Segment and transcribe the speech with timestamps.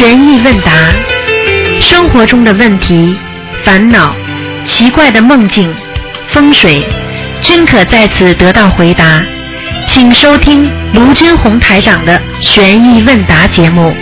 [0.00, 0.72] 悬疑问答，
[1.78, 3.14] 生活中的问题、
[3.62, 4.16] 烦恼、
[4.64, 5.70] 奇怪的梦境、
[6.28, 6.82] 风水，
[7.42, 9.22] 均可在此得到回答。
[9.88, 13.94] 请收听卢军红台长的悬疑问答节目。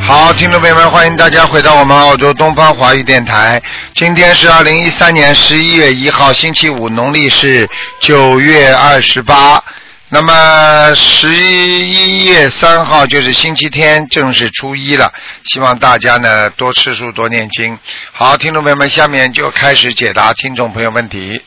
[0.00, 3.62] 好，听众朋友们，欢迎大家回到我们澳洲东方华语电台。
[3.92, 7.68] 今天是二零一三年十一月一号，星期五，农历是
[8.00, 9.62] 九月二十八。
[10.10, 15.12] 那么十一月三号就是星期天，正是初一了。
[15.44, 17.78] 希望大家呢多吃素，多念经。
[18.12, 21.42] 好，听众朋友们，下面就开始解答听众朋友问题。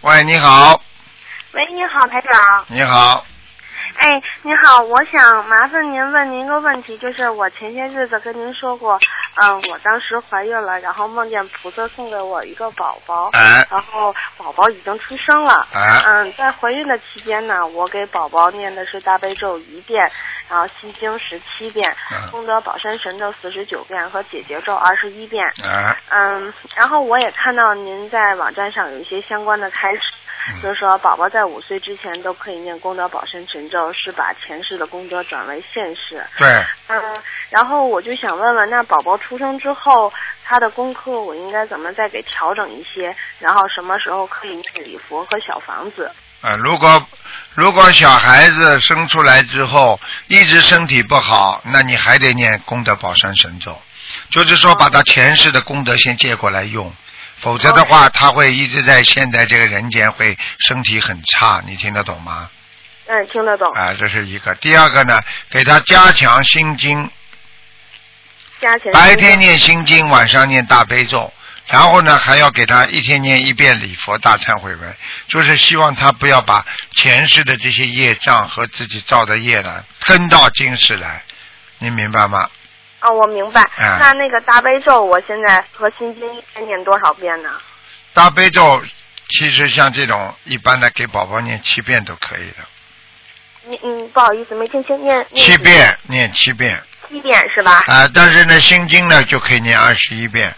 [0.00, 0.82] 喂，你好，
[1.52, 2.64] 喂，你好，台长。
[2.68, 3.26] 你好，
[3.96, 8.98] 哎，你好，我想麻烦您问您一个问题，就是我前些日子跟您说过，
[9.40, 15.66] 嗯，我当时怀孕了，然后梦见菩萨送给我一个宝宝，哎然后宝宝已经出生了。
[15.72, 20.10] 哎嗯，在怀孕的期间呢，我给宝宝念的是大悲咒一遍，
[20.50, 25.42] 然后心经十七遍，嗯功德宝山神咒四十九遍和解结咒二十一遍。
[25.62, 30.23] 哎，嗯，然后我也看到您在网站上有一些相关的开示，嗯
[30.62, 36.24] 就是说宝宝在五岁之前都可以念功德宝山神咒，是把前世的功德转为现世。
[36.38, 37.00] 对，嗯，
[37.50, 40.12] 然后我就想问问，那宝宝出生之后，
[40.44, 43.14] 他的功课我应该怎么再给调整一些？
[43.38, 46.10] 然后什么时候可以念礼佛和小房子？
[46.40, 47.06] 啊，如果
[47.54, 49.98] 如果小孩子生出来之后
[50.28, 53.80] 一直身体不好，那你还得念功德宝山神咒，
[54.30, 56.92] 就是说把他前世的功德先借过来用，
[57.38, 62.50] 否则的话他会一直在现在这个人间会身体很差，你听得懂吗？
[63.06, 63.70] 嗯，听得懂。
[63.72, 64.54] 啊，这是一个。
[64.54, 65.20] 第二个呢，
[65.50, 67.10] 给他加强心经。
[68.94, 71.30] 白天念心经，晚上念大悲咒，
[71.66, 74.96] 然后呢还要给他一天念一遍礼佛大忏悔文，
[75.28, 76.64] 就是希望他不要把
[76.94, 81.22] 前世的这些业障和自己造的业呢跟到今世来，
[81.78, 82.48] 你明白吗？
[83.04, 83.62] 哦，我明白。
[83.78, 87.50] 嗯那那个大悲咒，我现在和心经一天念多少遍呢？
[88.12, 88.82] 大悲咒
[89.28, 92.64] 其实像这种一般的给宝宝念七遍都可以的，
[93.66, 97.84] 你嗯，不好意思，没听清，念念七遍念七遍七遍是吧？
[97.86, 100.54] 啊，但是呢心经呢就可以念二十一遍，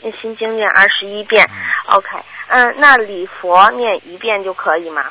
[0.00, 1.44] 念心经念二十一遍。
[1.50, 1.56] 嗯
[1.96, 2.08] OK，
[2.48, 5.04] 嗯，那礼佛念一遍就可以吗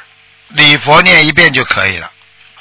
[0.50, 2.12] 礼佛念一遍就可以了。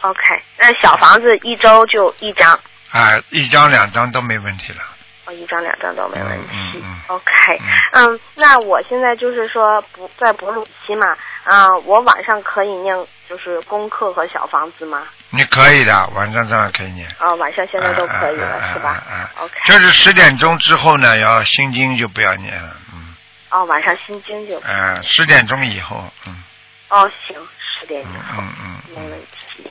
[0.00, 0.18] ？OK，
[0.58, 2.58] 那小房子一周就一张，
[2.96, 4.78] 啊，一张两张都没问题了。
[5.26, 6.48] 哦，一张两张都没问题。
[6.52, 7.66] 嗯嗯嗯 OK，嗯
[8.14, 11.06] 嗯，那我现在就是说不在哺乳期嘛，
[11.44, 12.94] 啊、我晚上可以念
[13.28, 15.02] 就是功课和小房子吗？
[15.30, 17.08] 你可以的，晚上当然可以念。
[17.18, 23.14] 啊、晚上现在都可以了，啊是吧、啊啊啊 o k 就是十点钟之后呢，要心经就不要念了，嗯，
[23.50, 26.42] 哦，晚上心经就啊，十点钟以后，嗯
[26.88, 27.36] 哦，行，
[27.80, 28.42] 十点以嗯后。
[28.42, 29.70] 嗯嗯没问嗯，题。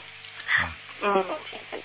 [1.02, 1.26] 嗯，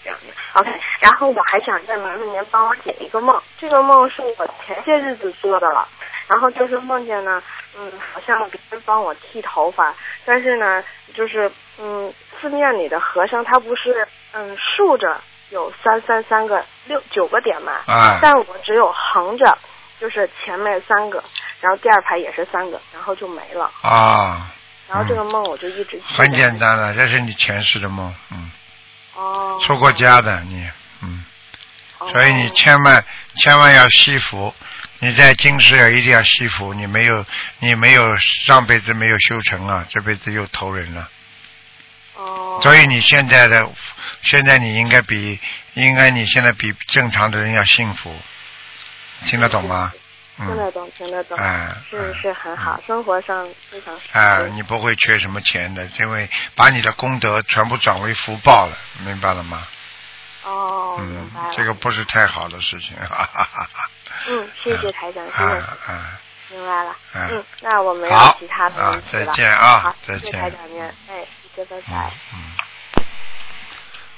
[0.05, 0.61] 这样的。
[0.61, 5.87] OK，然后我还想再麻烦您帮我解一个梦，这个梦是我前些日子做的了，
[6.29, 7.43] 然后就是梦见呢，
[7.77, 9.95] 嗯，好像别人帮我剃头发，
[10.25, 10.83] 但是呢，
[11.15, 15.21] 就是嗯，寺庙里的和尚他不是嗯竖着
[15.51, 19.59] 有三三三个六九个点嘛，啊但我只有横着，
[20.01, 21.23] 就是前面三个，
[21.61, 23.71] 然后第二排也是三个，然后就没了。
[23.83, 24.51] 啊，
[24.89, 26.59] 然后这个梦我就一直很简。
[26.59, 28.51] 单了，这是你前世的梦，嗯，
[29.21, 29.59] 哦。
[29.61, 30.69] 出过家的你，
[31.03, 31.25] 嗯，
[31.99, 32.09] 哦。
[32.11, 33.05] 所以你千万
[33.37, 34.55] 千万要惜福，
[35.01, 37.25] 你在今世要一定要惜福，你没有
[37.59, 41.09] 你没有上辈子没有修成啊，这辈子又投人了。
[42.15, 42.59] 哦。
[42.63, 43.71] 所以你现在的，
[44.23, 45.39] 现在你应该比，
[45.75, 48.15] 应该你现在比正常的人要幸福，
[49.25, 49.93] 听得懂吗？
[50.41, 52.15] 嗯，听得懂，听得懂，哎是嗯。
[52.15, 59.67] 是很好，生活上非常哎，你不会缺什么钱的，因为把你的功德全部转为福报了，明白了吗？
[60.45, 63.91] 哦，嗯明白了，这个不是太好的事情，哈哈哈哈。
[64.29, 66.21] 嗯，谢谢台长，谢谢，啊啊，
[66.51, 70.33] 明白了，嗯嗯，那我们有其他的问题了，啊再见啊好，再见。
[70.33, 72.11] 台长您，哎，谢谢，拜拜。
[72.33, 73.05] 嗯。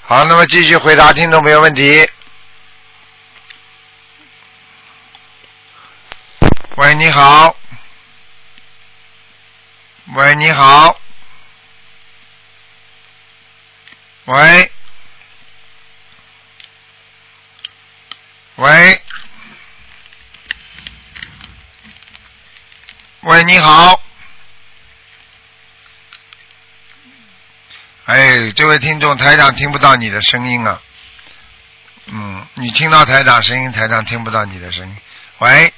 [0.01, 2.09] 好，那么继续回答听众朋友问题。
[6.75, 7.55] 喂，你好。
[10.15, 10.99] 喂，你好。
[14.25, 14.71] 喂。
[18.55, 19.01] 喂。
[23.21, 24.01] 喂，你好。
[28.05, 30.81] 哎，这位听众，台长听不到你的声音啊。
[32.07, 34.97] 嗯，你听到台长声音，台长听不到你的声音。
[35.37, 35.71] 喂，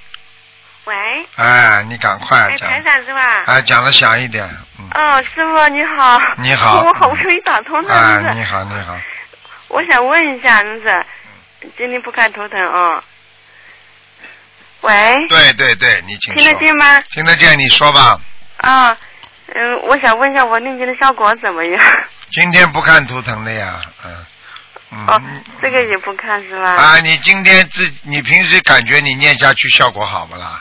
[0.85, 3.43] 喂，哎，你赶快哎，讲台，长是吧？
[3.47, 4.47] 哎，讲的响一点，
[4.79, 6.19] 嗯，哦，师傅你好。
[6.37, 8.33] 你好 我好不容易打通了。
[8.33, 8.95] 你好，你好，
[9.69, 11.05] 我想问一下，真是，
[11.77, 13.03] 今天不看头疼啊、
[14.81, 17.01] 喂，对对对，你请，听得见吗？
[17.11, 18.19] 听得见，你说吧。
[18.57, 18.95] 啊，
[19.55, 21.83] 嗯，我想问一下我念经的效果怎么样？
[22.31, 24.25] 今天不看图腾的呀，嗯，
[24.91, 25.05] 嗯。
[25.07, 25.21] 哦，
[25.61, 26.75] 这个也不看是吧？
[26.75, 30.59] 啊，你今天自你平时感觉你念下去效果好不啦？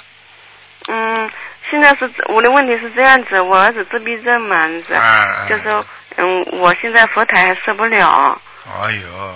[0.88, 1.30] 嗯，
[1.70, 4.68] 现在是我的问题是这样子，我儿子自闭症嘛，
[5.48, 5.84] 就是
[6.16, 9.34] 嗯，我现在佛台还设不了，哎呦，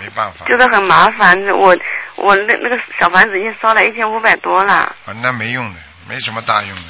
[0.00, 1.34] 没办法，就是很麻烦。
[1.48, 1.76] 我
[2.16, 4.72] 我那那个小房子已经烧了一千五百多了。
[4.74, 6.82] 啊那没用的，没什么大用的。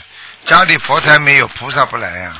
[0.46, 2.32] 家里佛台没有，菩萨不来呀、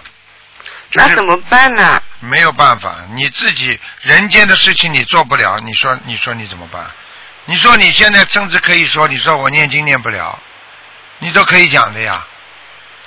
[0.91, 2.01] 就是那怎么办呢？
[2.21, 6.85] 没有办法，你自己人间的事情你做不了，你说你说你怎么办？
[7.47, 10.39] 你说你现在甚至可以说，你说我念经念不了，
[11.19, 12.27] 你都可以讲的呀。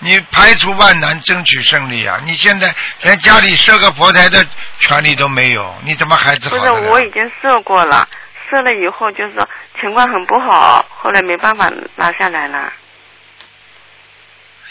[0.01, 2.17] 你排除万难，争取胜利啊！
[2.23, 4.45] 你现在连家里设个佛台的
[4.79, 8.07] 权利都没有，你怎么孩子好不是，我已经设过了，
[8.49, 9.45] 设了以后就是说
[9.81, 12.71] 情况很不好，后来没办法拿下来了。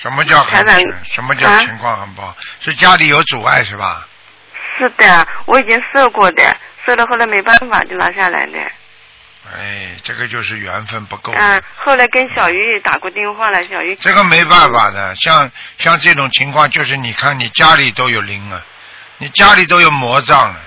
[0.00, 2.34] 什么叫很台长什么叫啊情况很不好？
[2.60, 4.08] 是家里有阻碍是吧？
[4.78, 6.56] 是的，我已经设过的，
[6.86, 8.52] 设了后来没办法就拿下来的。
[9.56, 11.32] 哎，这个就是缘分不够。
[11.32, 18.62] 嗯，后来跟小鱼打过电话了，小鱼这个没办法的，像像这种情况，就是你看你家里都有灵啊，
[19.16, 20.60] 你家里都有魔障了，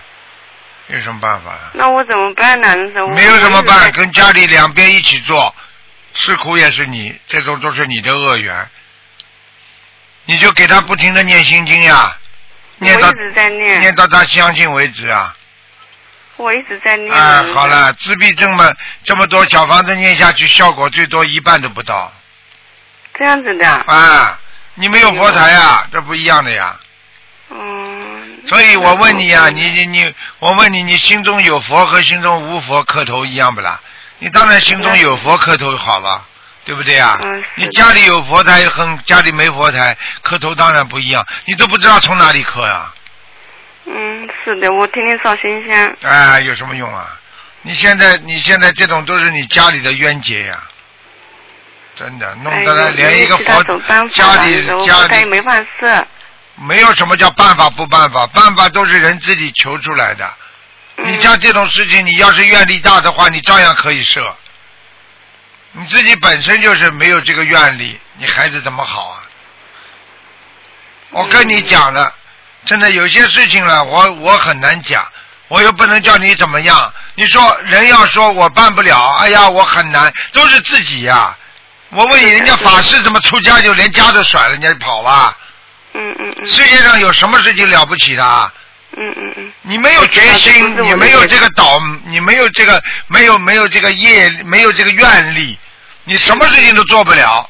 [0.87, 1.71] 有什么办法啊？
[1.73, 2.73] 那我怎么办呢？
[2.75, 5.55] 那没有什么办，跟家里两边一起做，
[6.15, 8.67] 吃苦也是你，这种都是你的恶缘，
[10.25, 12.17] 你就给他不停的念心经呀，
[12.77, 15.35] 念到一直在念，念到他相信为止啊。
[16.41, 17.13] 我一直在念。
[17.13, 17.67] 啊，好。
[17.67, 18.73] 了，自闭症嘛，
[19.05, 22.11] 这么多小房子念下去，效果最多一半都不到
[23.13, 23.67] 这样子的。
[23.67, 24.39] 啊！
[24.75, 26.75] 你没有佛台啊，这不一样的呀。
[27.49, 28.41] 嗯。
[28.47, 33.79] 所以我问你呀、你你你，我问你，你心中有佛和心中无佛磕头一样不啦？
[34.19, 36.25] 你当然心中有佛磕头好了，
[36.65, 37.17] 对不对呀？
[37.21, 42.91] 嗯你家里有佛台和家里没佛台磕头当然不一样，你都不知道从哪里磕呀、
[43.93, 45.95] 嗯，是的，我天天烧新香。
[46.03, 47.17] 哎，有什么用啊？
[47.63, 50.57] 你现在你现在这种都是你家里的冤结呀、
[51.95, 56.07] 真的弄哎得了连一个有其他佛种办法家里家里没法设。
[56.55, 60.27] 没有什么叫办法不办法，办法都是人自己求出来的。
[60.97, 64.35] 你嗯像这种事情，你要是愿力大的话，你照样可以设。
[65.73, 69.23] 你自己本身就是没有这个愿力，你孩子怎么好啊？
[71.11, 72.13] 我跟你讲了，
[72.65, 75.05] 真的有些事情了，我我很难讲，
[75.47, 76.93] 我又不能叫你怎么样。
[77.15, 81.35] 你说人要说我办不了，哎呀，我很难，都是自己呀、
[81.89, 85.35] 我问你，人家法师怎么出家就连家都甩了，人家跑了？
[85.93, 86.47] 嗯嗯嗯。
[86.47, 88.53] 世界上有什么事情了不起的啊？
[88.95, 89.51] 嗯嗯嗯。
[89.63, 95.59] 你没有决心，你没有这个导，你没有这个没有没有这个业，没有这个愿力，
[96.05, 97.49] 你什么事情都做不了。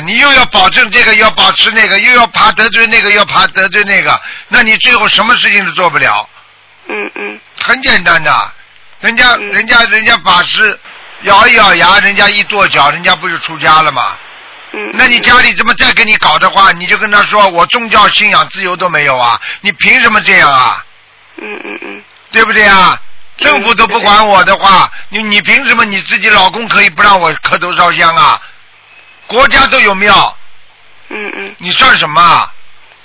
[0.00, 6.28] 你又要保证这个，要保持那个，又要怕得罪那个，要怕得罪那个，那你最后什么事情都做不了。
[6.88, 7.40] 嗯嗯。
[7.60, 8.52] 很简单的，
[9.00, 10.78] 人家、嗯人家人家法师
[11.22, 14.16] 咬一咬牙，人家一跺脚，人家不就出家了吗？
[14.72, 14.90] 嗯。
[14.94, 20.84] 那你家里怎么再跟你搞的话，你就跟他说，我宗教信仰自由都没有啊，你凭什么这样啊？
[21.36, 22.02] 嗯嗯嗯。
[22.30, 22.98] 对不对啊？
[23.36, 28.40] 政府都不管我的话，你你凭什么你自己老公可以不让我磕头烧香啊？
[29.34, 30.36] 国家都有庙，
[31.08, 31.54] 嗯嗯。
[31.58, 32.50] 你算什么啊？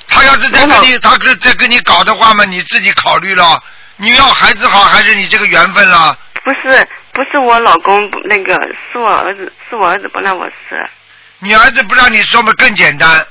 [0.07, 3.62] 他要是再跟你，他是再跟你搞的话嘛，你自己考虑了。
[3.98, 6.17] 你要孩子好，还是你这个缘分了？
[6.43, 8.53] 不是不是我老公那个，
[8.91, 10.89] 是我儿子是我儿子不让我试。
[11.39, 13.25] 你儿子不让你说嘛更简单，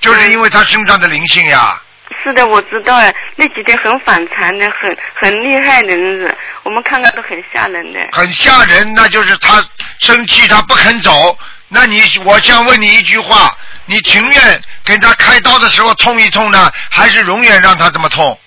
[0.00, 1.80] 就是因为他身上的灵性呀。
[2.22, 8.00] 是的，我知道哎，那几天很反常的，很很厉害的，日子，我们看看都很吓人的。
[8.12, 9.64] 很吓人，那就是他
[10.00, 11.38] 生气，他不肯走。
[11.68, 18.38] 那你，我想问你一句话：你情愿给他开刀的时候痛一痛呢，还是永远让他这么痛？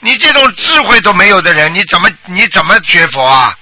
[0.00, 3.54] 你这种智慧都没有的人，你怎么你怎么学佛啊？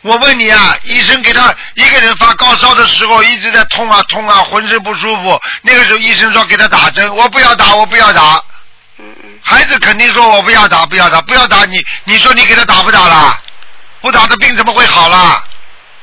[0.00, 5.40] 我问你啊，医生给他一个人发高烧的时候一直在痛啊痛啊，浑身不舒服。
[5.60, 8.42] 那个时候医生说给他打针，我不要打，我不要打。
[8.98, 9.30] 嗯嗯。
[9.42, 11.64] 孩子肯定说我不要打，不要打，不要打。
[11.66, 13.40] 你你说你给他打不打啦？
[14.00, 15.44] 不打的病怎么会好啦？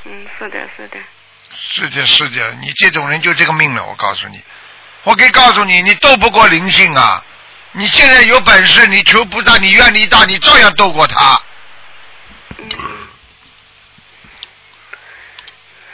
[0.05, 0.97] 嗯，是的，是的。
[1.71, 3.85] 是的，是的，你这种人就这个命了。
[3.85, 4.41] 我告诉你，
[5.03, 7.23] 我可以告诉你，你斗不过灵性啊！
[7.73, 11.39] 你现在有本事，你求菩萨，你愿力大，你照样斗过他。
[12.57, 12.69] 嗯。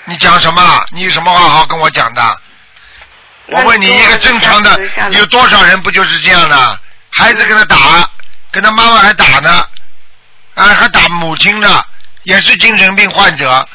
[0.06, 0.86] 你讲什么？
[0.92, 2.42] 你有什么话好好跟我讲的？
[3.48, 4.80] 我问你，一个正常的
[5.12, 6.80] 有多少人不就是这样的？
[7.12, 8.10] 孩子跟他打，
[8.52, 9.68] 跟他妈妈还打呢，
[10.54, 11.84] 啊，还打母亲呢，
[12.24, 13.68] 也是精神病患者，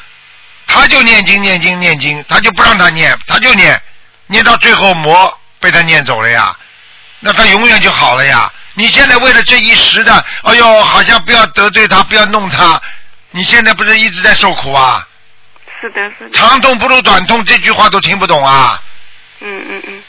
[0.73, 3.79] 他就念经念经念经，他就不让他念，他就念，
[4.27, 6.55] 念到最后魔被他念走了呀，
[7.19, 8.51] 那他永远就好了呀。
[8.73, 12.81] 你现在为了这一时的，哎呦，好像不要得罪他，不要弄他，
[13.31, 15.05] 你现在不是一直在受苦啊？
[15.81, 16.31] 是的，是的。
[16.31, 18.81] 长痛不如短痛，这句话都听不懂啊？
[19.41, 20.03] 嗯嗯嗯。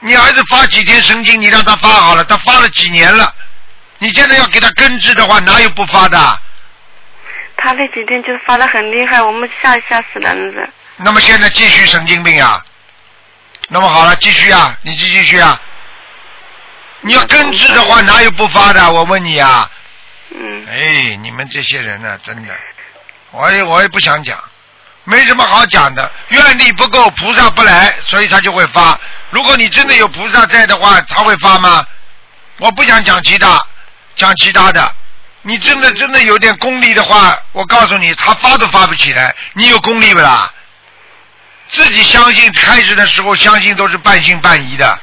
[0.00, 3.32] 你儿子发几天神经，你让他发好了，他发了几年了，
[3.98, 6.40] 你现在要给他根治的话，哪有不发的？
[7.56, 10.68] 他那几天就发的很厉害，我们吓吓死人了。
[10.96, 12.64] 那么现在继续神经病啊？
[13.68, 15.60] 那么好了，继续啊，你继续啊。
[17.00, 18.92] 你要根治的话，哪有不发的？
[18.92, 19.70] 我问你啊。
[20.30, 20.66] 嗯。
[20.68, 22.54] 哎，你们这些人呢，真的，
[23.30, 24.38] 我也我也不想讲，
[25.04, 26.10] 没什么好讲的。
[26.28, 28.98] 愿力不够，菩萨不来，所以他就会发。
[29.30, 31.84] 如果你真的有菩萨在的话，他会发吗？
[32.58, 33.60] 我不想讲其他，
[34.14, 34.94] 讲其他的。
[35.48, 39.32] 你真的真的有点功力的话，我告诉你，他发都发不起来。
[39.52, 40.52] 你有功力不啦？
[41.68, 44.98] 自己相信，开始的时候相信都是半信半疑的。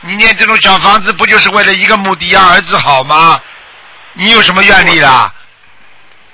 [0.00, 3.40] 你念这种小房子，不就是为了一个目的，让儿子好吗？
[4.14, 5.32] 你有什么愿力啦？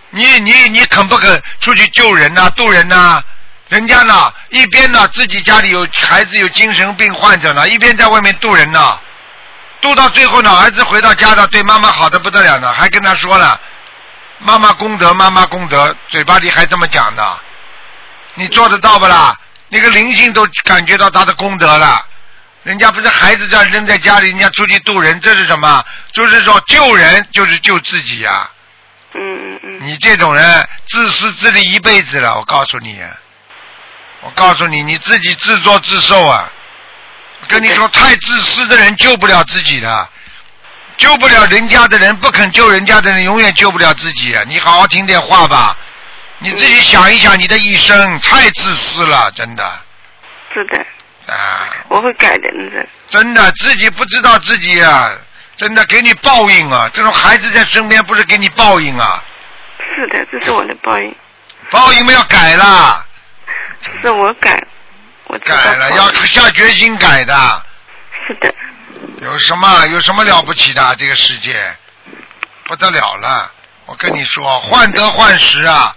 [0.08, 3.22] 你你你肯不肯出去救人呐、渡人呐、
[3.68, 8.98] 人家呢，一边呢自己家里有孩子有精神病患者呢，一边在外面渡人呢，
[9.80, 13.60] 渡到最后呢，儿子回到家了，对妈妈好的不得了呢，还跟他说了，
[14.38, 17.38] 妈妈功德，妈妈功德，嘴巴里还这么讲呢，
[18.34, 19.36] 你做得到不啦？
[19.68, 22.04] 那个灵性都感觉到他的功德了。
[22.64, 25.84] 人家不是孩子这样扔在家里，人家出去渡人，这是什么？
[26.12, 28.50] 就是说救人就是救自己呀、
[29.14, 29.78] 嗯嗯嗯。
[29.80, 33.00] 你这种人自私自利一辈子了，我告诉你，
[34.22, 36.50] 我告诉你，你自己自作自受啊！
[37.40, 40.08] 我跟你说，太自私的人救不了自己的，
[40.96, 44.36] 救不了人家的人，不肯救人家的人，永远救不了自己。
[44.48, 45.76] 你好好听点话吧，
[46.38, 49.80] 你自己想一想，你的一生太自私了，真的
[50.52, 51.68] 是的，啊！
[51.88, 52.88] 我会改的，真的。
[53.08, 55.12] 真的自己不知道自己啊，
[55.56, 56.90] 真的给你报应啊！
[56.92, 59.22] 这种孩子在身边不是给你报应啊，
[59.94, 61.14] 是的，这是我的报应，
[61.70, 63.04] 报应嘛要改啦，
[64.02, 64.62] 是我改，
[65.28, 67.62] 我改了要下决心改的。
[68.26, 68.54] 是的，
[69.22, 70.94] 有什么有什么了不起的？
[70.96, 71.76] 这个世界？
[72.64, 73.50] 不得了了！
[73.86, 75.96] 我跟你说，患得患失啊，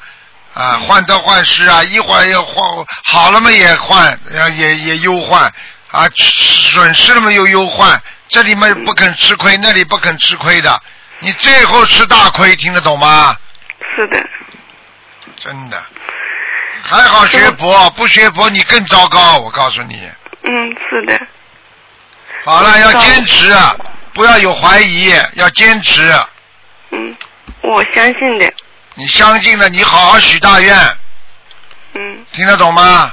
[0.54, 5.52] 啊，患得患失啊，一会儿又患好了嘛也患，呃也也忧患。
[5.92, 10.82] 啊，损失了嘛又忧患，这里嘛不肯吃亏，那里不肯吃亏的，
[11.20, 13.36] 你最后吃大亏，听得懂吗？
[13.94, 14.26] 是的，
[15.44, 15.84] 真的，
[16.84, 20.10] 还好学佛，不学佛你更糟糕，我告诉你。
[20.44, 21.28] 嗯，是的，
[22.44, 23.54] 好了，要坚持，
[24.14, 26.02] 不要有怀疑，要坚持。
[26.90, 27.16] 嗯，
[27.62, 28.52] 我相信的，
[28.96, 30.76] 你相信了，你好好许大愿，
[31.94, 33.12] 嗯，听得懂吗？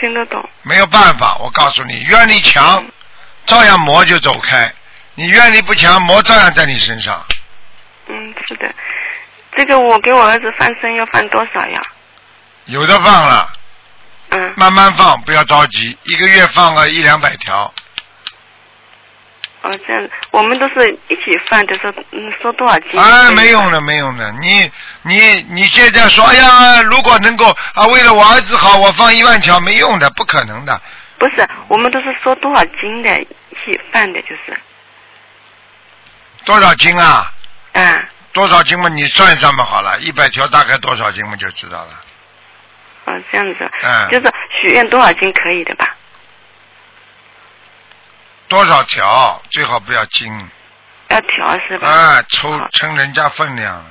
[0.00, 2.82] 听得懂，没有办法，我告诉你，愿力强，
[3.44, 4.70] 照样魔就走开；
[5.14, 7.22] 你愿力不强，魔照样在你身上。
[8.06, 8.72] 嗯，是的，
[9.56, 11.82] 这个我给我儿子翻身要翻多少呀？
[12.70, 13.52] 有的放了，
[14.30, 17.72] 嗯，慢慢放，不要着急，一个月放个一两百条。
[19.62, 22.98] 哦，这样，我们都是一起放的，说嗯说多少斤？
[22.98, 24.30] 哎，没用的，没用的。
[24.40, 24.70] 你
[25.02, 30.80] 你你现在说，哎呀，如果能够啊，为了我儿子好，我放一万条，没用的，不可能的。
[31.18, 33.26] 不是，我们都是说多少斤的，一
[33.64, 34.58] 起放的，就是，
[36.44, 37.32] 多少斤啊？
[37.72, 38.88] 啊，多少斤嘛？
[38.88, 41.90] 你算一算嘛，好了，一百条大概多少斤嘛，就知道了。
[43.10, 45.96] 哦，这样子，嗯就是许愿多少斤可以的吧？
[48.48, 50.48] 多少条最好不要斤，
[51.08, 51.88] 要条是吧？
[51.88, 53.84] 啊，抽称人家分量。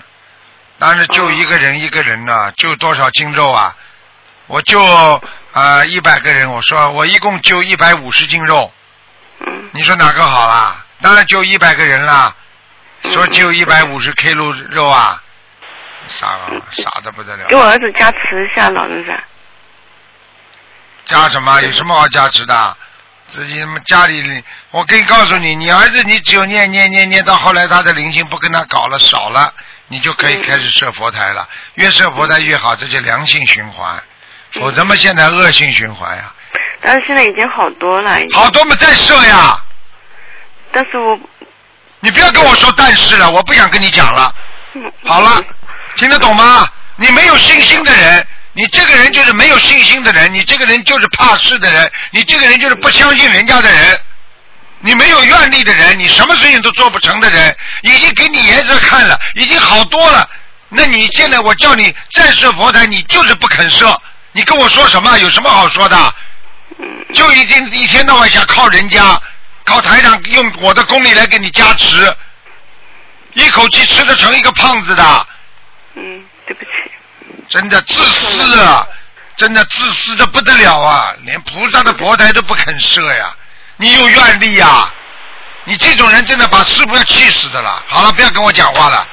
[0.77, 3.75] 但是就一个人一个人呢、就多少斤肉啊？
[4.47, 4.81] 我就
[5.51, 8.71] 啊一百个人，我说我一共就一百五十斤肉，
[9.39, 10.85] 嗯，你说哪个好啦？
[11.01, 12.33] 当然就一百个人啦，
[13.03, 15.21] 嗯说就一百五十 K 肉肉啊，
[16.07, 17.55] 傻了傻的不得了给。
[17.55, 19.21] 我儿子加持一下，老人家。
[21.05, 21.61] 加什么？
[21.61, 22.77] 有什么好加持的？
[23.27, 29.53] 自己家里，我可以告诉你，你儿子你只有念念念念到后来，他的灵性不跟他搞了少了，
[29.87, 31.47] 你就可以开始设佛台了。
[31.75, 34.01] 越设佛台越好，这叫良性循环。
[34.53, 36.33] 否则嘛，现在恶性循环呀。
[36.81, 39.61] 但是现在已经好多了，好多嘛，再设呀！
[40.71, 41.19] 但是我，
[41.99, 44.33] 你不要跟我说但是了，我不想跟你讲了。
[44.73, 45.43] 嗯好了，
[45.99, 46.65] 听得懂吗？
[46.95, 53.99] 你没有信心的人，你这个人就是没有信心的人，你这个人就是怕事的人，你这个人就是不相信人家的人，
[54.79, 60.29] 你没有愿力的人，你什么事情都做不成的人，已经给你颜色看了，已经好多了。
[60.69, 64.01] 那你现在我叫你再设佛台，你就是不肯设，
[64.31, 65.17] 你跟我说什么？
[65.17, 66.13] 有什么好说的？
[67.13, 69.21] 就已经一天到晚想靠人家，
[69.65, 72.15] 靠台长用我的功力来给你加持，
[73.33, 75.27] 一口气吃得成一个胖子的，
[75.99, 76.71] 嗯，对不起。
[77.49, 78.87] 真的自私啊，
[79.35, 83.35] 真的自私的不得了啊，连菩萨的佛台都不肯设呀，
[83.77, 84.89] 你有愿力呀，
[85.65, 87.83] 你这种人真的把师傅要气死的了。
[87.87, 89.07] 好了，不要跟我讲话了，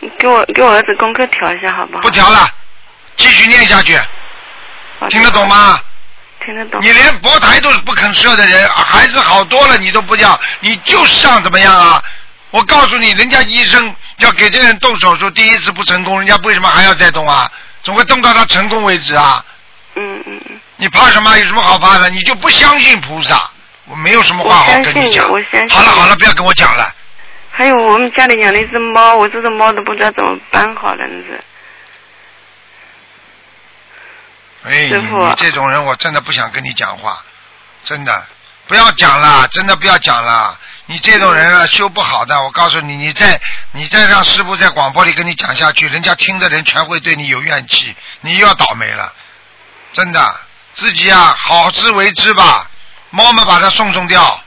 [0.00, 2.02] 你给我给我儿子功课调一下好不好？
[2.02, 2.48] 不调了，
[3.16, 3.98] 继续念下去，
[5.08, 5.46] 听得懂？
[5.48, 5.80] 吗？
[6.44, 6.80] 听得懂。
[6.82, 12.02] 你连佛台都不肯设的人，啊孩子好多了你都不要，你就上怎么样啊？
[12.54, 17.50] 我告诉你，人家医生要给这个人动手术，第一次不成功，人家为什么还要再动啊？
[17.82, 19.44] 总会动到他成功为止啊！
[19.96, 20.60] 嗯嗯嗯。
[20.76, 21.36] 你怕什么？
[21.36, 22.08] 有什么好怕的？
[22.10, 23.50] 你就不相信菩萨？
[23.86, 25.28] 我没有什么话好跟你讲。
[25.68, 26.94] 好了好了，不要跟我讲了。
[27.50, 31.40] 还有我们家里养了一只猫，我这只猫都不知道怎么办好了，是。
[34.62, 37.20] 哎，你师傅你这种人，我真的不想跟你讲话，
[37.82, 38.24] 真的，
[38.68, 40.56] 不要讲了，真的不要讲了。
[40.86, 42.42] 你这种人啊，修不好的。
[42.42, 43.40] 我告诉你，你再
[43.72, 49.12] 你再让师傅在广播里跟你讲下去，人家听的人全会对你有怨气，你又要倒霉了。
[49.92, 50.40] 真的，
[50.74, 52.70] 自己啊，好自为之吧。
[53.10, 54.42] 妈妈把他送送掉，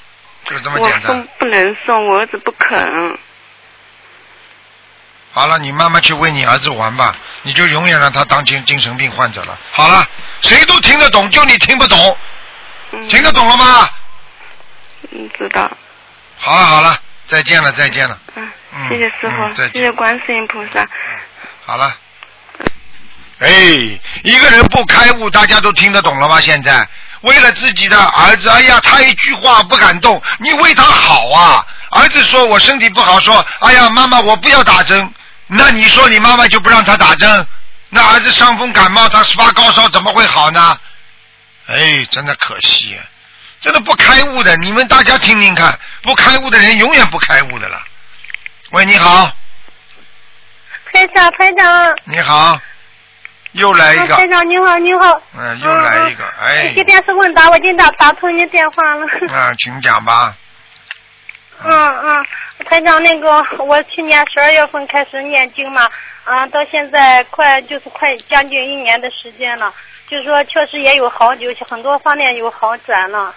[0.46, 1.28] 就这么简单送。
[1.40, 3.18] 不能送，我儿子不肯。
[5.32, 9.58] 好了，你慢慢去为你儿子玩吧，你就永远让他当精精神病患者了。
[9.72, 10.06] 好了，
[10.42, 12.18] 谁都听得懂，就你听不懂，
[12.92, 13.08] 嗯。
[13.08, 13.90] 听得懂了吗？
[15.12, 15.72] 嗯，知道。
[16.38, 20.88] 好了好了，再见了再见了，嗯嗯，谢谢师傅，嗯谢谢观世音菩萨。
[21.66, 21.96] 好了。
[23.40, 23.50] 哎，
[24.24, 26.40] 一个人不开悟，大家都听得懂了吗？
[26.42, 26.88] 现在
[27.22, 31.66] 为了自己的儿子，哎呀，他一句话不敢动，你为他好啊。
[31.92, 35.14] 儿子说我身体不好，说哎呀妈妈我不要打针，
[35.48, 37.48] 那你说你妈妈就不让他打针？
[37.90, 40.80] 那儿子伤风感冒，他发高烧怎么会好呢？
[41.68, 43.06] 哎，真的可惜啊，
[43.60, 47.82] 真的不开悟的，你们大家听听看，不开悟的人永远不开悟的了。
[48.72, 49.32] 喂，你好，
[50.94, 52.60] 台长，台长，你好，
[53.54, 54.16] 又来一个。
[54.16, 55.22] 啊台长你好，你好。
[55.38, 59.08] 嗯，又来一个，哎，今天是问答，我今天打打通你电话了。
[59.34, 60.36] 啊，请讲吧。
[61.64, 62.26] 嗯嗯，
[62.70, 65.90] 台长，那个我去年十二月份开始念经嘛，
[66.26, 69.74] 啊，到现在快就是快将近一年的时间了，
[70.08, 73.34] 就是说确实也有好，有很多方面有好转了。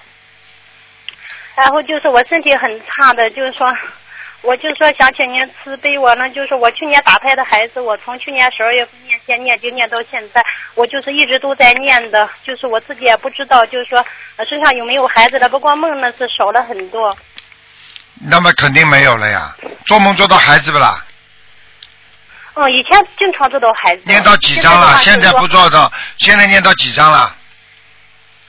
[1.61, 3.69] 然后就是我身体很差的，就是说，
[4.41, 10.43] 我就说想请您慈悲我呢，就是我去年打胎的孩子，我从去年十二月份念先念就念到现在，
[10.75, 14.03] 我就是一直都在念的，就是我自己也不知道，就是说
[14.37, 17.15] 呃身上有没有孩子了，不过梦呢是少了很多。
[18.23, 21.05] 那么肯定没有了呀，做梦做到孩子不啦？
[22.55, 24.03] 嗯，以前经常做到孩子。
[24.07, 24.97] 念到几张了？
[25.03, 27.37] 现在现在不做到，现在念到几张了？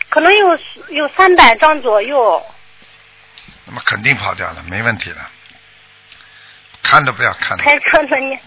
[0.08, 0.48] 可能有
[0.96, 2.42] 有三百张左右。
[3.72, 5.30] 那么肯定跑掉了，没问题了。
[6.84, 8.38] 看都不要看了，台长的你，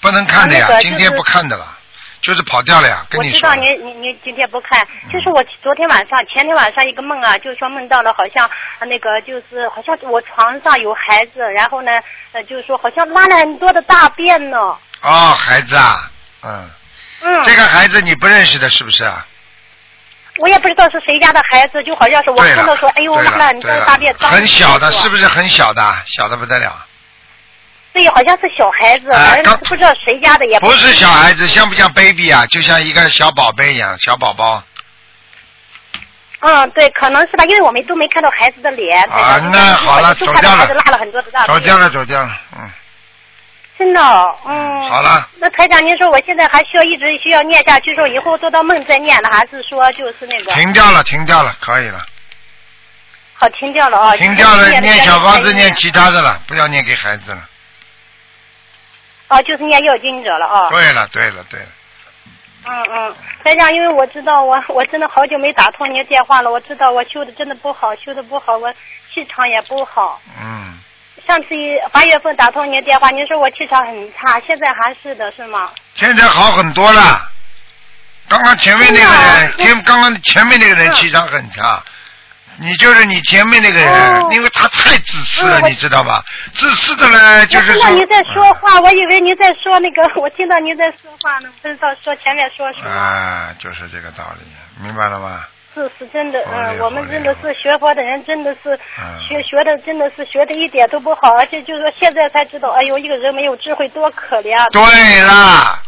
[0.00, 1.76] 不能看的呀，啊那个就是今天不看的了，
[2.20, 3.56] 就是跑掉了呀，跟你说了。
[3.56, 8.48] 我知道您您您今天不看，就是我昨天晚上前天晚上一个梦啊，就是说梦到了好像
[8.78, 11.90] 呃那个就是好像我床上有孩子，然后呢
[12.30, 14.58] 呃就是说好像拉了很多的大便呢。
[15.00, 16.08] 哦，孩子啊，
[16.42, 16.70] 嗯，
[17.22, 17.42] 嗯。
[17.42, 19.26] 这个孩子你不认识的是不是啊？
[20.38, 25.08] 我也不知道是谁家的孩子，就好像是我，看到说，哎呦对拉了很多对了的大便，很小的，是是？
[25.10, 25.82] 不是很小的？
[26.06, 26.72] 小的不得了。
[27.92, 29.06] 对，好像是小孩子，
[29.68, 32.46] 不知道谁家的，也不是小孩子，像不像 baby 啊？
[32.46, 34.62] 就像一个小宝贝一样，小宝宝。
[36.40, 39.00] 嗯，对，可能是吧，因为我们都没看到孩子的脸。
[39.10, 41.58] 啊那好了就走掉了看到孩子拉了很多的大便。
[41.58, 42.70] 走掉了，走掉了，嗯，
[43.82, 44.82] 真的哦，嗯。
[44.88, 45.28] 好了。
[45.38, 50.52] 那台长，您说我现在还需要一直需要念下去，说以后做到梦再念呢，还是说就是那个？
[50.52, 51.98] 停掉了，停掉了，可以了，
[53.34, 54.16] 好，停掉了啊。
[54.16, 57.48] 停掉了，念小房子，念念其他的了，不要念给孩子了。
[59.28, 60.70] 哦，就是念要经者了啊。
[60.70, 61.66] 对了，对了，对了，
[62.64, 68.72] 嗯嗯，台长，因为我知道我我真的好久没打通您电话了，我知道我修的真的不好，修的不好，我
[69.12, 70.20] 气场也不好。
[70.40, 70.78] 嗯，
[71.26, 75.70] 上次一八月份打通您的电话，您说我气场很差，现在还是的，是吗？
[75.94, 77.28] 现在好很多了。
[78.28, 81.82] 刚刚前面那个人，前刚刚前面那个人嗯气场很差，
[82.56, 86.24] 你就是你前面那个人，哦因为他太自私了，嗯你知道吧？
[86.54, 87.80] 自私的呢，就是说。
[87.82, 92.90] 我听到你在说话，我以为你在说那个，我听到你在说话呢，不知道说前面说什么。
[92.90, 94.46] 啊，就是这个道理，
[94.82, 95.44] 明白了吗？
[95.74, 104.66] 是是真的，嗯，我们真的是学佛的人，真的是嗯学学的真的是学的一点都不好，而且就是说现在才知道，哎呦，一个人没有智慧多可怜啊！
[104.70, 104.82] 对
[105.26, 105.82] 啦，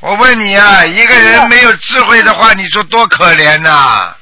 [0.00, 4.14] 我问你啊，一个人没有智慧的话，你说多可怜呐、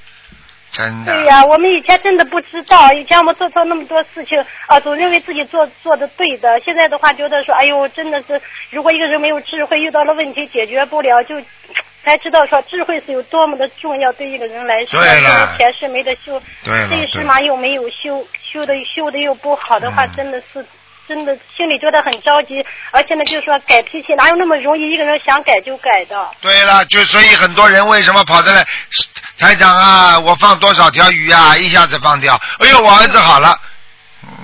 [0.70, 1.12] 真的。
[1.14, 6.60] 对呀、我们以前真的不知道，以前我们做错那么多事情啊，总认为自己做做的对的。
[6.60, 11.36] 现在的话，觉得说，哎呦，真的是，如果一个人没有智慧，遇到了问题解决不了，就
[12.04, 15.22] 才知道说智慧是有多么的重要，对一个人来说，对
[15.58, 20.64] 前世没得修，对一对世嘛又没有修，修的修的又不好的话，嗯真的是。
[21.06, 24.90] 真的心里觉得很着急，而且呢，就是说改脾气哪有那么容易？
[24.90, 26.30] 一个人想改就改的。
[26.40, 28.66] 对了，就所以很多人为什么跑在来？
[29.38, 32.40] 台长啊，我放多少条鱼啊，一下子放掉。
[32.58, 33.54] 哎呦，我儿子好了。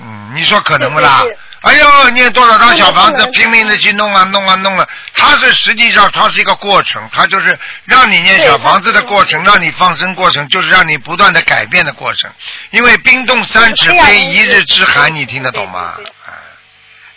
[0.03, 1.39] 嗯，你说可能不啦对对对？
[1.61, 4.87] 哎呦，念多少张小房子，拼命的去弄啊弄啊弄啊。
[5.13, 12.31] 它是实际上它是一个过程，它就是让你念小房子的过程，让你放生过程，就是让你不断的改变的过程。
[12.71, 15.93] 因为冰冻三尺非一日之寒，你听得懂吗？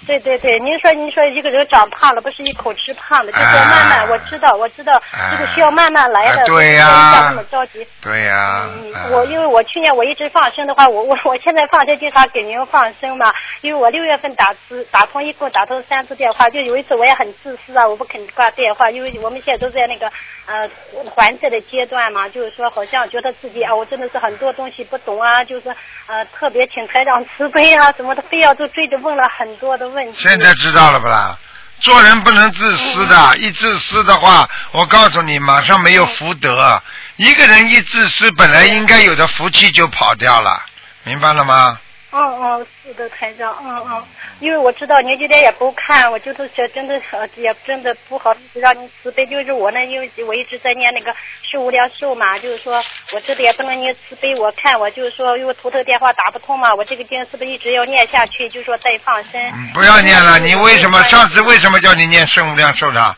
[0.04, 6.84] 哎对对对，您说您说一个人长胖了，不是一口吃胖的，就是哎慢慢，我知道我知道，哎这个需要慢慢来的，哎对呀。
[6.84, 7.86] 不是像那么着急。
[8.02, 8.68] 对呀、
[9.10, 20.06] 我因为我去年我一直放生的话，我我我现在放生经常给您放生嘛，因为我六月份打次打通一共打通三次电话，就有一次我也很自私啊，我不肯挂电话，因为我们现在都在那个
[20.46, 20.68] 呃
[21.16, 25.74] 还债的阶段嘛，就是说好像觉得自己啊，我真的是很多东西不懂啊，就是
[26.06, 30.18] 呃特别请台长慈悲啊什么的，非要都追着问了很多的问题。
[30.18, 31.38] 现在知道了不啦？
[31.80, 36.82] 做人不能自私的，一自私的话，我告诉你，马上没有福德。
[37.16, 40.62] 一个人一自私，本来应该有的福气就跑掉了，
[41.02, 41.78] 明白了吗？
[42.16, 44.04] 嗯嗯，是的，台长，嗯嗯，
[44.38, 52.80] 因为我知道您今天也不看，我就是觉真的呃也真的不好意思让您慈悲，就是我呢，因为我一直在念那个是无量寿嘛，就是说
[53.12, 59.40] 我这里也不能您慈悲我看，我就是说因为图腾电话打不通嘛，我这个经是不是一直要念下去，就是说再放生。
[59.52, 60.38] 嗯，不要念了。
[60.38, 63.16] 你为什么上次为什么叫你念圣无量寿的？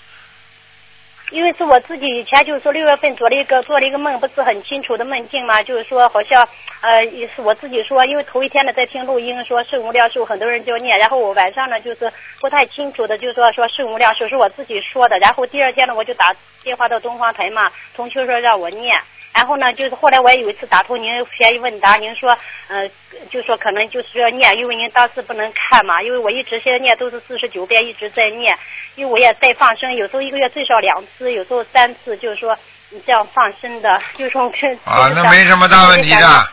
[1.33, 6.49] 因为是我自己以前就是说六月份做了一个做了一个梦，不是很清楚的梦境嘛，就是说好像
[6.81, 12.11] 呃也是我自己说，因为头一天呢在听录音说圣无量寿，很多人就念，然后我晚上呢就是
[12.41, 18.95] 不太清楚的，就是说说圣无量寿是我自己说的，然后第二天呢我就打电话到东方台嘛，同学说让我念。
[19.37, 22.35] 然后呢，就是后来我也有一次打通您悬疑问答，您说，
[22.69, 22.89] 呃，
[23.31, 28.57] 就说可能就是要念，因为您当时不能看嘛，因为我一直现在念都是四十九遍，一直在念，
[28.95, 32.57] 因为我也在放生，有时候一个月最少两次，有时候三次，就是说
[32.89, 36.49] 你这样放生的，就是说跟啊那没什么大问题的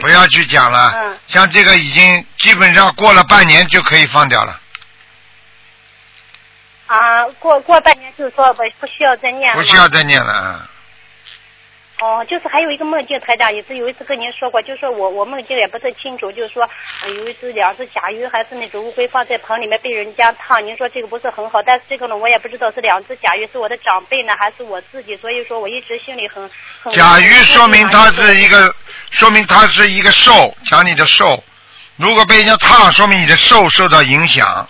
[0.00, 0.92] 不要去讲了。
[0.94, 4.58] 嗯像这个已经基本上过了半年就可以放掉了，
[6.86, 10.32] 啊，过过半年就是说不不需要再念了不需要再念了。
[10.32, 10.70] 啊。
[11.98, 16.62] 哦，就是还有一个梦境，台长也是有一次跟您说过，就是说我我梦境也不太清楚，就是说、
[17.02, 26.50] 呃、有一只两只甲鱼还是那种乌龟放在盆里面被人家烫，您说这个不是很好，但是这个呢我也不知道是两只甲鱼是我的长辈呢还是我自己，所以说我一直心里很
[26.82, 28.74] 很甲鱼说明它是一个，
[29.10, 31.42] 说明它是一个寿，讲你的寿。
[31.96, 34.68] 如果被人家烫，说明你的寿受到影响，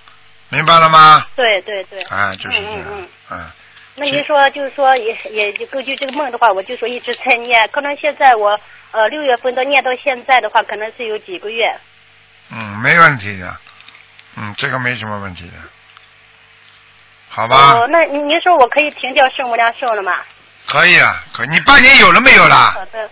[0.49, 1.27] 明白了吗？
[1.35, 3.51] 对对对，啊，就是这样嗯嗯嗯。
[3.97, 8.59] 嗯，那您说就是说也也就根据这个梦的话，我就说一直在念，可能现在我
[8.93, 11.75] 呃六月份到念到现在的话，可能是有几个月。
[12.51, 13.57] 嗯，没问题的。
[14.37, 15.55] 嗯，这个没什么问题的。
[17.29, 20.19] 好吧，哦，那您您说我可以停掉圣无量寿了吗？
[20.67, 22.73] 可以啊，可以你半年有了没有啦？
[22.75, 23.11] 好的。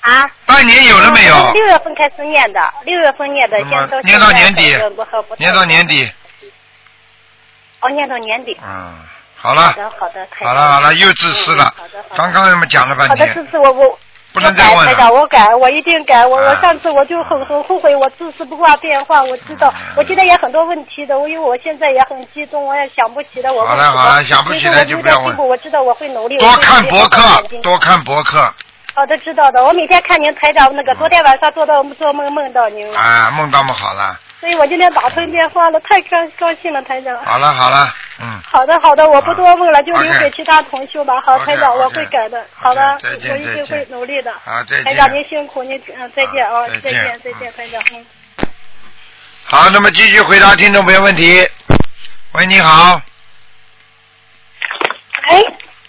[0.00, 0.30] 啊？
[0.46, 1.52] 半年有了没有我？
[1.52, 4.62] 六月份开始念的，六月份念的，现在到念到年底
[5.38, 6.10] 念到年底。
[7.80, 8.58] 哦，念到年底。
[8.62, 8.98] 嗯，
[9.42, 9.62] 好了
[9.98, 12.08] 好，的好了好了，又自私了嗯好的好。
[12.10, 13.98] 的刚刚他们讲了半天好的，天这，次我我
[14.34, 15.10] 不能再问了。
[15.12, 16.26] 我改，我一定改。
[16.26, 19.22] 我我啊上次我就很很后悔，我自私不挂电话。
[19.22, 26.36] 我知道，嗯我现在也很多问题的，我因为我现在也很激动，我也想不起来我好了好了想不起来就不要问我知道我会努力。
[26.38, 28.38] 多看博客多看博客，
[28.94, 29.64] 好的，知道的。
[29.64, 37.14] 我每天看您台长那个，昨天晚上做到做梦梦到您，啊，梦到么好了，所以我今天打通电话了，太高高兴了，台长。
[37.22, 41.20] 好了好了，嗯，好的，好的，我不多问了，就留给其他同学吧。
[41.20, 42.42] 好台长，我会改的。
[42.54, 44.32] 好的，OK，再见我一定再见会努力的。
[44.42, 45.18] 好，再台长，见。
[45.18, 48.06] 您辛苦，您嗯，再见啊，好再见再见，再见，台长，嗯。
[49.44, 51.46] 好，那么继续回答听众朋友问题。
[52.32, 52.98] 喂，你好，
[55.28, 55.46] 喂，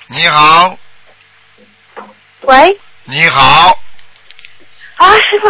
[0.07, 0.77] 你好，
[2.41, 3.79] 喂，你好，
[4.97, 5.49] 啊，师傅，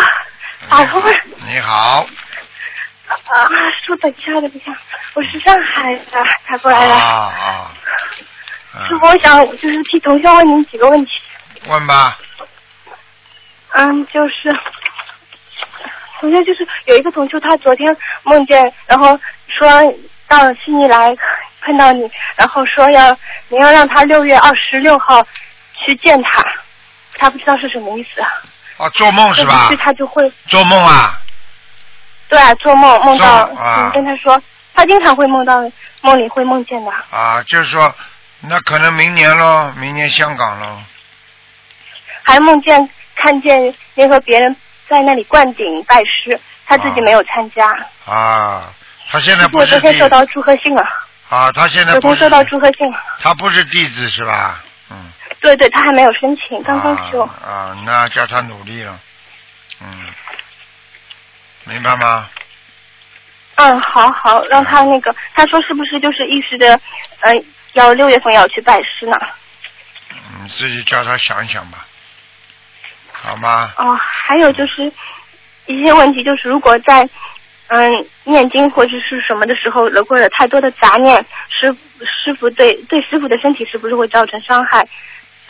[0.70, 1.12] 打通了。
[1.48, 2.06] 你好，
[3.44, 3.50] 啊，
[3.84, 4.72] 师傅，等一下，等一下，
[5.14, 6.06] 我是上海的，
[6.48, 7.32] 打过来的啊。
[7.38, 7.72] 啊，
[8.88, 11.12] 师傅，嗯，我想就是替同学问您几个问题。
[11.68, 12.18] 问吧，
[13.74, 14.52] 嗯，就是
[16.20, 19.68] 同学，就是有一个同学，他昨天梦见，然后说
[20.28, 21.16] 到悉尼来
[21.62, 23.16] 碰到你，然后说要
[23.50, 25.22] 你要让他六月二十六号
[25.76, 26.44] 去见他，
[27.18, 28.22] 他不知道是什么意思。
[28.78, 29.76] 啊，做梦是吧去？
[29.78, 31.21] 他就会做梦啊，
[32.32, 33.46] 对啊，做梦梦到
[33.94, 34.42] 跟他说，
[34.74, 35.62] 他经常会梦到
[36.02, 36.92] 梦里会梦见的。
[37.10, 37.94] 啊，就是说，
[38.40, 40.78] 那可能明年喽，明年香港喽。
[42.24, 44.56] 还梦见看见联合别人
[44.88, 47.68] 在那里灌顶拜师，他自己没有参加。
[48.06, 48.74] 啊，
[49.10, 50.88] 他现在不我是弟昨天收到祝贺信了，
[51.28, 52.98] 啊，他现在不是昨天收到祝贺信了。
[53.20, 54.64] 他不是弟子是吧？
[54.90, 57.24] 嗯，对对，他还没有申请，刚刚修。
[57.24, 58.98] 啊啊，那叫他努力了，
[59.82, 60.06] 嗯，
[61.66, 62.30] 明白吗？
[63.56, 66.80] 嗯，好好，让他那个，他说是不是就是意识的，
[67.22, 69.18] 嗯、要六月份要去拜师呢？
[70.42, 71.86] 你自己叫他想一想吧，
[73.12, 73.72] 好吗？
[73.78, 74.92] 哦，还有就是
[75.68, 77.08] 一些问题，就是如果在
[77.68, 84.86] 嗯念经或者是什么的时候，如果有太多的杂念，师师傅对对师傅的身体是不是会造成伤害？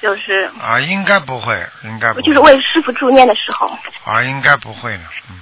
[0.01, 3.67] 就是啊，应该不会，应该不会就是为师傅助念的时候，
[4.03, 5.39] 啊，应该不会的，嗯，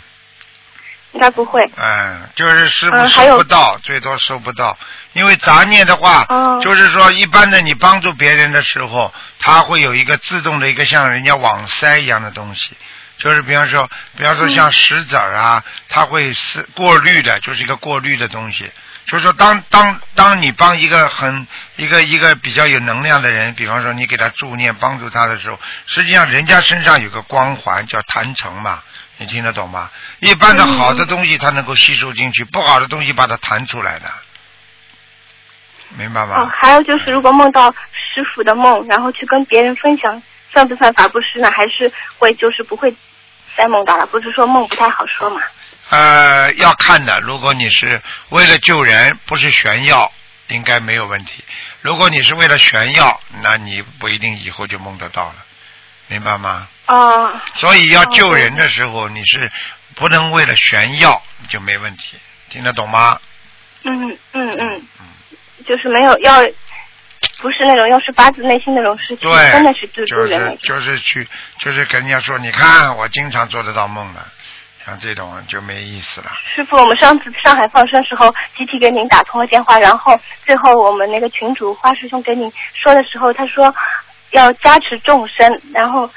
[1.11, 1.63] 应该不会。
[1.75, 4.77] 嗯，就是师傅收不到，最多收不到，
[5.13, 12.71] 因为杂念的话，哦就是说一般的你帮助别人的时候，他会有一个自动的一个像人家网塞一样的东西。
[13.17, 18.71] 就是比方说，比方说嗯像石子儿啊，它会是过滤的，就是一个过滤的东西。
[19.07, 28.81] 就是说当当当你帮一个很一个一个比较有能量的人，比方说你给他助念帮助他的时候，实际上人家身上有个光环叫坛城嘛，
[29.19, 29.91] 你听得懂吗？
[30.19, 34.09] 一般的嗯好的东西它能够吸收进去，不好的东西把它弹出来的，
[35.89, 36.41] 明白吗？
[36.41, 41.51] 哦，还有就是，如果梦到师傅的梦，然后去跟别人分享，算不算法布施呢？
[41.51, 42.95] 还是会就是不会
[43.57, 44.05] 再梦到了？
[44.05, 45.41] 不是说梦不太好说嘛？
[45.89, 47.19] 呃，要看的。
[47.19, 50.09] 如果你是为了救人，不是炫耀，
[50.47, 51.43] 应该没有问题。
[51.81, 55.35] 如果你是为了炫耀，那你不一定以后就梦得到了，
[56.07, 56.69] 明白吗？
[56.89, 59.51] 哦，所以要救人的时候，你是
[59.95, 62.17] 不能为了炫耀，就没问题，
[62.49, 63.19] 听得懂吗？
[63.83, 64.81] 嗯嗯嗯，
[65.65, 66.41] 就是没有要，
[67.37, 70.57] 不是那种要是发自内心那种事情，对，真的是救助就是人。
[70.63, 71.27] 就是去
[71.59, 74.25] 就是跟人家说，你看我经常做得到梦的，
[74.85, 76.31] 像这种就没意思了。
[76.55, 83.73] 师傅，我们上次上海放生时候，集体给您打通了电话，然后最后我们那个群主花师兄给你说的时候，他说
[84.31, 86.09] 要加持众生，然后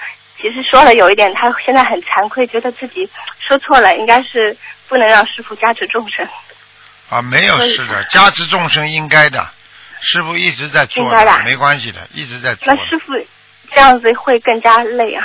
[0.43, 4.57] 其实说了有一点，他现在很惭愧，觉得自己说错了，应该是
[4.89, 6.29] 不能让师傅加持众生。
[7.09, 9.49] 啊，没有所以是的，加持众生应该的，
[10.01, 12.75] 师傅一直在做的没关系的，一直在做。
[12.75, 13.13] 那师傅
[13.73, 15.25] 这样子会更加累啊。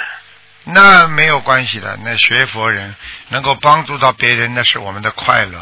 [0.65, 2.93] 那没有关系的，那学佛人
[3.29, 5.57] 能够帮助到别人，那是我们的快乐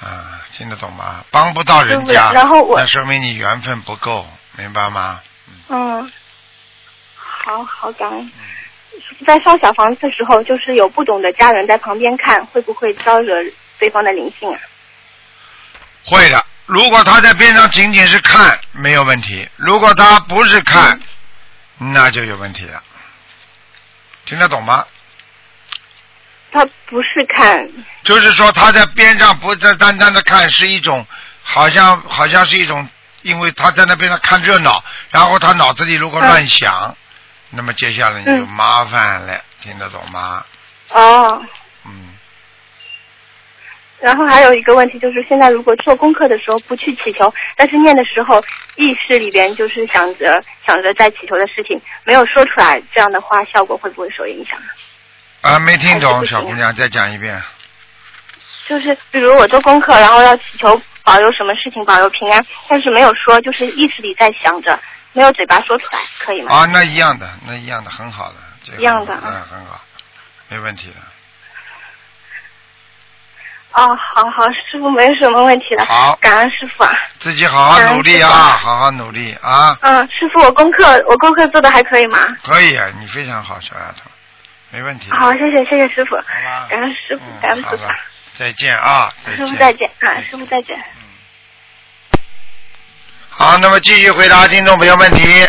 [0.00, 1.24] 啊，听得懂吗？
[1.30, 5.20] 帮不到人家，然后我那说明你缘分不够，明白吗？
[5.68, 6.12] 嗯，
[7.16, 8.30] 好好感恩。
[9.26, 13.34] 在烧小房子的时候，就是有不懂的家人在旁边看，会不会招惹
[13.78, 14.60] 对方的灵性啊？
[16.04, 16.44] 会的。
[16.66, 20.98] 如果他在边上仅仅是看，没有问题；如果他不是看，
[21.78, 22.82] 那就有问题了。
[24.24, 24.84] 听得懂吗？
[26.50, 27.68] 他不是看，
[28.02, 31.06] 就是说他在边上不是单单的看，是一种
[31.42, 32.88] 好像好像是一种，
[33.22, 36.96] 因为他在那边上看热闹，然后他脑子里如果乱想，
[37.50, 40.44] 那么接下来你就嗯麻烦了，听得懂吗？
[40.90, 41.42] 哦。
[41.86, 42.14] 嗯，
[44.00, 48.42] 然后还有一个问题就是，现在如果做功课的时候不去祈求，但是念的时候
[48.74, 54.66] 意识里边就是想着想着在祈求的事情，没有说出来，这样的话效果会不会受影响呢？
[55.42, 57.40] 啊，没听懂，小姑娘，再讲一遍。
[58.66, 64.76] 就是比如我做功课，然后要祈求保佑什么事情保佑平安，但是没有说，就是意识里在想着，
[65.16, 66.54] 没有嘴巴说出来，可以吗？
[66.54, 69.80] 啊，那一样的，那一样的，很好的，这个一样的嗯，很好，
[70.48, 70.96] 没问题的。
[73.72, 75.86] 哦，好好，师傅没什么问题了。
[75.86, 76.92] 好感恩师傅啊。
[77.18, 82.18] 自己好好努力啊，好好努力啊，嗯，师傅，我功课我功课做的还可以吗？
[82.42, 84.10] 可以啊，你非常好，小丫头，
[84.70, 85.10] 没问题。
[85.12, 86.14] 好，谢谢谢谢师傅。
[86.68, 87.84] 感恩师傅，感恩师傅。，
[88.38, 90.78] 再见啊，师傅再见啊，师傅再见。
[93.38, 95.46] 好，那么继续回答听众朋友问题。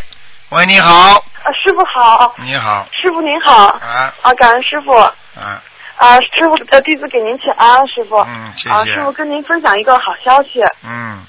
[0.50, 4.14] 喂，你好，啊，师傅好，你好，师傅您好，啊。
[4.24, 5.64] 啊，感恩师傅，啊，
[5.96, 11.24] 啊，师傅呃，弟子给您请安，师傅，嗯，谢啊，谢师，傅跟您分享一个好消息，嗯，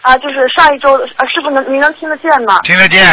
[0.00, 2.60] 啊，就是上一周的，啊，师傅能您能听得见吗？
[2.64, 3.06] 听得见，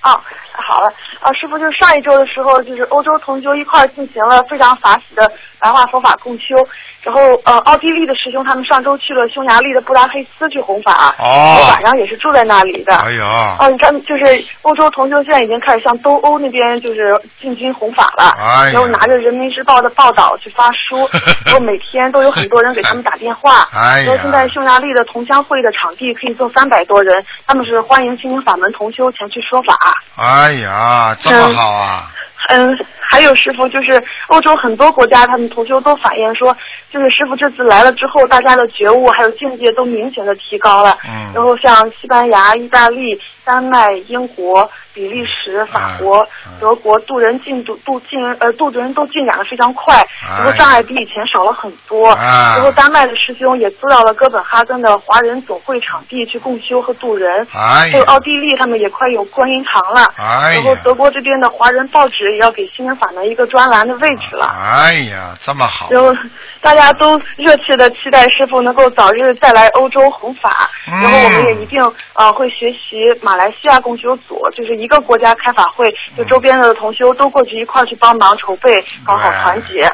[0.00, 0.18] 啊，
[0.52, 6.54] 好了，啊，师傅，就是上一周的时候，就是欧洲同修一块儿进行了非常法喜的白话佛法共修，
[7.02, 12.94] 然后呃，奥地利的师兄他们上周去了匈牙利的布达佩斯去弘法，哦我晚上也是住在那里的。
[12.96, 21.08] 哎呦，哦，你看，就是欧洲同修现在已经开始向东欧那边就是进军弘法了，哎然后拿着《人民日报》的报道去发书，
[21.46, 23.68] 然后每天都有很多人给他们打电话。
[23.74, 29.74] 哎呀然后现在匈牙利的同乡会的场地可以坐三百多人，他们是欢迎心灵法门同修前去说法。
[30.16, 32.10] 哎呀，这么好啊，
[32.50, 32.68] 嗯，
[33.00, 36.56] 还有师傅，就是欧洲很多国家，他们同修都反映说，
[36.90, 40.96] 就是师傅这次来了之后，大家的觉悟还有境界都明显的提高了。
[41.08, 49.94] 嗯然后像西班牙、意大利、丹麦、英国、比利时、法国、嗯德国渡人进度渡进呃渡人都进展的非常快，
[50.26, 52.08] 哎然后障碍比以前少了很多。
[52.12, 57.46] 啊然后丹麦的师兄也租到了哥本哈根的华人总会场地去共修和渡人。
[57.52, 60.10] 哎还有奥，地利，他们也快有观音堂了。
[60.16, 64.46] 哎然后，德国这边的华人报纸也要给心灵法门一个专栏的位置了。
[64.46, 66.14] 哎呀，这么好，然后
[66.62, 71.82] 大家都热切的期待师傅能够早日再来欧洲弘法，嗯然后我们也一定
[72.14, 79.90] 呃会学习马来西亚共修组，就是一个国家开法会，就周边的同修都过去一块儿去帮忙筹备，搞好团结。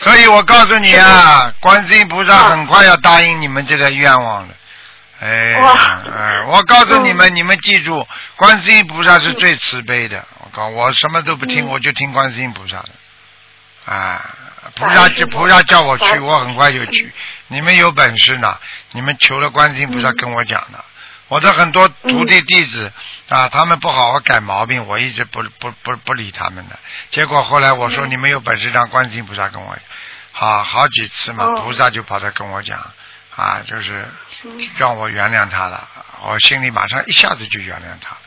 [0.00, 4.54] 所以我告诉你啊，观世音菩萨很快要答应你们这个愿望了。
[5.18, 5.54] 哎，
[6.48, 8.06] 我告诉你们，你们记住，
[8.36, 10.22] 观世音菩萨是最慈悲的。
[10.40, 13.90] 我告我什么都不听，嗯我就听观世音菩萨的。
[13.90, 14.20] 啊，
[14.74, 17.10] 菩感萨就菩萨叫我去，我很快就去。
[17.48, 18.58] 你们有本事呢，
[18.92, 20.84] 你们求了观世音菩萨嗯跟我讲的。
[21.28, 22.92] 我的很多徒弟弟子
[23.28, 26.78] 啊，他们不好好改毛病，我一直不不不不理他们的。
[27.10, 28.10] 结果后来我说，嗯。
[28.10, 29.76] 你们有本事让观世音菩萨跟我，
[30.30, 31.62] 好好几次嘛，哦。
[31.62, 32.78] 菩萨就跑来跟我讲，
[33.34, 34.06] 啊，就是
[34.44, 34.68] 嗯。
[34.76, 35.88] 让我原谅他了，
[36.22, 38.20] 我心里马上一下子就原谅他了，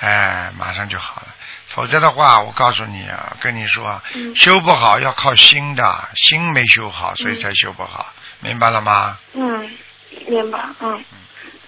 [0.00, 1.28] 哎，马上就好了。
[1.66, 4.00] 否则的话，我告诉你啊，跟你说
[4.34, 9.18] 修不好要靠心的，心没修好，所以才修不好，明白了吗？
[9.34, 9.70] 嗯，
[10.26, 11.04] 明白，嗯。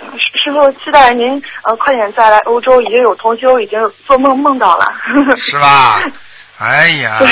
[0.01, 4.87] 呃师师傅，期待您呃快点再来欧洲，已经有同修已经做梦梦到了。
[5.37, 6.01] 是吧？
[6.59, 7.29] 哎呀对，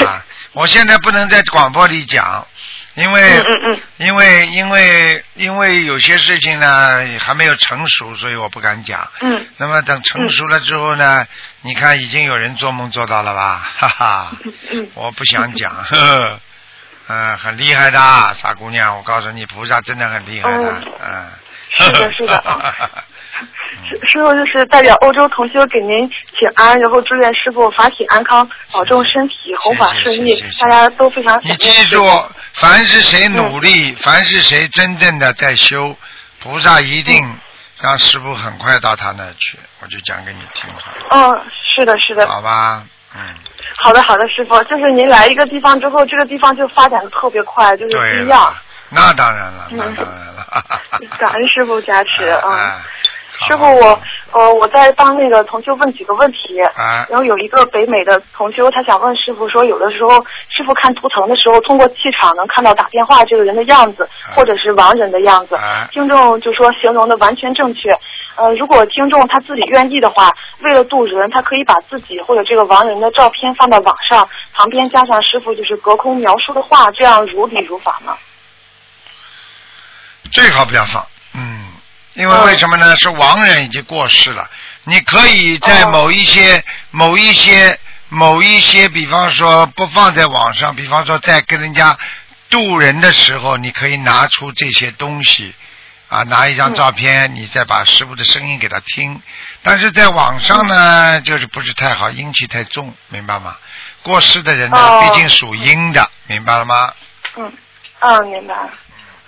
[0.54, 2.46] 我现在不能在广播里讲，
[2.94, 9.06] 因为、嗯嗯嗯因为因为因为有些事情呢还没有成熟，所以我不敢讲。
[9.20, 11.26] 嗯那么等成熟了之后呢，
[11.60, 13.68] 你看已经有人做梦做到了吧？
[13.76, 14.32] 哈哈，
[14.72, 16.40] 嗯我不想讲，呵呵，
[17.08, 17.98] 嗯，很厉害的
[18.34, 20.74] 傻姑娘，我告诉你，菩萨真的很厉害的，哦
[21.06, 21.26] 嗯。
[21.70, 22.74] 是的 是的啊
[23.88, 32.04] 师师傅就是代表欧洲同修给您请安，然后祝愿师傅法体安康，保重身体，弘法顺利大家都非常你记住，
[32.54, 35.94] 凡是谁努力，凡是谁真正的在修，
[36.40, 37.22] 菩萨一定
[37.80, 39.56] 让师傅很快到他那儿去。
[39.80, 41.42] 我就讲给你听好了，嗯，
[41.76, 42.82] 是的，是的，好吧？
[43.14, 43.20] 嗯，
[43.76, 48.52] 好的，好的，师傅，就是您来一个地方之后，这个地方就发展的特别快，就是不一样。，
[48.90, 50.27] 那当然了，那嗯当然了。
[51.18, 52.48] 感恩师傅加持啊！
[52.50, 52.74] 哎
[53.46, 54.00] 师傅，我
[54.32, 60.10] 呃我在帮那个同修问几个问题，啊然后有一个北美的同修，他想问师傅说，有的时候
[60.50, 65.86] 师傅看图腾的时候，通过气场能看到打电话这个人的样子，或者是亡人的样子啊。
[65.92, 67.96] 听众就说形容的完全正确。
[68.34, 70.32] 呃，如果听众他自己愿意的话，
[70.64, 78.16] 为了渡人，他可以把自己或者这个亡人的照片放到网上，旁边加上师傅就是隔空描述的话，这样如理如法吗？
[80.32, 81.66] 最好不要放，嗯，
[82.14, 82.96] 因为为什么呢？
[82.96, 84.48] 是亡人已经过世了，
[84.84, 91.96] 你可以在哦某一些、某一些、某一些，比方说不放在网上，比方说在跟人家
[92.50, 95.54] 渡人的时候，你可以拿出这些东西。
[96.08, 99.20] 啊，拿一张照片，你再把师傅的声音给他听。
[99.62, 103.54] 但是在网上呢，就是不是太好，阴气太重，明白吗？
[104.02, 106.94] 过世的人呢，哦毕竟属阴的，明白了吗？
[107.36, 107.52] 嗯，
[107.98, 108.70] 嗯，明白了。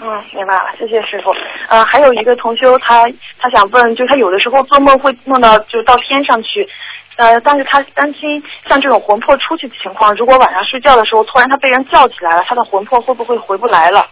[0.03, 1.31] 嗯，明白了，谢谢师傅。
[1.69, 3.05] 呃，还有一个同修，他
[3.39, 6.67] 他想问，就他有的时候做梦会梦到就到天上去，
[7.17, 14.07] 呃，但是他担心像这种魂魄出去的情况，如果晚上睡觉的时候突然他被人叫起来了，他的魂魄会不会回不来了？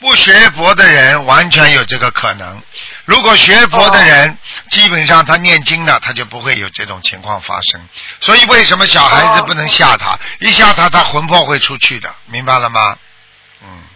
[0.00, 2.60] 不学佛的人完全有这个可能。
[3.04, 4.36] 如果学佛的人，
[4.70, 7.80] 基本上他念经了，他就不会有这种情况发生。
[8.18, 10.18] 所以为什么小孩子不能吓他？
[10.40, 12.96] 一吓他，他魂魄会出去的，明白了吗？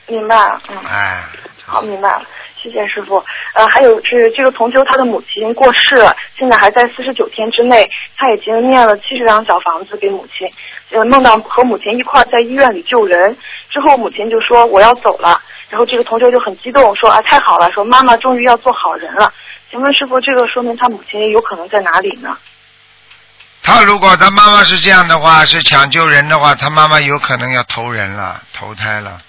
[0.06, 1.22] 嗯，明白了，嗯，哎，
[1.64, 2.22] 好，明白了。
[2.62, 3.22] 谢谢师傅。
[3.54, 7.86] 呃，还有是这个同修他的母亲过世了，现在还在四十九天之内，
[8.16, 10.48] 他已经念了七十张小房子给母亲，
[10.90, 13.36] 呃，梦到和母亲一块在医院里救人，
[13.68, 15.38] 之后母亲就说我要走了，
[15.68, 19.30] 然后这个同修就很激动说啊太好了，说妈妈终于要做好人了。
[19.70, 22.34] 请问师傅，这个说明他母亲有可能在哪里呢？
[23.62, 29.20] 他如果他妈妈是这样的话，是抢救人的话，他妈妈有可能要投人了，投胎了。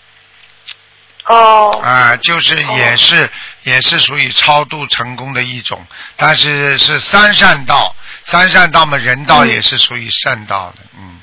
[1.26, 1.80] 哦。
[1.84, 3.30] 啊，就是也是、
[3.64, 11.22] 也是属于超度成功的一种，但是是三善道，三善道嘛，人道也是属于善道的，嗯。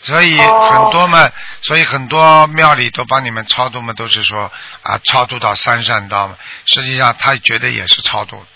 [0.00, 1.28] 所以哦很多嘛，
[1.60, 4.50] 所以很多庙里都帮你们超度嘛，都是说
[4.82, 6.36] 啊，超度到三善道嘛。
[6.66, 8.46] 实际上他觉得也是超度，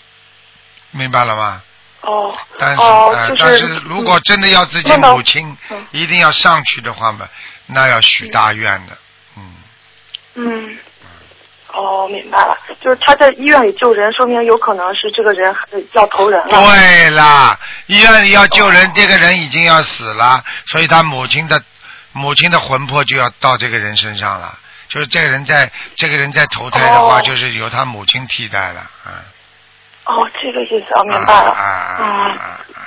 [0.91, 1.61] 明白了吗？
[1.99, 2.33] 哦。
[2.57, 7.27] 但是、哦，呃就是但是如果真的要自己母亲嗯一定要上去的话嘛，
[7.65, 8.97] 那要许大愿的。
[10.35, 10.77] 嗯。
[11.75, 16.49] 哦，明白了，就是他在医院里救人，说明有可能是这个人呃要投人了。
[16.49, 21.59] 对啦，医院里要救哦人，这个人已经要死了，所以他母亲的
[22.11, 24.55] 母亲的魂魄就要到这个人身上了。
[24.87, 29.11] 就是这个人在这个人在投胎的话，哦就是由他母亲替代了，嗯。
[30.05, 31.49] 哦，这个意思，哦，明白了。
[31.49, 32.82] 啊嗯，好的，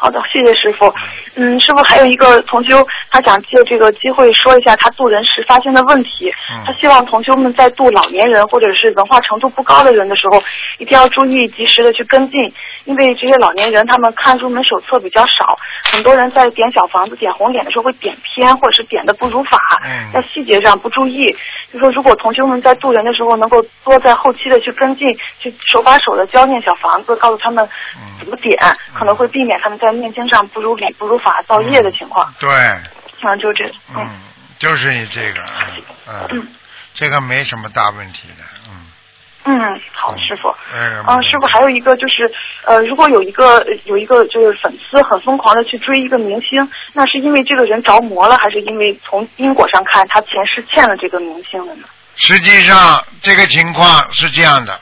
[0.00, 0.90] 好的，谢谢师傅。
[1.34, 6.32] 嗯，师傅还有一个同修，他想借这个机会说一下他渡人时发现的问题。
[6.50, 10.42] 嗯他希望同修们在渡老年人或者是文化程度不高的人的时候，
[10.78, 12.40] 一定要注意及时的去跟进，
[12.84, 15.58] 因为这些老年人他们看入门手册比较少，
[15.92, 21.34] 很多人在点小房子、点红点的时候会点偏，或者是点的不如法，嗯在细节上不注意。
[21.72, 25.06] 就说如果同修们在渡人的时候能够多在后期的去跟进，
[25.38, 27.66] 去手把手的教念小房子，告诉他们
[28.18, 28.56] 怎么点，
[28.92, 32.32] 可能会避免他们在念经上不如理、不如法、造业的情况。
[32.38, 32.48] 对，
[33.22, 33.64] 嗯，就这，
[33.94, 34.08] 嗯嗯，
[34.58, 35.40] 就是你这个，
[36.06, 36.48] 嗯嗯，
[36.94, 38.86] 这个没什么大问题的，嗯。
[39.44, 40.54] 嗯，好，师傅。
[40.74, 42.30] 嗯嗯，师傅还有一个就是，
[42.64, 51.88] 呃，如果有一个有一个就是粉丝很疯狂的去追一个明星，那是因为这个人着魔了，还是因为从因果上看他前世欠了这个明星的呢？
[52.16, 54.78] 实际上，这个情况是这样的：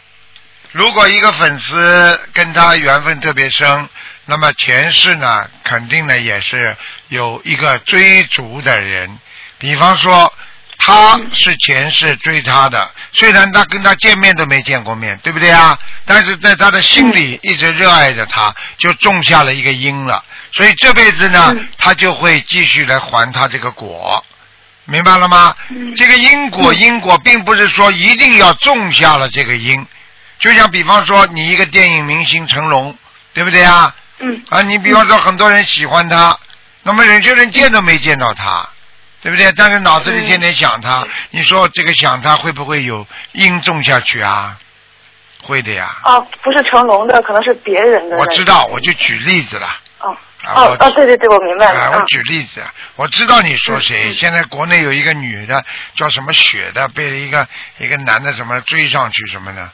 [0.72, 3.88] 如果一个粉丝跟他缘分特别深，
[4.30, 6.76] 那么前世呢，肯定呢也是
[7.08, 9.18] 有一个追逐的人。
[9.58, 10.30] 比方说，
[10.76, 15.78] 他是前世追他的，虽然他跟他见面都没见过面，对不对啊？
[16.04, 20.22] 但是在他的心里一直热爱着他，就种下了一个因了。
[20.52, 24.22] 所以这辈子呢，他就会继续来还他这个果。
[24.84, 25.56] 明白了吗？
[25.96, 29.86] 这个因果，因果并不是说一定要种下了这个因，
[30.38, 32.94] 就像比方说你一个电影明星成龙，
[33.32, 33.94] 对不对啊？
[34.18, 34.42] 嗯。
[34.50, 36.38] 啊，你比方说很多人喜欢他，
[36.82, 38.68] 那么有些人见都没见到他，
[39.22, 39.52] 对不对？
[39.52, 44.56] 但是脑子里天天想他，你说这个想他会不会有因种下去啊？
[45.42, 45.96] 会的呀。
[46.04, 48.16] 哦，不是成龙的，可能是别人的。
[48.16, 49.66] 我知道，我就举例子了。
[50.00, 50.16] 哦。
[50.40, 51.80] 啊哦哦，对对对，我明白了。
[51.80, 52.62] 啊，嗯我举例子，
[52.94, 54.12] 我知道你说谁。
[54.12, 55.64] 现在国内有一个女的
[55.96, 57.46] 叫什么雪的，被一个
[57.78, 59.68] 一个男的什么追上去什么的，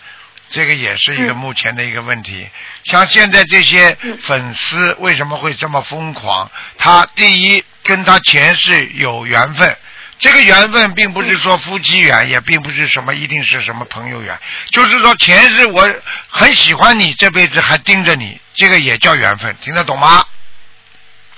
[0.50, 2.48] 这个也是一个目前的一个问题。
[2.84, 6.50] 像现在这些粉丝为什么会这么疯狂？
[6.78, 9.76] 他第一跟他前世有缘分。
[10.16, 14.38] 这个缘分并不是说夫妻缘，也并不是什么一定是什么朋友缘，
[14.70, 15.86] 就是说前世我
[16.28, 20.24] 很喜欢你，这辈子还盯着你，这个也叫缘分，听得懂吗？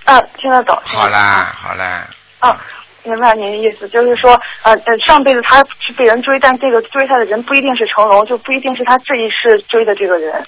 [0.05, 0.81] 啊，听得懂。
[0.85, 2.07] 好啦，好啦。
[2.39, 2.61] 啊，
[3.07, 4.33] 明白您的意思，就是说，
[4.63, 10.47] 呃呃，上辈子他是被人追，但这个追他的人不一定是成龙，就不一定是他这一世追的这个人。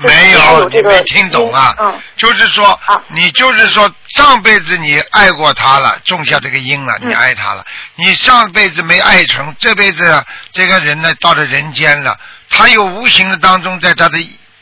[0.00, 1.74] 没有，你没听懂啊？
[1.80, 2.78] 嗯，就是说，
[3.12, 7.64] 你就是说上辈子你爱过他了，种下这个因了，你爱他了。
[7.96, 12.16] 你上辈子没爱成，这辈子这个人呢到了人间了，
[12.48, 14.18] 他有无形的当中，在他的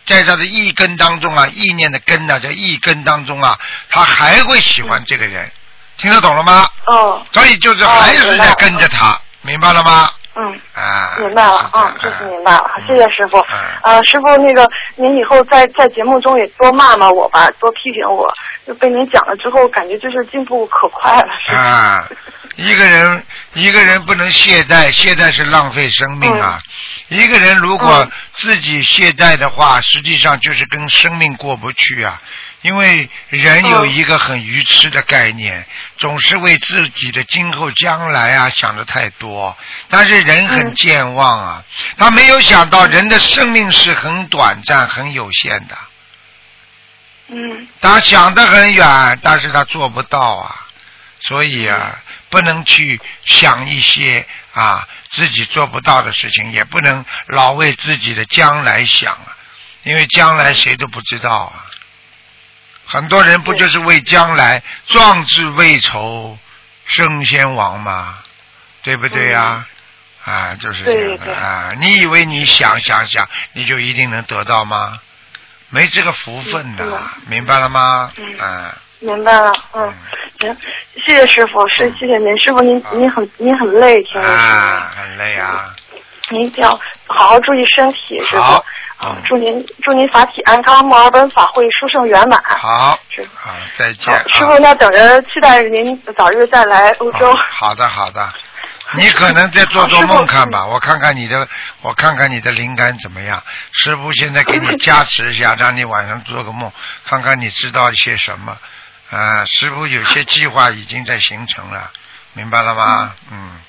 [0.06, 3.58] 在他的意根当中啊，意念的根呢，叫意根当中啊，
[3.90, 5.50] 他还会喜欢这个人，
[5.96, 6.66] 听得懂了吗？
[6.86, 7.22] 哦。
[7.32, 10.10] 所以就是还是在跟着他，明白了吗？
[10.38, 13.38] 嗯，啊，明白了，啊，这次明白了，谢谢师傅。
[13.82, 18.30] 呃，师傅，那个您以后在在节目中也多骂骂我吧，多批评我，
[18.66, 21.56] 就被您讲了之后，感觉就是进步可快了。
[21.58, 22.06] 啊，
[22.56, 23.24] 一个人
[23.54, 26.58] 一个人不能懈怠，懈怠是浪费生命啊。
[27.08, 32.20] 一个人如果自己懈怠的话，实际上就是跟生命过不去啊。
[32.66, 35.64] 因为人有一个很愚痴的概念，
[35.98, 39.56] 总是为自己的今后将来啊想的太多。
[39.88, 41.64] 但是人很健忘啊，
[41.96, 45.78] 他没有想到人的生命是很短暂、很有限的。
[47.28, 47.68] 嗯。
[47.80, 50.66] 他想得很远，但是他做不到啊。
[51.20, 59.36] 所以啊，不能去想一些啊自己做不到的事情，也不能老为自己的将来想啊，
[59.84, 61.65] 因为将来谁都不知道啊。
[62.86, 66.38] 很多人不就是为将来壮志未酬
[66.84, 68.18] 身先亡吗？
[68.82, 69.66] 对不对呀、
[70.24, 70.54] 啊？
[70.60, 71.70] 就是这样的啊！
[71.80, 75.00] 你以为你想想想，你就一定能得到吗？
[75.70, 78.12] 没这个福分的嗯，明白了吗？
[78.16, 79.92] 嗯啊，明白了，嗯，
[80.38, 80.56] 行，
[81.02, 85.72] 谢谢师傅，是谢谢您，师傅您您很您很累，听着啊，很累啊。
[86.30, 86.70] 您一定要
[87.06, 88.64] 好好注意身体，师傅。
[88.96, 92.42] 好啊嗯，祝您祝您法体安康，墨尔本法会殊胜圆满。
[92.44, 93.48] 好，师傅。
[93.48, 94.14] 好，再见。
[94.28, 97.30] 师傅，那等着期待着您早日再来欧洲。
[97.30, 98.32] 哦好的，好的。
[98.94, 101.46] 你可能在做做梦看吧，我看看你的，
[101.82, 103.42] 我看看你的灵感怎么样。
[103.72, 106.72] 师傅现在给你加持一下， 让你晚上做个梦，
[107.04, 108.56] 看看你知道一些什么。
[109.10, 111.90] 啊，师傅有些计划已经在形成了，
[112.32, 113.12] 明白了吗？
[113.30, 113.60] 嗯，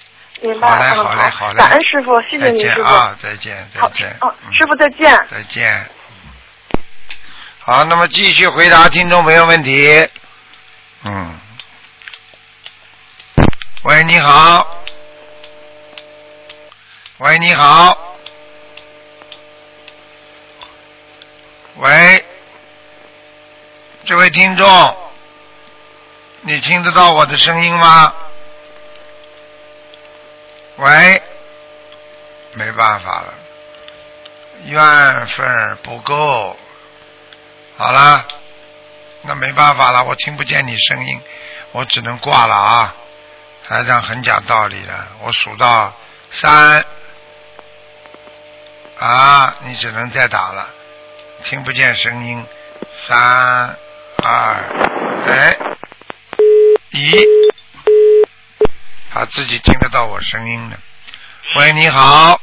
[0.42, 2.84] 明白，好嘞嗯好嘞好嘞感恩师傅，谢谢再您，师傅。
[2.84, 5.28] 见啊，再见再见。，哦，嗯师傅再见。
[5.32, 5.90] 再见。
[7.60, 10.08] 好，那么继续回答听众朋友问题。
[11.04, 11.40] 嗯。
[13.84, 14.68] 喂，你好。
[17.20, 17.98] 喂，你好。
[21.78, 22.26] 喂，
[24.06, 24.98] 这位听众，
[26.42, 28.14] 你听得到我的声音吗？
[30.78, 31.22] 喂，
[32.54, 33.34] 没办法了。
[34.66, 36.58] 缘分不够。
[37.78, 38.26] 好了，
[39.22, 41.22] 那没办法了，我听不见你声音，
[41.72, 42.96] 我只能挂了啊。
[43.68, 45.94] 台长很讲道理的，我数到
[46.32, 46.86] 三，
[48.98, 50.70] 啊，你只能再打了，
[51.44, 52.46] 听不见声音，
[52.92, 53.78] 三
[54.24, 54.64] 二，
[55.28, 55.58] 哎，
[56.92, 57.26] 一，
[59.18, 60.78] 他自己听得到我声音的。
[61.56, 62.40] 喂，你好，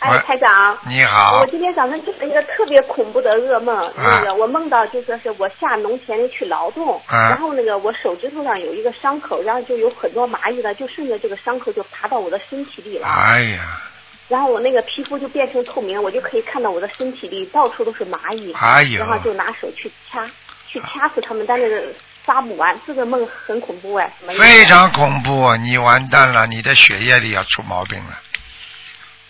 [0.00, 1.40] 哎喂，台长，你好。
[1.40, 3.92] 我，今天早上做了一个特别恐怖的噩梦，啊。
[3.96, 7.30] 那个我梦到就说是我下农田里去劳动，啊。
[7.30, 13.80] 然后那个我手指头上有一个伤口，然后就有很多蚂蚁呢，就顺着这个伤口就爬到我的身体里了，哎呀，
[14.28, 18.52] 然后我那个皮肤就变成透明，我就可以看到我的身体里到处都是蚂蚁，
[18.96, 20.28] 然后就拿手去掐，
[20.68, 21.86] 去掐死它们，但那个
[22.26, 28.18] 杀不完，这个梦很恐怖哎，非常恐怖，你完蛋了，你的血液里要出毛病了。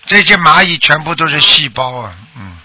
[0.07, 2.59] 这些蚂蚁全部都是细胞啊，嗯，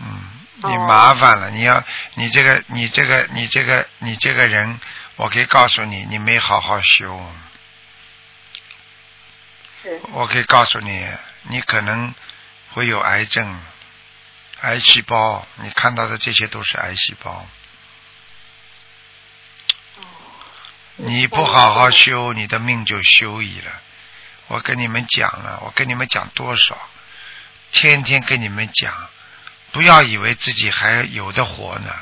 [0.00, 1.82] 嗯，你哦麻烦了，你要
[2.14, 4.78] 你这个你这个你这个你这个人，
[5.16, 7.32] 我可以告诉你，你没好好修，
[10.12, 11.06] 我可以告诉你，
[11.44, 12.12] 你可能
[12.72, 13.60] 会有癌症，
[14.60, 17.46] 癌细胞，你看到的这些都是癌细胞。
[20.96, 23.70] 你不好好修，你的命就休矣了。
[24.48, 26.78] 我跟你们讲了，我跟你们讲多少，
[27.72, 28.94] 天天跟你们讲，
[29.72, 31.92] 不要以为自己还有的活呢，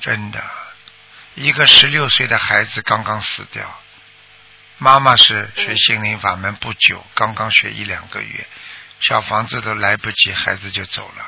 [0.00, 0.42] 真的。
[1.34, 3.80] 一个十六岁的孩子刚刚死掉，
[4.78, 8.46] 妈妈是学心灵法门不久，刚刚学一两个月，
[8.98, 11.26] 小房子都来不及，孩子就走了。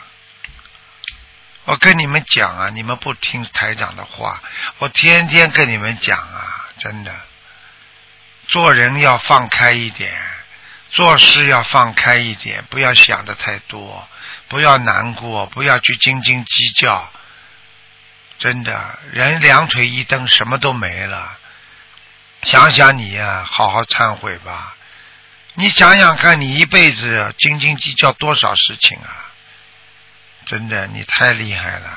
[1.65, 4.43] 我跟你们讲啊，你们不听台长的话，
[4.79, 7.15] 我天天跟你们讲啊，真的，
[8.49, 10.13] 做人要放开一点，
[10.91, 14.09] 做事要放开一点，不要想的太多，
[14.49, 17.13] 不要难过，不要去斤斤计较。
[18.39, 21.39] 真的，人两腿一蹬，什么都没了。
[22.43, 24.77] 想想你呀、好好忏悔吧。
[25.55, 29.31] 你想想看，你一辈子斤斤计较多少事情啊？
[30.47, 31.91] 真的，你太厉害了，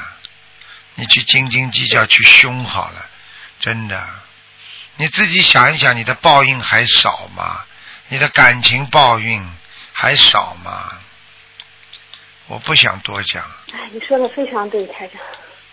[0.93, 3.09] 你去斤斤计较，去凶好了，
[3.59, 4.07] 真的。
[4.98, 7.66] 你自己想一想，你的报应还少吗？
[8.08, 9.46] 你的感情报应
[9.93, 11.00] 还少吗？
[12.48, 13.43] 我不想多讲，
[13.74, 15.20] 哎，你说的非常对，台长。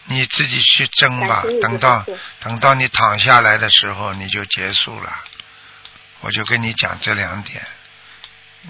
[0.07, 2.05] 你自己去争吧等到
[2.41, 5.23] 等到你躺下来的时候，你就结束了。
[6.21, 7.65] 我就跟你讲这两点。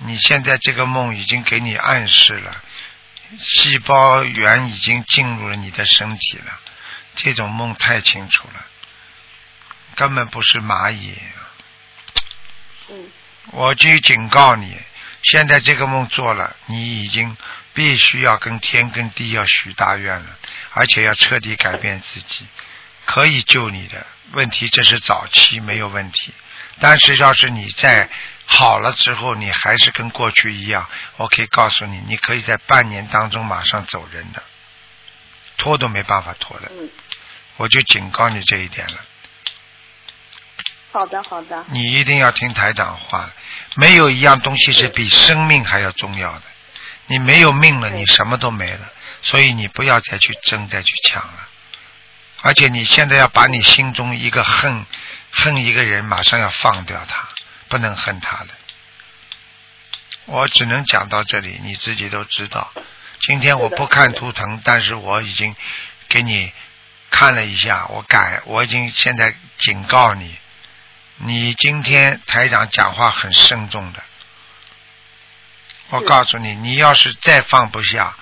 [0.04, 2.62] 你现在这个梦已经给你暗示了，
[3.38, 6.60] 细胞源已经进入了你的身体了。
[7.14, 8.66] 这种梦太清楚了，
[9.94, 11.14] 根本不是蚂蚁。
[12.88, 13.10] 嗯，
[13.52, 14.76] 我就警告你，
[15.22, 17.36] 现在这个梦做了，你已经
[17.74, 20.38] 必须要跟天跟地要许大愿了，
[20.72, 22.46] 而且要彻底改变自己，
[23.04, 24.06] 可以救你的。
[24.32, 26.32] 问题这是早期没有问题，
[26.80, 28.08] 但是要是你在
[28.46, 34.42] 好了之后，你还是跟过去一样，我可以告诉你，你可以在半年当中马上走人的，
[35.56, 36.70] 拖都没办法拖的。
[36.74, 36.90] 嗯
[37.58, 38.94] 我就警告你这一点了。
[40.92, 43.30] 好的好的，你一定要听台长话，
[43.76, 46.42] 没有一样东西是比生命还要重要的。
[47.06, 51.48] 你没有命了，你什么都没了，所以你不要再去争，再去抢了。
[52.42, 54.84] 而且你现在要把你心中一个恨
[55.30, 57.28] 恨一个人，马上要放掉他，
[57.68, 58.48] 不能恨他的。
[60.26, 62.72] 我只能讲到这里，你自己都知道。
[63.20, 65.54] 今天我不看图腾，但是我已经
[66.08, 66.52] 给你
[67.10, 70.36] 看了一下，我改，我已经现在警告你，
[71.24, 74.02] 你今天台长讲话很慎重的。
[75.90, 78.16] 我告诉你，你要是再放不下，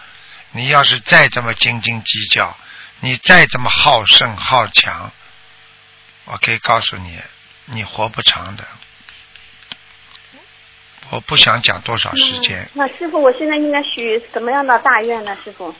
[0.53, 2.55] 你要是再这么斤斤计较，
[3.01, 5.11] 你再这么好胜好强，
[6.27, 7.19] 我可以告诉你，
[7.65, 8.65] 你活不长的。
[11.09, 15.35] 我不想讲多少时间，嗯那师傅，我现在应该许什么样的大愿呢？
[15.43, 15.75] 师傅？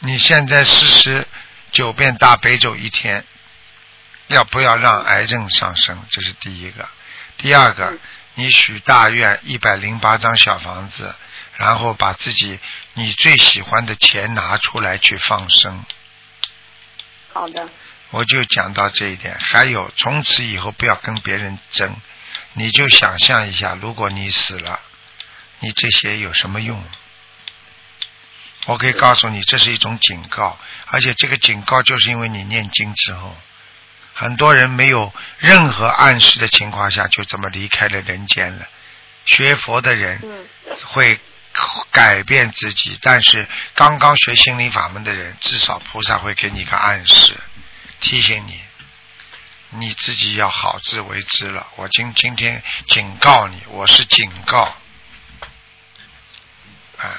[0.00, 1.26] 你现在四十
[1.72, 3.24] 九遍大悲咒一天，
[4.28, 6.02] 要不要让癌症上升？
[6.10, 6.88] 这是第一个。
[7.36, 8.00] 第二个嗯，
[8.34, 11.14] 你许大愿一百零八张小房子，
[11.56, 12.58] 然后把自己
[12.94, 15.84] 你最喜欢的钱拿出来去放生。
[17.32, 17.68] 好的，
[18.10, 19.36] 我就讲到这一点。
[19.38, 21.96] 还有，从此以后不要跟别人争，
[22.54, 24.80] 你就想象一下，如果你死了，
[25.58, 26.82] 你这些有什么用？
[28.66, 33.36] 我可以告诉你，这是一种警告，而且这个警告就是因为你念经之后，
[34.14, 38.66] 很多人没有任何暗示的情况下就这么离开了人间了。
[39.26, 40.46] 学佛的人嗯，
[40.84, 41.18] 会
[41.90, 47.36] 改变自己，但是刚刚学心灵法门的人，至少菩萨会给你一个暗示，
[48.00, 48.60] 提醒你，
[49.70, 51.66] 你自己要好自为之了。
[51.76, 54.76] 我今今天警告你，我是警告，
[56.98, 57.18] 啊，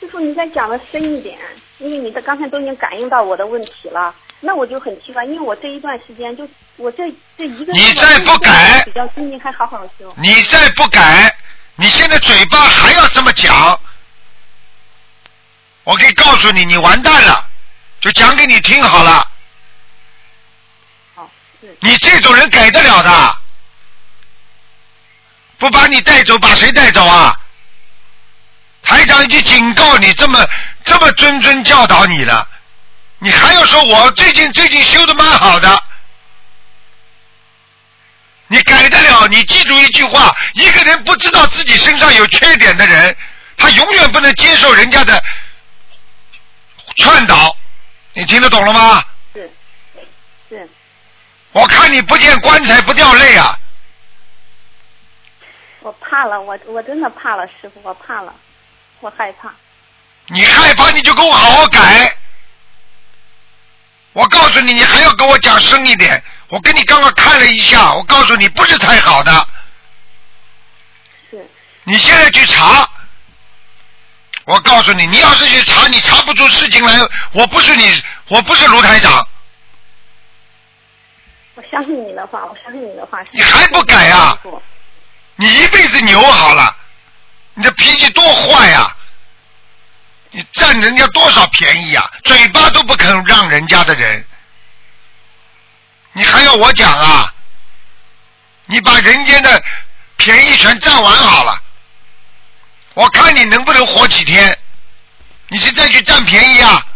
[0.00, 1.38] 师傅，你再讲的深一点，
[1.78, 4.14] 因为你的刚才都已经感应到我的问题了。
[4.44, 7.04] 那我就很奇怪，因为我这一段时间就我这
[7.38, 10.12] 这一个你再不改比较精进，还好好修。
[10.18, 11.32] 你再不改，
[11.76, 13.80] 你现在嘴巴还要这么讲，
[15.84, 17.48] 我可以告诉你，你完蛋了，
[18.00, 19.26] 就讲给你听好了。
[21.14, 21.30] 好，
[21.60, 23.36] 是你这种人改得了的？
[25.58, 27.38] 不把你带走，把谁带走啊？
[28.82, 30.44] 台长已经警告你，这么
[30.84, 32.48] 这么谆谆教导你了，
[33.22, 35.84] 你还要说我最近最近修的蛮好的？
[38.48, 39.28] 你改得了？
[39.28, 43.16] 你记住一句话：一个人不知道自己身上有缺点的人，
[43.56, 45.22] 他永远不能接受人家的
[46.96, 47.56] 劝导。
[48.14, 49.04] 你听得懂了吗？
[49.32, 49.48] 是
[50.48, 50.68] 是，
[51.52, 53.56] 我看你不见棺材不掉泪啊！
[55.78, 58.34] 我怕了，我我真的怕了，师傅，我怕了，
[58.98, 59.48] 我害怕。
[60.26, 62.16] 你害怕你就给我好好改。
[64.12, 66.22] 我告诉你，你还要跟我讲深一点。
[66.48, 69.46] 我跟你刚刚看了一下，我告诉你不是太好的。
[71.30, 71.50] 是
[71.84, 72.86] 你现在去查，
[74.44, 76.92] 我告诉你，你要是去查，你查不出事情来，
[77.32, 79.26] 我不是你，我不是卢台长，
[81.54, 83.18] 我相信你的话，我相信你的话。
[83.30, 84.38] 你还不改啊
[85.36, 86.76] 你一辈子牛好了，
[87.54, 88.94] 你的脾气多坏呀、
[90.32, 94.26] 你占人家多少便宜呀、嘴巴都不肯让人家的人，
[96.12, 97.32] 你还要我讲啊？
[98.66, 99.62] 你把人间的
[100.16, 101.62] 便宜全占完好了，
[102.94, 104.58] 我看你能不能活几天？
[105.48, 106.86] 你是再去占便宜啊？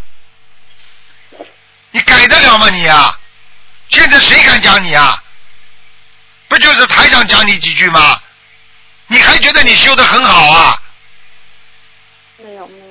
[1.91, 3.19] 你改得了吗你啊？
[3.91, 5.23] 现在谁敢讲你啊？
[6.49, 8.19] 不就是台长讲你几句吗？
[9.09, 10.83] 你还觉得你修的很好啊？
[12.39, 12.86] 没有没有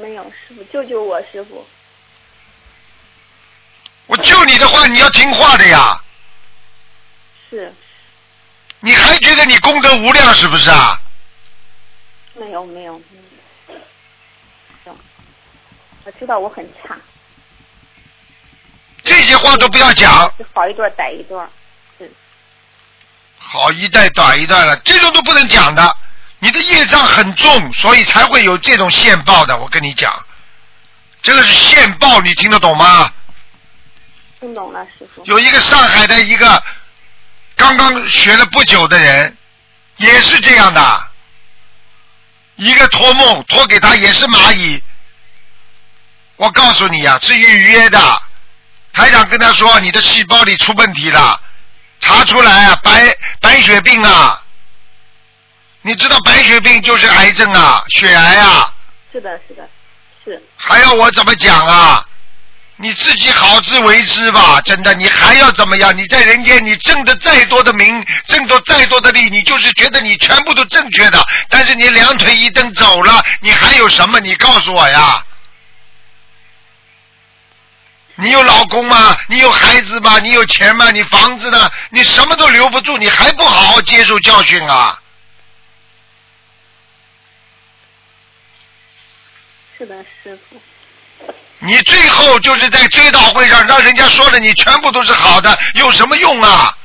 [0.00, 1.66] 没有，师傅救救我，师傅。
[4.06, 6.00] 我救你的话，你要听话的呀。
[7.50, 7.72] 是
[8.80, 11.00] 你还觉得你功德无量是不是啊？
[12.34, 13.04] 没有没有没
[14.86, 14.96] 有。
[16.04, 16.96] 我知道我很差，
[19.02, 21.48] 这些话都不要讲，好一段歹一段。
[21.98, 22.10] 是
[23.36, 25.96] 好一代短一代了，这种都不能讲的。
[26.40, 29.56] 你的业障很重，所以才会有这种现报的。
[29.58, 30.12] 我跟你讲，
[31.22, 33.12] 这个是现报，你听得懂吗？
[34.40, 35.22] 听懂了，师傅。
[35.26, 36.62] 有一个上海的一个
[37.56, 39.36] 刚刚学了不久的人，
[39.98, 41.08] 也是这样的，
[42.56, 44.82] 一个托梦托给他也是蚂蚁。
[46.36, 48.22] 我告诉你呀、是预约的。
[48.94, 51.38] 台长跟他说你的细胞里出问题了，
[52.00, 54.39] 查出来啊，白白血病啊。
[55.82, 58.72] 你知道白血病就是癌症啊，血癌啊，
[59.12, 59.68] 是的，是的，
[60.24, 62.06] 是还要我怎么讲啊？
[62.76, 65.94] 你自己好自为之吧，真的，你还要怎么样？
[65.96, 74.20] 你在人间，你挣的再多的名，挣的再多的利，你就是觉得你全部都正确的，但是你两腿一蹬走了，你还有什么？
[74.20, 75.24] 你告诉我呀！
[78.16, 79.16] 你有老公吗？
[79.28, 80.18] 你有孩子吗？
[80.18, 80.90] 你有钱吗？
[80.90, 81.70] 你房子呢？
[81.90, 84.99] 你什么都留不住，你还不好好接受教训啊？
[89.80, 90.60] 是的，师傅。
[91.60, 96.76] 你最后就是在追悼会上让人家说的你全部都是好的，有什么用啊？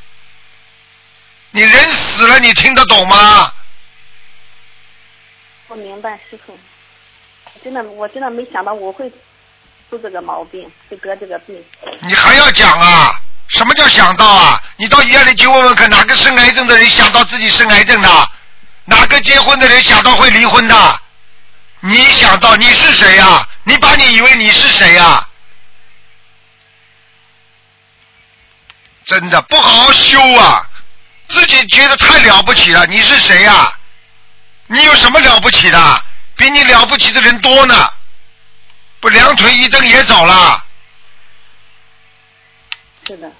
[1.51, 3.51] 你人死了，你听得懂吗？
[5.67, 6.57] 我明白，师傅。
[7.61, 9.11] 真的，我真的没想到我会
[9.89, 11.61] 出这个毛病，会得这个病。
[11.99, 13.19] 你还要讲啊？
[13.49, 14.63] 什么叫想到啊？
[14.77, 18.29] 你到医院里去问问看，哪个生癌症的人想到自己生癌症的？
[18.85, 20.99] 哪个结婚的人想到会离婚的？
[21.87, 25.29] 你想到你是谁呀、你把你以为你是谁呀、
[29.05, 30.67] 真的不好好修啊！
[31.27, 33.71] 自己觉得太了不起了，你是谁呀、
[34.65, 36.03] 你有什么了不起的？
[36.35, 37.93] 比你了不起的人多呢，
[38.99, 40.65] 不两腿一蹬也走了，
[43.07, 43.31] 是的，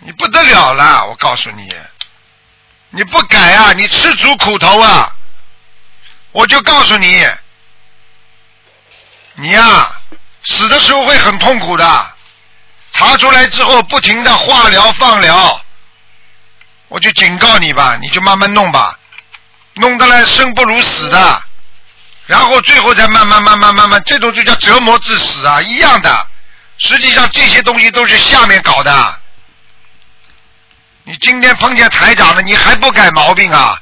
[0.00, 1.06] 你不得了了！
[1.06, 1.72] 我告诉你，
[2.90, 5.15] 你不改啊，你吃足苦头啊！
[6.36, 7.26] 我就告诉你，
[9.36, 9.90] 你呀、
[10.44, 12.14] 死的时候会很痛苦的，
[12.92, 15.58] 查出来之后不停的化疗放疗，
[16.88, 18.98] 我就警告你吧，你就慢慢弄吧，
[19.76, 21.42] 弄得来生不如死的，
[22.26, 26.26] 然后最后再慢慢慢慢慢慢，这种就叫折磨致死啊，一样的。
[26.76, 29.20] 实际上这些东西都是下面搞的。
[31.04, 33.80] 你今天碰见台长了，你还不改毛病啊？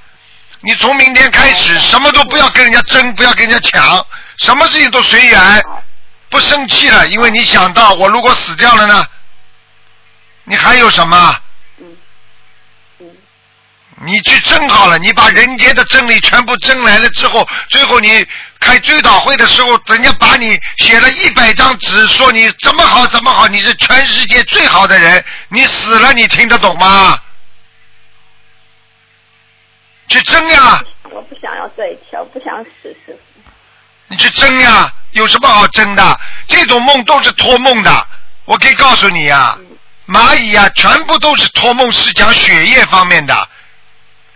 [0.65, 4.07] 你从明天开始什么都不要跟人家争，不要跟人家抢，
[4.39, 5.65] 什么事情都随缘，
[6.31, 9.07] 不生气了，因为你想到我如果死掉了呢，
[10.45, 11.37] 你还有什么？
[14.07, 18.27] 你去争好了，你把人间的真理全部争来了之后，最后你
[18.59, 27.19] 开追悼会的时候，人家把你写了一百张纸，说你怎么好怎么好，你是全世界最好的人，你死了你听得懂吗？
[30.15, 30.81] 去争呀！
[31.11, 33.41] 我不想要这一条，不想死，师傅。
[34.07, 36.21] 你去争呀，有什么好争的？
[36.47, 38.07] 这种梦都是托梦的，
[38.45, 39.59] 我可以告诉你呀，
[40.07, 43.49] 蚂蚁呀，全部都是托梦，是讲血液方面的。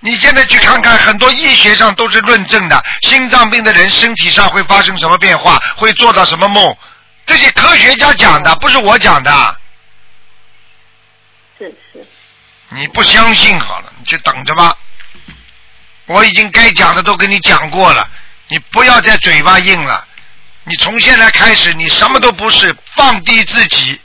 [0.01, 6.77] 你现在去看看，很多医学上都是论证的，心脏病的人身体上会发生什么变化，会做到什么梦，
[7.25, 9.57] 这些科学家讲的，不是我讲的。
[11.57, 12.05] 是是，
[12.71, 14.77] 你不相信好了，你就等着吧。
[16.09, 18.09] 我已经该讲的都跟你讲过了，
[18.49, 20.07] 你不要再嘴巴硬了。
[20.65, 24.01] 你从现在开始，你什么都不是，放低自己，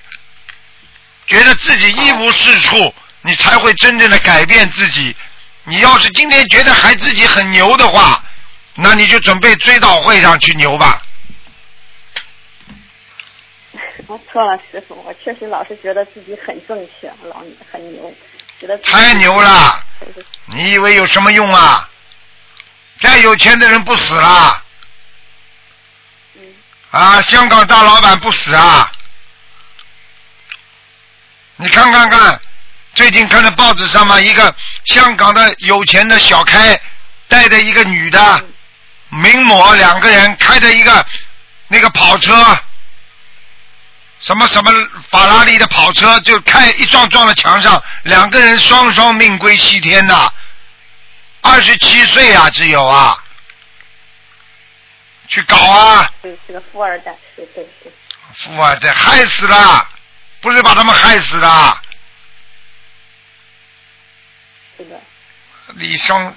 [1.28, 5.16] 觉得自己一无是处，你才会真正的改变自己。
[5.64, 8.22] 你要是今天觉得还自己很牛的话，
[8.76, 11.02] 那你就准备追悼会上去牛吧。
[14.08, 17.42] 我错了，师傅，我确实老是觉得自己很正确，老
[17.72, 18.14] 很牛，
[18.60, 19.82] 觉得太牛了！
[20.48, 21.90] 你以为有什么用啊？
[23.04, 24.64] 再有钱的人不死啦？
[26.36, 26.42] 嗯
[26.92, 28.90] 啊，香港大老板不死啊？
[31.58, 32.40] 你看看看，
[32.94, 36.80] 最近看到报纸上嘛，一个香港的有钱的小开
[37.28, 38.46] 带着一个女的
[39.10, 41.06] 名模，两个人开着一个
[41.68, 42.34] 那个跑车，
[44.22, 44.72] 什么什么
[45.12, 50.32] 法拉利的跑车，就开一撞撞到墙上，两个人双双命归西天呐。
[51.44, 53.24] 二十七岁啊，只有啊，
[55.28, 56.12] 去搞啊！
[56.22, 57.92] 对，是个富二代，对对对，
[58.34, 59.88] 富二代害死了，
[60.42, 61.78] 不是把他们害死的。
[64.78, 65.00] 是的，
[65.76, 66.36] 李双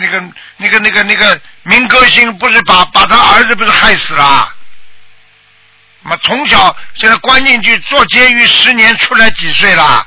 [0.00, 0.20] 那个
[0.56, 4.52] 那个那个那个民歌星，不是把把他儿子不是害死了？
[6.02, 10.06] 那么从小现在关进去坐监狱十年，出来几岁了？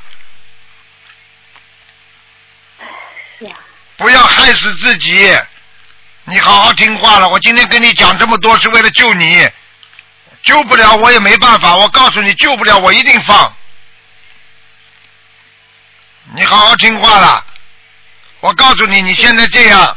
[3.39, 3.55] 是啊，
[4.01, 5.31] 不要害死自己。
[6.23, 9.47] 你好好听话了，我今天跟你讲这么多是为了救你，
[10.41, 11.75] 救不了我也没办法。
[11.75, 13.55] 我告诉你，救不了我一定放。
[16.33, 17.45] 你好好听话了，
[18.39, 19.95] 我告诉你，你现在这样，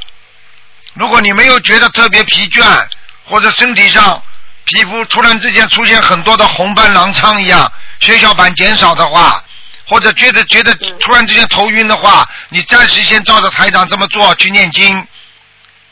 [0.92, 2.86] 如果你没有觉得特别疲倦，
[3.24, 4.22] 或者身体上
[4.64, 9.42] 皮肤突然之间出现很多的红斑狼疮一样，血小板减少的话，
[9.86, 15.06] 或者觉得觉得突然之间头晕的话，你暂时先照着台长这么做去念经，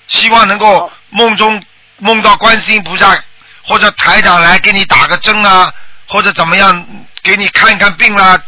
[0.08, 1.62] 希望能够梦中
[1.98, 3.22] 梦到观世音菩萨
[3.62, 5.72] 或者台长来给你打个针啊，
[6.06, 6.86] 或者怎么样
[7.22, 8.40] 给你看一看病啦，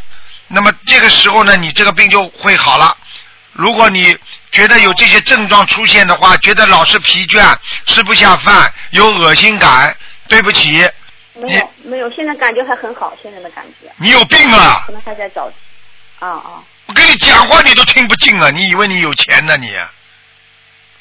[0.47, 2.97] 那么这个时候呢，你这个病就会好了。
[3.53, 4.17] 如果你
[4.51, 9.95] 觉得有这些症状出现的话，觉得老是疲倦、吃不下饭、有恶心感，
[10.27, 10.85] 对不起，
[11.35, 13.91] 没有没有，现在感觉还很好，现在的感觉。
[13.97, 14.83] 你有病啊！
[14.87, 15.51] 可能还在找。
[16.19, 16.63] 啊啊！
[16.85, 18.49] 我跟你讲话你都听不进啊！
[18.51, 19.75] 你以为你有钱呢你？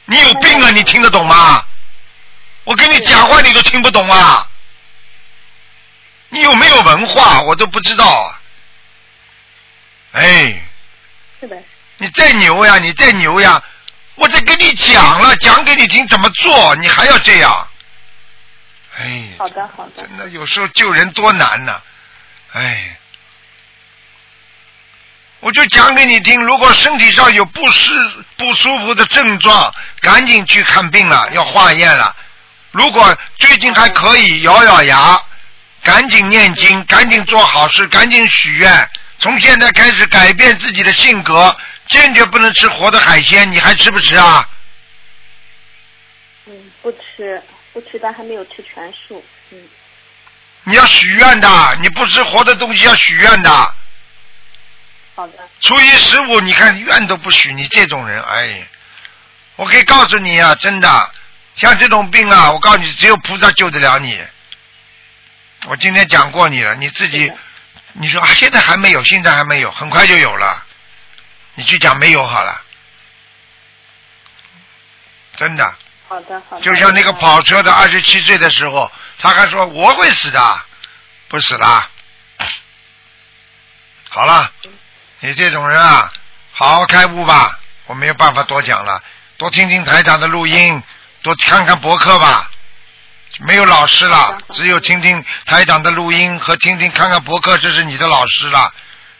[0.06, 0.70] 你有病啊！
[0.70, 1.64] 你听得懂吗？
[2.64, 4.48] 我跟你讲话你都听不懂啊！
[6.30, 7.42] 你有没有文化？
[7.42, 8.40] 我都不知道啊！
[10.12, 10.60] 哎。
[11.40, 11.56] 是的。
[11.98, 12.78] 你再牛呀！
[12.78, 13.62] 你再牛呀！
[14.16, 17.68] 我在跟你讲了，讲给你听怎么做，你还要这样？
[19.34, 19.38] 哎。
[19.38, 20.02] 好的， 好的。
[20.02, 21.80] 真的有时候救人多难呐！
[22.52, 22.96] 哎。
[25.40, 27.92] 我就讲给你听，如果身体上有不适
[28.38, 32.16] 不舒服的症状，赶紧去看病了，要化验了。
[32.70, 35.20] 如果最近还可以，咬咬牙，
[35.82, 38.90] 赶紧念经，赶紧做好事，赶紧许愿。
[39.18, 41.54] 从现在开始改变自己的性格，
[41.88, 43.52] 坚决不能吃活的海鲜。
[43.52, 44.48] 你还吃不吃啊？
[46.46, 47.42] 嗯，不吃，
[47.74, 49.22] 不吃，但还没有吃全素。
[49.50, 49.68] 嗯。
[50.62, 53.74] 你要许愿的，你不吃活的东西要许愿的。
[55.14, 55.32] 好的。
[55.60, 58.66] 初一十五，你看愿都不许，你这种人，哎，
[59.56, 61.10] 我可以告诉你啊，真的，
[61.56, 64.24] 像这种病啊，我告诉你，只有菩萨救得了你。
[65.66, 67.30] 我今天讲过你了，你自己，
[67.92, 70.64] 你说啊，现在还没有，现在还没有，很快就有了，
[71.56, 72.62] 你去讲没有好了，
[75.36, 75.74] 真的。
[76.14, 76.62] 好的，好的。
[76.62, 80.62] 就像那个跑车的，二十七岁的时候，他还说我会死的，
[81.26, 81.88] 不死了。
[84.10, 84.52] 好了。
[85.20, 86.12] 你这种人啊，
[86.52, 87.58] 好好开悟吧！
[87.86, 89.02] 我没有办法多讲了，
[89.38, 90.80] 多听听台长的录音，
[91.22, 92.48] 多看看博客吧。
[93.40, 98.72] 没有老师了，只有听听台长的录音和听听看看博客，这是你的老师了。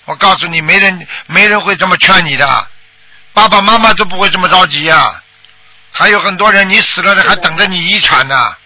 [0.05, 2.69] 我告诉你，没人没人会这么劝你的，
[3.33, 5.23] 爸爸妈妈都不会这么着急啊。
[5.97, 8.57] 还有很多人，你死了的还等着你遗产呢。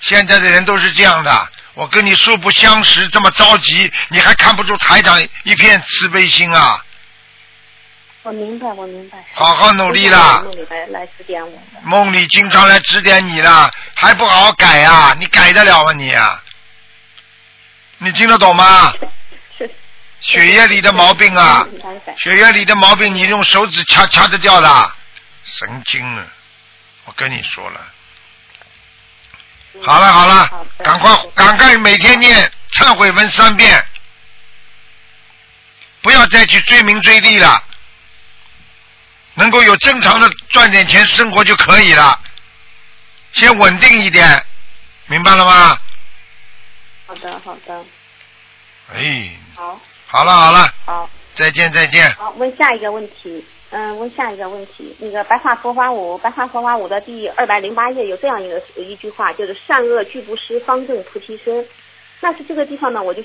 [0.00, 1.48] 现在的人都是这样的。
[1.74, 6.84] 我跟你素不相识，这么着急，你还看不出台长一片慈悲心啊？
[8.22, 9.18] 我明白，我明白。
[9.34, 10.42] 好好努力啦！
[10.44, 11.62] 梦里来来指点我。
[11.82, 15.16] 梦里经常来指点你啦，还不好好改啊？
[15.18, 16.14] 你改得了吗你？
[17.98, 18.92] 你听得懂吗？
[19.58, 19.68] 是。
[20.20, 21.66] 血液里的毛病啊！
[22.16, 24.92] 血液里的毛病，你用手指掐掐得掉的，
[25.44, 26.24] 神经了！
[27.12, 27.80] 我跟你说了。
[29.82, 33.86] 好了好了，赶快赶快每天念忏悔文三遍，
[36.00, 37.62] 不要再去追名追利了，
[39.34, 42.18] 能够有正常的赚点钱生活就可以了，
[43.34, 44.46] 先稳定一点，
[45.06, 45.78] 明白了吗？
[47.06, 47.84] 好的好的。
[48.94, 49.30] 哎。
[49.54, 49.78] 好。
[50.06, 50.74] 好了好了。
[50.86, 51.10] 好。
[51.34, 52.10] 再见再见。
[52.14, 53.44] 好，问下一个问题。
[53.74, 61.66] 嗯，问下一个问题，那个《白话佛法五》《白话佛法五》的第二百零八页有这样一个一句话，就是“善恶俱不施，方正菩提身”。
[62.20, 63.22] 那是这个地方呢，我就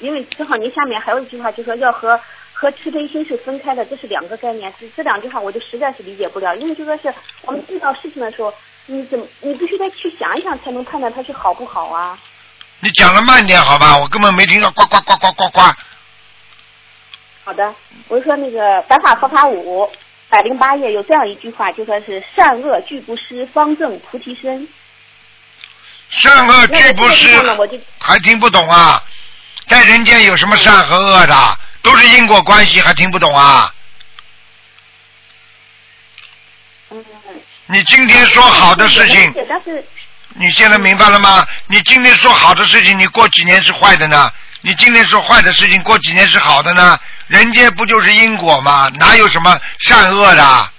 [0.00, 2.18] 因为正好您下面还有一句话，就说要和
[2.52, 4.74] 和慈悲心是分开的，这是两个概念。
[4.80, 8.52] 这这两句话我就实在是理解不了，因为就说是我们遇到事情的时候，
[8.86, 12.18] 你怎么你必须得去想一想，才能判断它是好不好啊？
[12.80, 15.60] 你讲的慢点好吧，我根本没听到，呱呱呱呱呱呱。
[17.48, 17.74] 好的，
[18.08, 19.82] 我是说那个《白话佛法五》
[20.28, 24.68] 百零八页有这样一句话，就说是善恶俱不施，方正菩提身。
[26.10, 27.26] 善恶俱不施，
[28.00, 29.02] 还听不懂啊？
[29.66, 31.58] 在人间有什么善和恶的？
[31.80, 33.72] 都是因果关系，还听不懂啊？
[36.90, 37.02] 嗯。
[37.64, 39.32] 你今天说好的事情，
[40.34, 41.48] 你现在明白了吗？
[41.68, 44.30] 你今天说好的事情，你过几年是坏的呢？
[44.60, 46.98] 你今天说坏的事情，过几年是好的呢？
[47.28, 48.90] 人间不就是因果吗？
[48.98, 50.70] 哪有什么善恶的？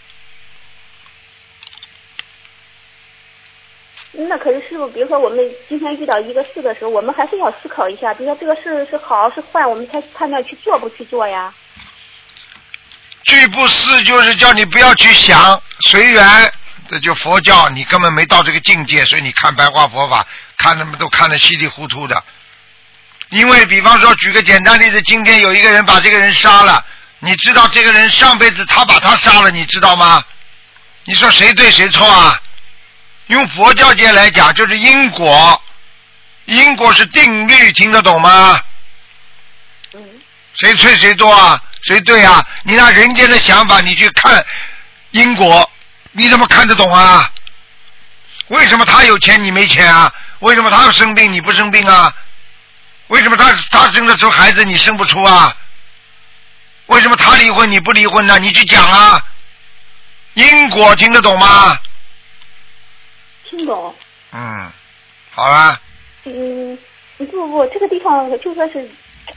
[4.12, 11.54] 那可是师傅，比如说我们今天遇到一个事的时候，我们还是要思考一下，比如说这个事是好是坏，我们才判断去做不去做呀。
[13.24, 16.54] 拒不思就是叫你不要去想，随缘。
[16.90, 20.26] 这就佛教，你根本没到这个境界，所以你看白话佛法，
[20.58, 22.24] 看他们都看得稀里糊涂的。
[23.30, 26.84] 因为，比方说，举个简单例子，今天有一个人把这个人杀了，
[27.20, 30.24] 你知道这个人上辈子他把他杀了，你知道吗？
[31.04, 32.40] 你说谁对谁错啊？
[33.28, 35.62] 用佛教界来讲，就是因果，
[36.46, 38.60] 因果是定律，听得懂吗？
[40.56, 41.62] 谁错谁多啊？
[41.84, 42.44] 谁对啊？
[42.64, 44.44] 你拿人间的想法，你去看
[45.12, 45.70] 因果，
[46.14, 47.32] 你怎么看得懂啊？
[48.48, 50.12] 为什么他有钱你没钱啊？
[50.40, 52.12] 为什么他生病你不生病啊？
[53.10, 55.56] 为什么他他生得出孩子，你生不出啊？
[56.88, 58.40] 为什么他离婚你不离婚呢？
[58.40, 59.24] 你去讲啊！
[60.34, 61.80] 因果听得懂吗？
[63.50, 63.94] 听懂。
[64.32, 64.72] 嗯，
[65.32, 65.80] 好了。
[66.24, 66.78] 嗯，
[67.18, 68.88] 不不不，这个地方就说是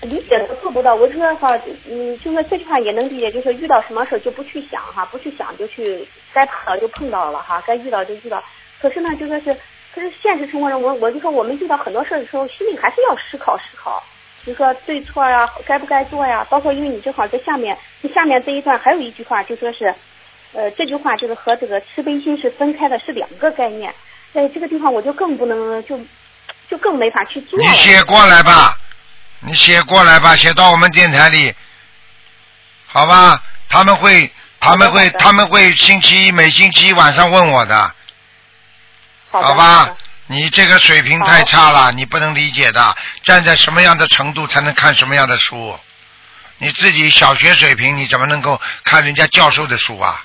[0.03, 0.95] 理解都做不到。
[0.95, 1.49] 我说哈，
[1.89, 8.43] 嗯，就说这句话也能理解，就是遇到什么事就不去想哈，不去想就去该碰到就碰到了哈，该遇到就遇到。
[8.81, 9.59] 可是呢，就说是，
[9.95, 14.03] 可是现实生活中，我我就说我们遇到很多事的时候，心里还是要思考思考，
[14.47, 16.47] 就说对错呀，该不该做呀。
[16.49, 17.77] 包括因为你正好在下面，
[18.15, 19.95] 下面这一段还有一句话，就说是，
[20.53, 23.95] 呃，这句话就是和这个慈悲心是分开的，是两个概念。
[24.33, 25.99] 在这个地方我就更不能就。
[26.71, 27.59] 就更没法去做。
[27.59, 28.75] 你写过来吧，
[29.41, 31.55] 你写过来吧，写到我们电台里，
[32.87, 33.43] 好吧？
[33.69, 37.95] 他们会，他们会，他们会星期一每星期一晚上问我的，
[39.41, 39.97] 好吧？
[40.27, 42.97] 你这个水平太差了，你不能理解的。
[43.23, 45.79] 站在什么样的程度才能看什么样的书？
[46.59, 50.25] 你自己小学水平，你怎么能够看人家教授的书啊？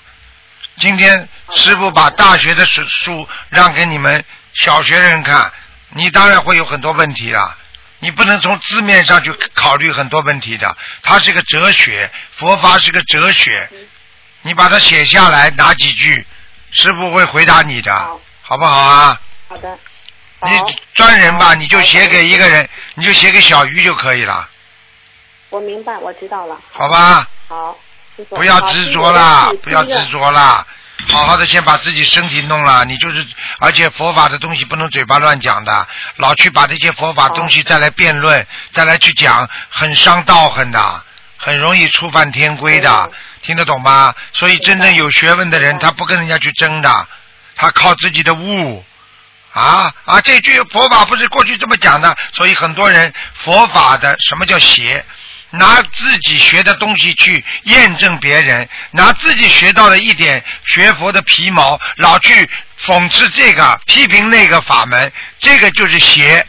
[0.78, 5.52] 今天师傅把大学的书书让给你们小学人看。
[5.90, 7.58] 你当然会有很多问题了，
[8.00, 10.78] 你不能从字面上去考虑很多问题的。
[11.02, 13.70] 它是个哲学，佛法是个哲学，
[14.42, 16.28] 你把它写下来，哪几句，
[16.72, 18.12] 师傅会回答你的，
[18.48, 19.20] 好不好啊？
[19.50, 19.78] 好的。
[20.44, 20.52] 你
[20.94, 24.48] 专人吧，你就写给一个人，你就写给小鱼就可以了。
[25.50, 26.58] 我明白，我知道了。
[26.72, 27.28] 好吧。
[27.50, 27.78] 好。
[28.30, 30.66] 不要执着了，不要执着了。
[31.10, 33.26] 好好的先把自己身体弄了，你就是，
[33.60, 41.04] 而且佛法的东西不能嘴巴乱讲的，老去把这些佛法东西再来辩论，再来去讲，很伤道行的，
[41.38, 43.12] 很容易触犯天规的，
[43.44, 44.16] 听得懂吗？
[44.34, 47.08] 所以真正有学问的人，他不跟人家去争的，
[47.58, 48.86] 他靠自己的悟，
[49.52, 55.04] 啊啊，这句佛法不是过去这么讲的，所以很多人佛法的什么叫邪？
[55.50, 62.50] 拿自己学的东西去验证别人，拿自己学到的一点学佛的皮毛，老去
[62.86, 66.46] 讽刺这个、批评那个法门，这个就是邪。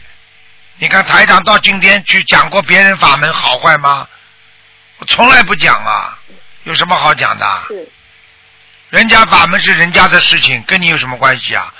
[0.79, 4.05] 你看台长到今天去讲过别人法门好坏吗？
[4.97, 6.19] 我从来不讲啊，
[6.63, 7.45] 有什么好讲的？
[8.89, 11.73] 人家法门是人家的事情，跟你有什么关系啊？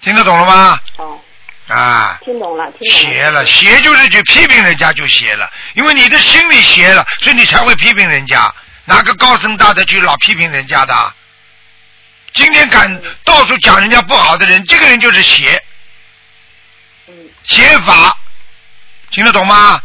[0.00, 0.80] 听得懂了吗？
[0.96, 1.20] 哦。
[1.68, 8.52] 啊，听懂了，邪了，邪就是去批评人家就邪了，因为你的心里邪了，所以你才会批评人家。
[8.84, 11.14] 哪个高僧大德去老批评人家的？
[12.34, 15.62] 今天敢到处讲人家不好的人，这个人就是邪。
[17.44, 18.18] 邪法，
[19.10, 19.80] 听得懂吗？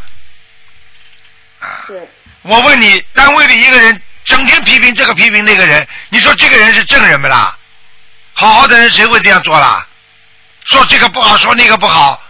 [1.60, 1.86] 啊。
[2.42, 7.56] 我问你，单位里一个人整天批评这个批评那个人，你说这个人是正人不啦？
[8.34, 9.84] 好好的人谁会这样做啦？
[10.66, 12.22] 说这个不好，说那个不好，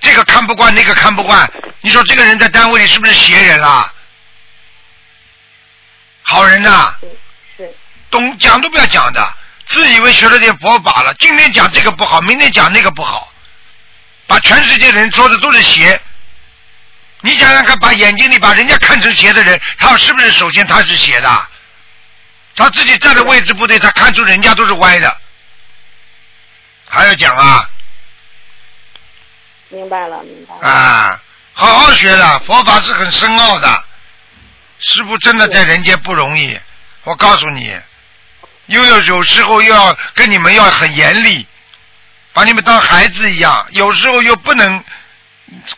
[0.00, 1.48] 这个看不惯，那个看不惯。
[1.82, 3.92] 你说这个人在单位里是不是邪人啊？
[6.22, 6.94] 好人呐，
[7.58, 7.70] 是
[8.10, 9.34] 懂讲都不要讲的，
[9.66, 13.30] 自以为学了点佛法了，今天讲这个不好，明天讲那个不好，
[14.26, 16.00] 把全世界人说的都是邪。
[17.24, 21.48] 你想想看，把眼睛里把人家看成邪的人，他是不是首先他是邪的？
[22.54, 25.16] 他自己站的位置不对，他看出人家都是歪的，
[26.86, 27.66] 还要讲啊？
[29.70, 30.68] 明白了，明白了。
[30.68, 31.18] 啊，
[31.54, 33.84] 好好学的，佛法是很深奥的。
[34.80, 36.60] 师傅真的在人间不容易，
[37.04, 37.74] 我告诉你，
[38.66, 41.46] 又要有时候又要跟你们要很严厉，
[42.34, 44.84] 把你们当孩子一样，有时候又不能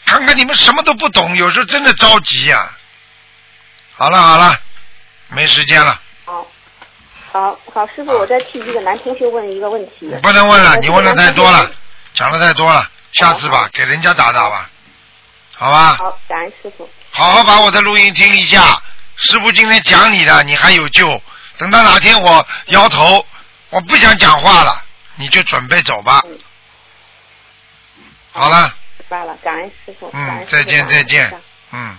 [0.04, 2.70] 看看你们什么都不懂，有时候真的着急呀。
[3.94, 4.60] 好了好了，
[5.28, 6.00] 没时间了。
[6.24, 6.46] 好，
[7.32, 10.14] 好好，师傅，我再替一个男同学问一个问题。
[10.22, 11.70] 不能问了，你问的太多了，
[12.14, 12.90] 讲的太多了。
[13.12, 14.68] 下次吧，给人家打打吧，
[15.54, 15.96] 好吧。
[15.96, 16.88] 好，感恩师傅。
[17.10, 18.82] 好好把我的录音听一下，
[19.16, 21.22] 师傅今天讲你的，你还有救。
[21.56, 23.24] 等到哪天我摇头，
[23.70, 24.82] 我不想讲话了，
[25.14, 26.22] 你就准备走吧。
[28.32, 28.74] 好了。
[29.08, 30.10] 罢了，感恩师傅。
[30.12, 31.32] 嗯，再见再见。
[31.72, 31.98] 嗯。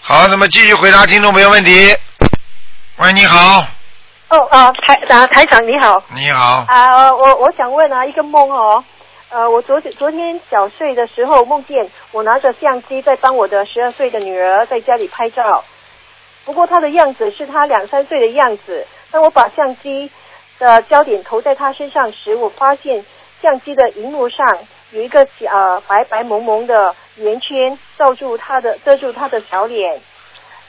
[0.00, 1.96] 好，那么继续回答听众朋友问题。
[2.96, 3.66] 喂，你好。
[4.28, 8.82] 哦啊，台啊台长你好，你好啊，我我想问啊，一个梦哦，
[9.28, 15.64] 呃，我昨昨天小睡的时候梦见我拿着相机在帮我的十二岁的女儿在家里拍照，
[16.44, 18.86] 不过她的样子是她两三岁的样子。
[19.10, 20.10] 当我把相机
[20.58, 23.04] 的焦点投在她身上时，我发现
[23.44, 24.46] 相机的荧幕上
[24.90, 30.00] 有一个呃白白蒙蒙的圆圈罩住他的遮住他的小脸。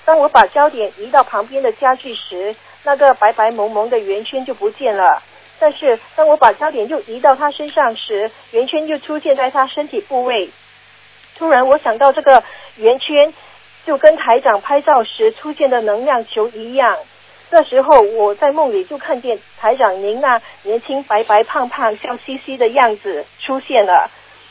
[0.03, 2.53] 当我把焦点移到旁边的家具时，
[2.83, 5.23] 那个白白蒙蒙的圆圈就不见了，
[5.57, 10.51] 但是当我把焦点又移到他身上时，圆圈就出现在他身体部位。
[11.37, 12.43] 突然，我想到这个
[12.75, 13.33] 圆圈
[13.85, 16.97] 就跟台长拍照时出现的能量球一样。
[17.51, 24.09] 这时候，我在梦里就看见台长您那年轻白白胖胖、笑嘻嘻的样子出现了，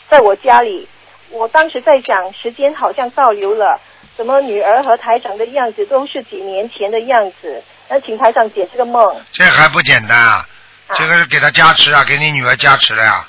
[0.09, 0.88] 在我家里。
[1.30, 3.80] 我当时在想，时间好像倒流了，
[4.16, 7.62] 怎么女儿和台长的样子都是几年前的样子？
[7.88, 9.03] 那请台长解这个梦。
[9.32, 10.47] 这还不简单啊！
[10.95, 13.26] 这个是给他加持啊，给你女儿加持的呀。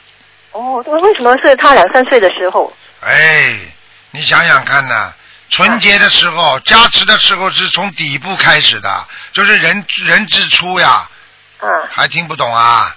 [0.52, 2.72] 哦，为为什么是他两三岁的时候？
[3.02, 3.58] 哎，
[4.12, 5.12] 你想想看呐，
[5.50, 11.10] 春节的时候加持的时候是从底部开始的，就是人人之初呀。
[11.60, 11.70] 嗯。
[11.92, 12.96] 还听不懂啊？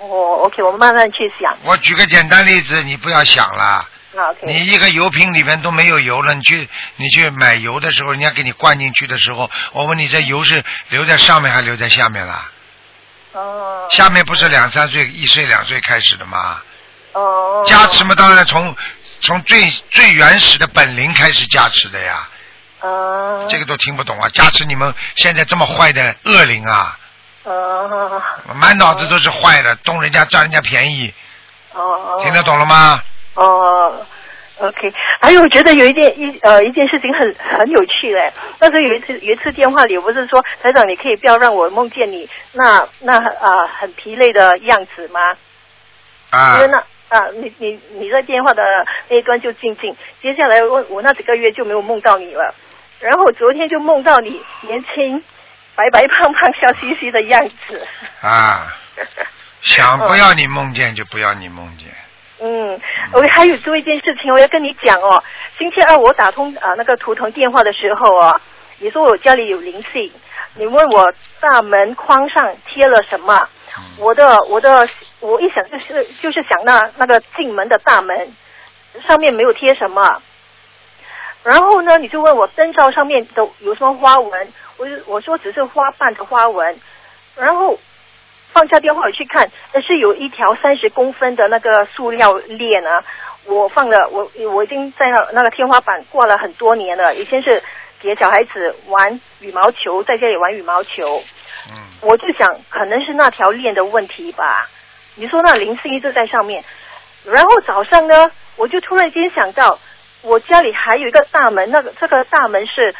[0.00, 1.56] 哦，OK，我们慢慢去想。
[1.64, 3.64] 我举个简单例子，你不要想了。
[4.16, 4.46] 啊，OK。
[4.46, 12.50] 你一个油瓶里面都没有油了，你去你去买油的时候，人家给你灌进去的时候，我问你这油是留在上面还留在下面了？
[13.32, 13.88] 哦。
[13.90, 16.62] 下面不是两三岁、一岁、两岁开始的吗？
[17.12, 17.64] 哦。
[17.66, 18.74] 加持嘛，当然从
[19.20, 22.28] 从最最原始的本灵开始加持的呀。
[22.80, 23.46] 哦。
[23.48, 24.28] 这个都听不懂啊！
[24.32, 26.98] 加持你们现在这么坏的恶灵啊！
[27.44, 28.22] 哦。
[28.54, 31.12] 满脑子都是坏的，动人家占人家便宜。
[31.72, 32.18] 哦。
[32.22, 33.02] 听得懂了吗？
[33.34, 34.06] 哦。
[34.60, 38.32] OK，还有我觉得有一件一呃一件事情很很有趣嘞。
[38.58, 45.20] 那时候有一次有一次电话里，我不是说台长，你可以不要让我梦见你那那啊、很疲累的样子吗？
[46.30, 48.62] 啊因为那啊，你你你在电话的
[49.08, 52.54] 那一端就静静，接下来我我那几个月就没有梦到你了，
[53.00, 55.22] 然后昨天就梦到你年轻
[55.74, 57.86] 白白胖胖笑嘻嘻的样子。
[58.20, 58.66] 啊，
[59.62, 61.86] 想不要你梦见就不要你梦见。
[62.40, 62.80] 嗯，
[63.12, 65.22] 我还有做一件事情，我要跟你讲哦。
[65.58, 68.40] 星期二我打通啊、那个图腾电话的时候哦，
[68.78, 70.12] 你说我家里有灵性，
[70.54, 73.48] 你问我大门框上贴了什么，
[73.98, 74.88] 我的我的
[75.20, 78.32] 我一想就是就是想那那个进门的大门
[79.06, 80.22] 上面没有贴什么，
[81.42, 86.78] 然后呢你就问我灯罩上面都有什么花纹，我就我说只是花瓣的花纹，
[87.36, 87.78] 然后
[88.52, 93.02] 放下电话我去看，呃是有一条三十公分的那个塑料链啊，
[93.44, 97.62] 我放了我我已经在那那个天花板挂了很多年了，以前是
[98.00, 101.22] 给小孩子玩羽毛球，在家里玩羽毛球，
[101.70, 104.68] 嗯，我就想可能是那条链的问题吧。
[105.18, 106.64] 你说那灵性一直在上面，
[107.24, 109.76] 然后早上呢，我就突然间想到，
[110.22, 112.94] 我家里还有一个大门，那个这个大门是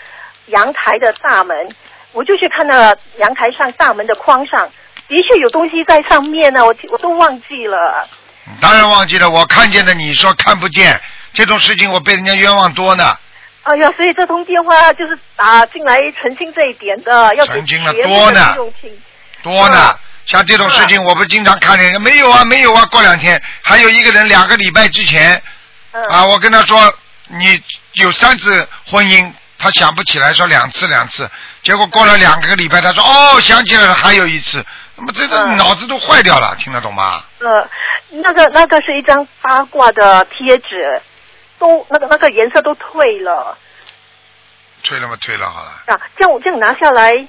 [0.47, 1.69] 阳台的大门，
[2.13, 4.69] 我就去看那阳台上大门的框上，
[5.07, 8.09] 的确有东西在上面呢，我我都忘记了。
[8.61, 11.01] 当然忘记了，我看见的你说看不见，
[11.33, 13.05] 这种事情我被人家冤枉多呢。
[13.63, 18.57] 哎呀，所以这通电话就是打进来澄清这一点的，要澄清了多呢。
[19.45, 19.97] 多呢。
[20.29, 22.85] 像这种事情，我不经常看见，没有啊，没有啊。
[22.87, 23.43] 过两天。
[23.63, 25.43] 还有一个人，两个礼拜之前，
[25.93, 26.03] 嗯。
[26.09, 26.95] 啊，我跟他说
[27.29, 27.61] 你
[27.95, 31.29] 有三次婚姻，他想不起来，说两次两次，
[31.63, 34.63] 结果过了两个礼拜，他说哦想起来了，还有一次，
[34.97, 35.57] 那么这个嗯。
[35.57, 37.25] 脑子都坏掉了，听得懂吗？
[37.39, 37.67] 呃，
[38.11, 41.01] 那个那个是一张八卦的贴纸，
[41.59, 43.57] 都那个那个颜色都退了。
[44.83, 45.17] 退了吗？
[45.21, 45.71] 退了，好了。
[45.87, 47.27] 啊，这样我这样拿下来，呃，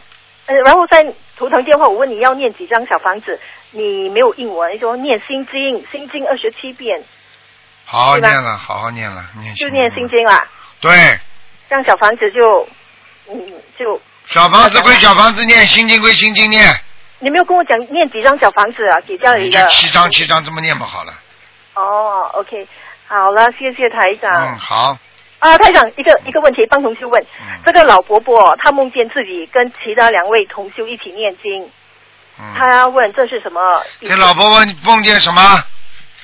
[0.65, 1.05] 然后在
[1.37, 3.39] 图腾电话我问你要念几张小房子，
[3.71, 7.03] 你没有应我，你说念心经，心经二十七遍，
[7.85, 10.47] 好好念了，好好念了，念就念心经啦，
[10.79, 10.91] 对，
[11.69, 12.67] 这样小房子就
[13.29, 16.65] 嗯就小房子归小房子念，心经归心经念，
[17.19, 21.13] 你没有跟我讲念几张小房子啊，给家里你就的七张七张这么念不好了。
[21.75, 22.67] 哦，OK，
[23.07, 24.47] 好了，谢谢台长。
[24.47, 24.97] 嗯，好，
[25.39, 31.63] 啊，台长，一个一个问题，帮同修问，嗯这个老伯伯他梦见自己跟其他两位同修一起念经，
[32.39, 33.81] 嗯，他问这是什么？
[34.01, 35.41] 这老伯伯梦见什么？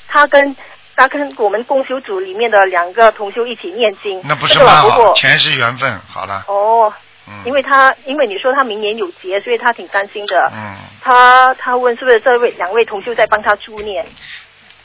[0.07, 0.55] 他跟
[0.97, 6.93] 他跟我们共修组里面的两个同修一起念经，那不是这个蛮好，老伯伯前世缘分，好了，哦，
[7.27, 10.51] 嗯因为他因为你说他明年有劫，所以他挺担心的。
[10.53, 14.05] 嗯，他他问是不是这位两位同修在帮他助念？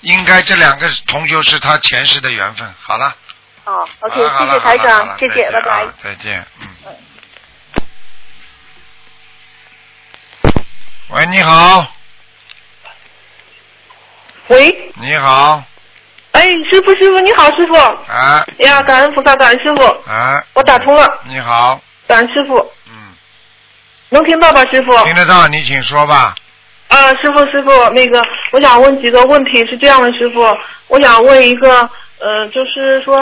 [0.02, 3.12] 应该这两个同修是他前世的缘分，好了。
[3.64, 5.94] 哦，OK，谢谢台长谢谢，拜拜啊。
[6.02, 6.68] 再见，嗯。
[11.10, 11.86] 喂，你好，
[14.48, 15.62] 喂，你好，
[16.32, 17.74] 哎，师傅，师傅，你好，师傅。
[17.74, 22.56] 啊哎呀，感恩菩萨，感恩师傅，啊，我打通了，你好，感恩师傅。
[22.86, 23.12] 嗯，
[24.10, 24.96] 能听到吧，师傅？
[25.04, 26.34] 听得到，你请说吧。
[26.88, 28.22] 啊，师傅，师傅，那个，
[28.52, 30.40] 我想问几个问题，是这样的，师傅，
[30.88, 31.88] 我想问一个，
[32.18, 33.20] 呃，就是说，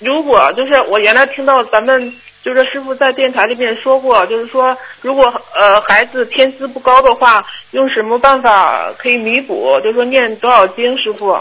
[0.00, 5.24] 如果就是我原来听到咱们就是师傅在电台里面说过，就是说如果
[5.54, 9.78] 呃孩子天资不高的话，用什么办法可以弥补？
[9.82, 11.38] 就是说念多少经，师傅？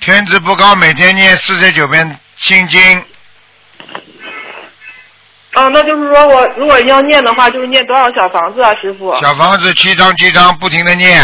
[0.00, 2.80] 天资不高，每天念四十九遍心经。
[5.52, 9.14] 啊，那就是说我如果要念的话，就是念多少小房子啊，师傅？
[9.16, 11.22] 小房子七张七张，不停的念。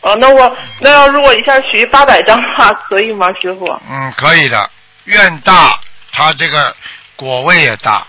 [0.00, 3.64] 哦，那我那要如果一下许八百张的话，可以吗，师傅？
[3.90, 4.70] 嗯，可以的。
[5.06, 5.80] 愿大，
[6.12, 6.72] 他这个
[7.16, 8.06] 果位也大。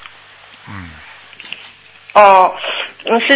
[0.70, 0.90] 嗯。
[2.14, 2.54] 哦，
[3.28, 3.34] 是，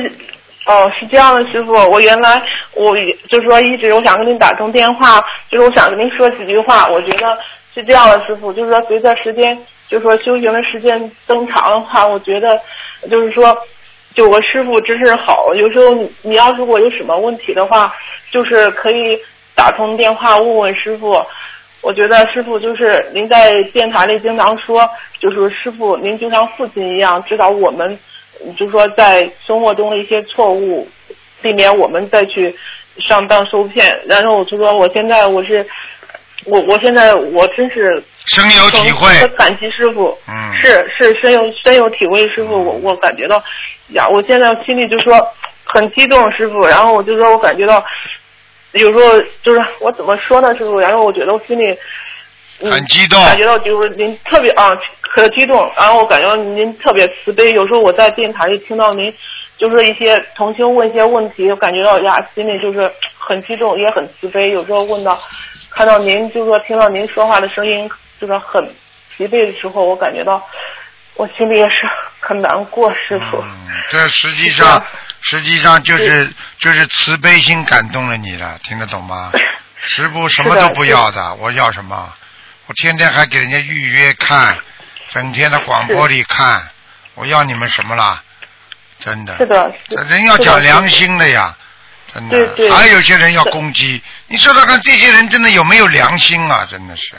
[0.66, 2.42] 哦是这样的，师傅，我原来
[2.74, 2.96] 我
[3.30, 7.26] 就是说一直我想跟您打通电话，就是我想跟您说几句话，我觉得
[7.74, 9.58] 是这样的，师傅，就是说随着时间，
[9.88, 12.62] 就是说修行的时间增长的话，我觉得
[13.10, 13.58] 就是说。
[14.14, 17.96] 就我师傅真是好，有时候你要如果有什么问题的话，
[18.30, 19.18] 就是可以
[19.56, 21.14] 打通电话问问师傅。
[21.82, 24.88] 我觉得师傅就是您在电台里经常说，
[25.20, 27.98] 就是师傅您就像父亲一样指导我们，
[28.58, 30.88] 就是说在生活中的一些错误，
[31.41, 32.56] 避免我们再去
[32.99, 33.99] 上当受骗。
[34.08, 35.66] 然后我就说我现在我是。
[36.45, 43.36] 我我现在我真是深有体会，感激师傅，嗯，是是深有深有体会，师傅，我我感觉到
[43.90, 45.16] 呀，我现在心里就说
[45.66, 47.86] 很激动，师傅，然后我就说我感觉到
[48.73, 51.77] 有时候就是我怎么说呢，师傅，然后我觉得我心里
[52.60, 54.69] 很激动，感觉到就是您特别啊
[55.02, 59.14] 可激动，然后我感觉到您特别慈悲，有时候我在电台里听到您
[59.57, 65.19] 就是一些同学问一些问题，我感觉到呀心里就是很激动，也很慈悲，有时候问到。
[65.73, 67.89] 看到您，就是说听到您说话的声音，
[68.19, 68.61] 就是很
[69.15, 70.45] 疲惫的时候，我感觉到
[71.22, 71.88] 我心里也是
[72.19, 73.38] 很难过，师傅。
[73.43, 74.84] 嗯，这实际上
[75.22, 79.31] 实际上就是就是慈悲心感动了你了，听得懂吗？
[79.85, 82.11] 师傅什么都不要的，我要什么？
[82.65, 84.57] 我天天还给人家预约看，
[85.10, 86.68] 整天在广播里看，
[87.14, 88.23] 我要你们什么啦？
[88.98, 89.38] 真的。
[89.38, 89.72] 是的。
[90.10, 91.56] 人要讲良心的呀。
[92.11, 96.68] 真的，还有些人要攻击，你说说看，这些人真的有没有良心啊？
[96.68, 97.14] 真的是。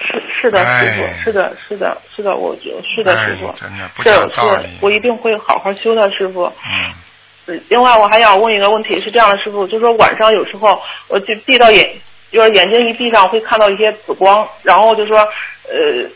[0.00, 4.78] 是是的，师傅，是的，是的，是的，我就是的，师傅，真的不讲道理。
[4.80, 6.44] 我一定会好好修的，师傅。
[6.46, 7.60] 嗯。
[7.68, 11.90] 另外，我还想问一个问题，是这样的，师傅，就说晚上有时候我就闭到眼，
[12.30, 16.08] 就是眼睛一闭上会看到一些紫光，然后就说呃，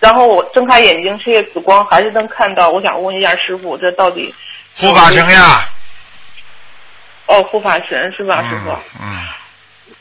[0.00, 2.70] 然后我睁开眼睛，这些紫光还是能看到。
[2.70, 4.34] 我想问一下师傅，这到底？
[4.78, 5.60] 护法神呀。
[7.26, 8.70] 哦，护法神是吧，师傅？
[9.00, 9.26] 嗯。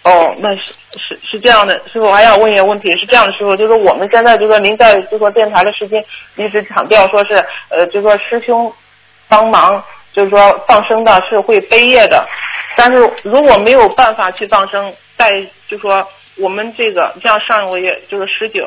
[0.07, 6.01] 哦，那是是是这样的，师傅，我还想问一个问题，是这样的，师傅，就是我们现在就说您在就说电台的时间
[6.37, 7.33] 一直强调说是
[7.69, 8.71] 呃，就说师兄
[9.27, 12.25] 帮忙，就是说放生的是会背业的，
[12.77, 15.29] 但是如果没有办法去放生，在
[15.67, 16.07] 就说
[16.37, 18.63] 我们这个像上个月就是十九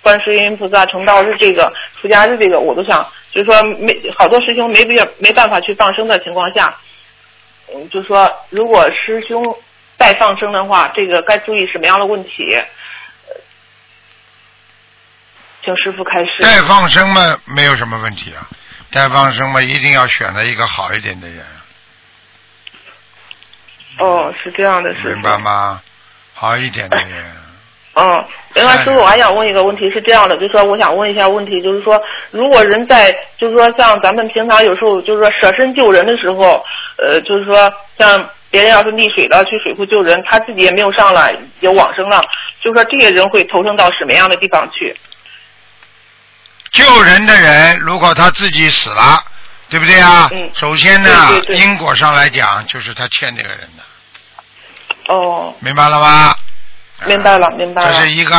[0.00, 1.70] 观世音菩萨成道日这个
[2.00, 6.74] 出家日这个，我都想就是说没好多师兄没必要没办法去放生的情况下。
[7.74, 9.44] 嗯，就说如果师兄
[9.98, 12.56] 再放生的话，这个该注意什么样的问题？
[15.64, 16.40] 请师傅开始。
[16.40, 18.46] 再放生嘛，没有什么问题啊。
[18.92, 21.44] 再放生嘛，一定要选择一个好一点的人。
[23.98, 25.12] 哦，是这样的，是。
[25.12, 25.82] 明白吗？
[26.32, 27.36] 好一点的人。
[27.94, 32.00] 嗯， 另外师傅，我还想问一个问题，是这样的，就是说，我想问一下问题，就是说，
[32.30, 36.64] 如果人在，就是说，像咱们平常有时候，就是说舍身救人的时候，
[36.96, 42.22] 呃，就是说，像别人要是溺水了，去水库救人，他自己也没有上来，也往生了，
[42.62, 44.96] 就说这些人会投生到什么样的地方去？
[46.70, 49.22] 救人的人，如果他自己死了，
[49.68, 50.28] 对不对啊？
[50.32, 50.50] 嗯。
[50.54, 51.10] 首先呢，
[51.48, 55.14] 因果上来讲，就是他欠这个人的。
[55.14, 55.54] 哦。
[55.60, 56.34] 明白了吗？
[57.06, 57.92] 明白了，明白了。
[57.92, 58.36] 这是一个，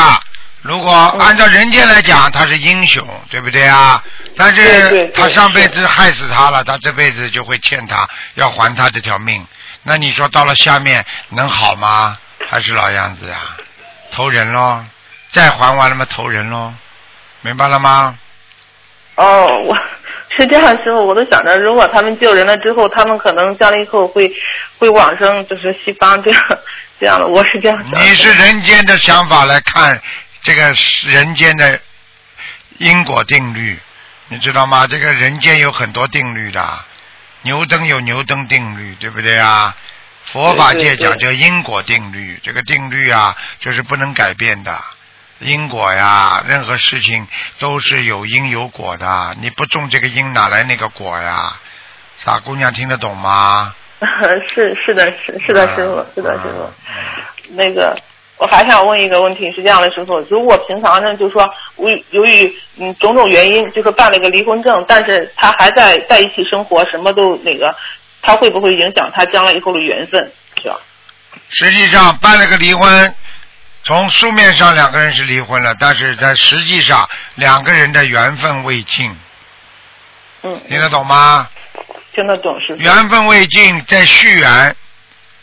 [0.61, 4.03] 如果按照人间来讲，他是英雄，对不对啊？
[4.35, 9.45] 但是他上辈子害死他了，他这辈子就会欠他，要还他这条命。
[9.89, 12.15] 那你说到了下面能好吗？
[12.47, 13.37] 还是老样子呀？
[14.11, 14.85] 投人喽，
[15.31, 16.71] 债还完了吗，投人喽，
[17.41, 18.17] 明白了吗？
[19.15, 19.75] 哦，我。
[20.37, 24.31] 是这样，师傅，我都想着，如果他们救人了之后，他们可能将来以后会
[24.77, 26.41] 会往生，就是西方这样
[26.99, 27.27] 这样的。
[27.27, 27.99] 我是这样想。
[27.99, 29.99] 你是人间的想法来看
[30.43, 30.71] 这个
[31.03, 31.77] 人间的
[32.77, 33.77] 因果定律，
[34.29, 34.87] 你知道吗？
[34.87, 36.79] 这个人间有很多定律的，
[37.43, 39.75] 牛顿有牛顿定律，对不对啊？
[40.25, 44.79] 佛法界讲叫因果定律，这个定律啊，就是不能改变的。
[45.39, 47.25] 因果呀，任何事情
[47.57, 49.33] 都是有因有果的。
[49.41, 51.57] 你不种这个因，哪来那个果呀？
[52.17, 53.73] 傻姑娘听得懂吗？
[54.53, 56.69] 是是的，是是的，师傅，是的，师傅。
[57.55, 57.97] 那个
[58.39, 67.75] 我还想问一个问题，是这样的，师傅，如果平常呢，就是说，我由于嗯种种原因，就是办了一个离婚证，但是他还在在一起生活，什么都那个，
[68.21, 70.31] 他会不会影响他将来以后的缘分？
[70.61, 70.79] 是吧？
[71.49, 73.15] 实际上办了个离婚，
[73.83, 79.13] 从书面上两个人是离婚了，但是在实际上两个人的缘分未尽，
[80.43, 81.49] 嗯，听得懂吗？
[82.13, 82.75] 听得懂是。
[82.77, 84.75] 缘分未尽，在续缘，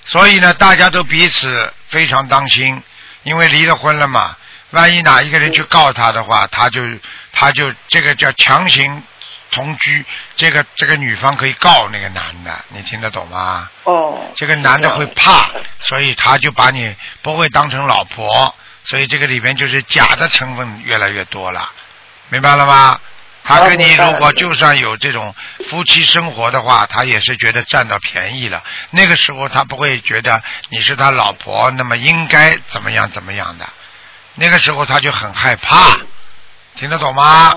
[0.06, 2.82] 所以呢，大家都彼此非常当心，
[3.22, 4.36] 因为离了婚了嘛，
[4.70, 6.82] 万一哪一个人去告他的话，他就
[7.32, 9.02] 他就这个叫强行
[9.50, 10.04] 同居，
[10.36, 13.70] 这个这个女方可以告那个男的，你听得懂吗？
[13.84, 14.32] 哦。
[14.34, 15.50] 这个男的会怕，
[15.80, 18.54] 所以他就把你不会当成老婆，
[18.84, 21.70] 所以这个里边就是假的成分越来越多了，
[22.28, 23.00] 明白了吗？
[23.46, 25.34] 他跟你如果就算有这种
[25.68, 28.62] 夫妻生活的话，他也是觉得占到便宜了。
[28.90, 33.68] 那个时候他不会觉得你是他老婆，那么应该怎么样怎么样的。
[34.34, 35.96] 那个时候他就很害怕，
[36.74, 37.54] 听得懂吗？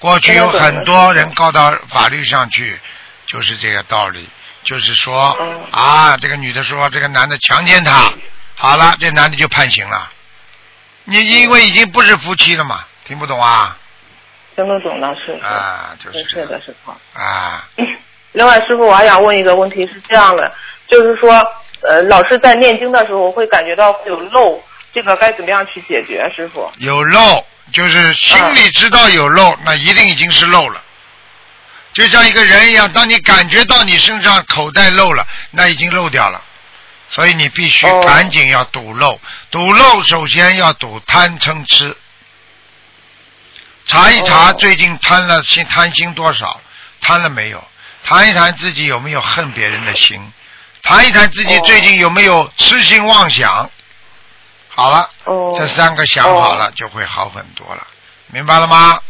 [0.00, 2.80] 过去有很多人告到法律上去，
[3.26, 4.28] 就是这个道理。
[4.64, 5.38] 就是说
[5.70, 8.12] 啊，这个女的说这个男的强奸她，
[8.56, 10.10] 好了，这男的就判刑了。
[11.04, 13.76] 你因为已经不是夫妻了嘛，听不懂啊？
[14.56, 15.46] 听得懂了，师傅。
[15.46, 16.92] 啊，就是是的，师傅。
[17.18, 17.68] 啊，
[18.32, 20.52] 另外，师傅，我还想问一个问题，是这样的，
[20.88, 21.32] 就是说，
[21.82, 24.62] 呃，老师在念经的时候会感觉到会有漏，
[24.92, 26.70] 这个该怎么样去解决，师傅？
[26.78, 30.82] 有漏，就是心里知道有漏，那一定已经是漏了。
[31.92, 36.40] 就像一个人一样，当你感觉到你身上口袋漏了，那已经漏掉了。
[37.08, 39.18] 所以你必须赶紧要堵漏，
[39.50, 41.96] 堵漏首先要堵贪嗔痴。
[43.90, 46.60] 查一查最近贪了心贪心多少，
[47.00, 47.60] 贪了没有？
[48.04, 50.16] 谈一谈自己有没有恨别人的心，
[50.80, 53.68] 谈一谈自己最近有没有痴心妄想。
[54.68, 55.10] 好了，
[55.58, 57.84] 这三个想好了就会好很多了，
[58.28, 59.00] 明白了吗？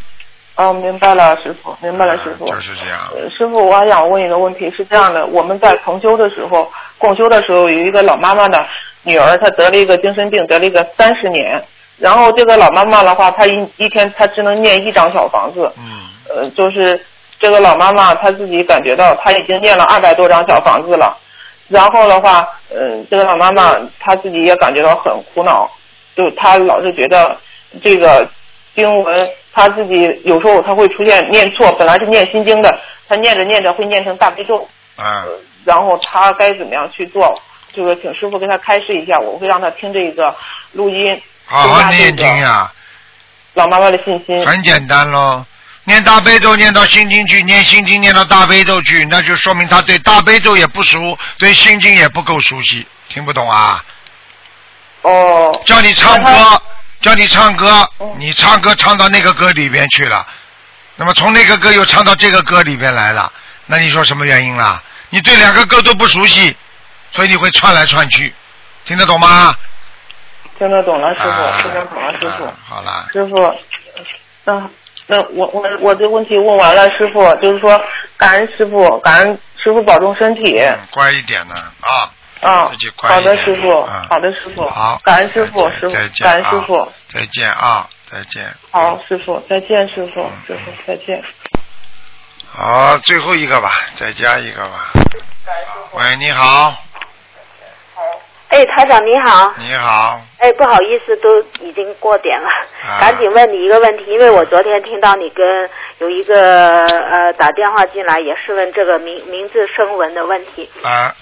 [0.55, 2.49] 哦，明白了，师傅，明白了，师傅。
[2.49, 3.01] 就是这样。
[3.13, 8.59] 呃师傅，我还想问一个问题，是这样的，我们在同修的时候，共修的时候，有一个老妈妈的
[9.03, 11.63] 女儿，她得了一个精神病，得了一个三十年。
[12.01, 15.71] 然后这个老妈妈的话，她一一天她只能念一张小房子。
[15.79, 16.01] 嗯。
[16.29, 16.99] 呃，就是
[17.39, 21.17] 这个老妈妈她自己感觉到，她已经念了二百多张小房子了。
[21.69, 25.71] 然后的话，嗯、这个老妈妈她自己也感觉到很苦恼，
[26.17, 27.37] 就她老是觉得
[27.83, 28.27] 这个
[28.75, 34.67] 经文，她自己有时候她会出现念错，本来是念心经的，她念着念着会念成大悲咒。
[34.97, 35.27] 啊。
[35.65, 37.35] 然后她该怎么样去做？
[37.73, 40.35] 就是请师傅给她开示一下，我会让她听这个
[40.73, 41.21] 录音。
[41.51, 42.71] 好好念经呀、
[43.55, 44.47] 老妈妈的信心。
[44.47, 45.45] 很简单喽，
[45.83, 53.85] 念大悲咒念到心经去，念心经念到大悲咒去，那就说明他对大悲咒也不熟，对心经也不够熟悉，听不懂啊？
[55.03, 55.61] 哦。
[55.67, 56.63] 叫你唱歌，
[57.01, 60.25] 叫你唱歌，你唱歌唱到那个歌里边去了，
[60.95, 63.33] 那么从那个歌又唱到这个歌里边来了，
[63.67, 64.81] 那你说什么原因啦？
[65.09, 66.57] 你对两个歌都不熟悉，
[67.11, 68.33] 所以你会串来串去，
[68.85, 69.53] 听得懂吗？
[70.61, 72.45] 听得懂了，师傅，听得懂了，师傅。
[72.45, 73.55] 啊好了，师傅，
[74.45, 74.71] 那
[75.07, 77.83] 那我我我这问题问完了，师傅就是说
[78.19, 80.63] 感恩师傅，感恩师傅保重身体。
[80.91, 82.13] 乖一点呢啊。
[82.43, 88.55] 啊自己，乖好的，师傅，啊好的，师傅，好感恩师傅，师傅再，见感恩师傅啊，再见啊，再见。
[88.71, 91.25] 好，师傅，再见，师傅，师傅，再见。
[92.53, 94.91] 好，最后一个吧，再加一个吧。
[95.93, 96.77] 喂，你好好，
[98.51, 99.55] 哎，台长你好。
[99.59, 102.49] 你好，哎，不好意思，都已经过点了，
[102.85, 110.69] 啊赶紧问你一个问题，因为我昨天听到你跟有一个呃打电话进来，也是问这个名名字声纹的问题。
[110.83, 111.15] 啊，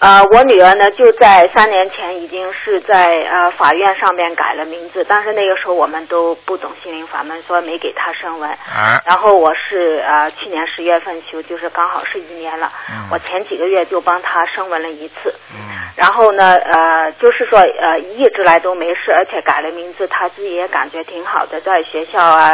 [0.00, 8.50] 呃，我女儿呢就在三年前已经是在呃法院上面改了名字，但是那个时候我们都不懂心灵法门，所以没给她声纹。
[8.50, 12.72] 啊，然后我是呃去年十月份修，就是刚好是一年了。
[12.90, 15.34] 嗯我前几个月就帮她声纹了一次。
[15.96, 22.52] 然后呢，呃，就是说，呃，一直来都没事，而且改了名字，她自己也感觉挺好的，在学校啊，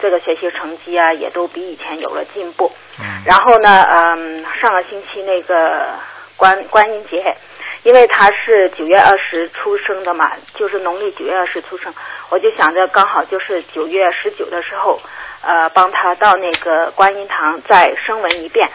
[0.00, 2.72] 这个学习成绩啊，也都比以前有了进步。
[2.98, 5.90] 嗯然后呢，嗯、上个星期那个
[6.38, 7.36] 观观音节，
[7.82, 11.92] 因为他是九月二十出生的嘛，就是农历九月二十出生，
[12.30, 14.98] 我就想着刚好就是九月十九的时候，
[15.42, 18.66] 呃，帮他到那个观音堂再声闻一遍。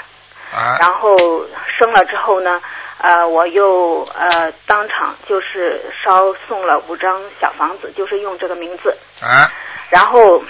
[0.52, 1.18] 啊然后
[1.80, 2.62] 生了之后呢，
[3.00, 8.96] 呃，我又呃当场就是烧送了五张小房子，就是用这个名字。
[9.20, 9.50] 啊，
[9.90, 10.44] 然后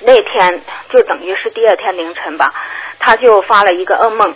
[0.00, 0.60] 那天
[0.90, 2.52] 就等于是第二天凌晨吧，
[2.98, 4.34] 他就发了一个噩梦，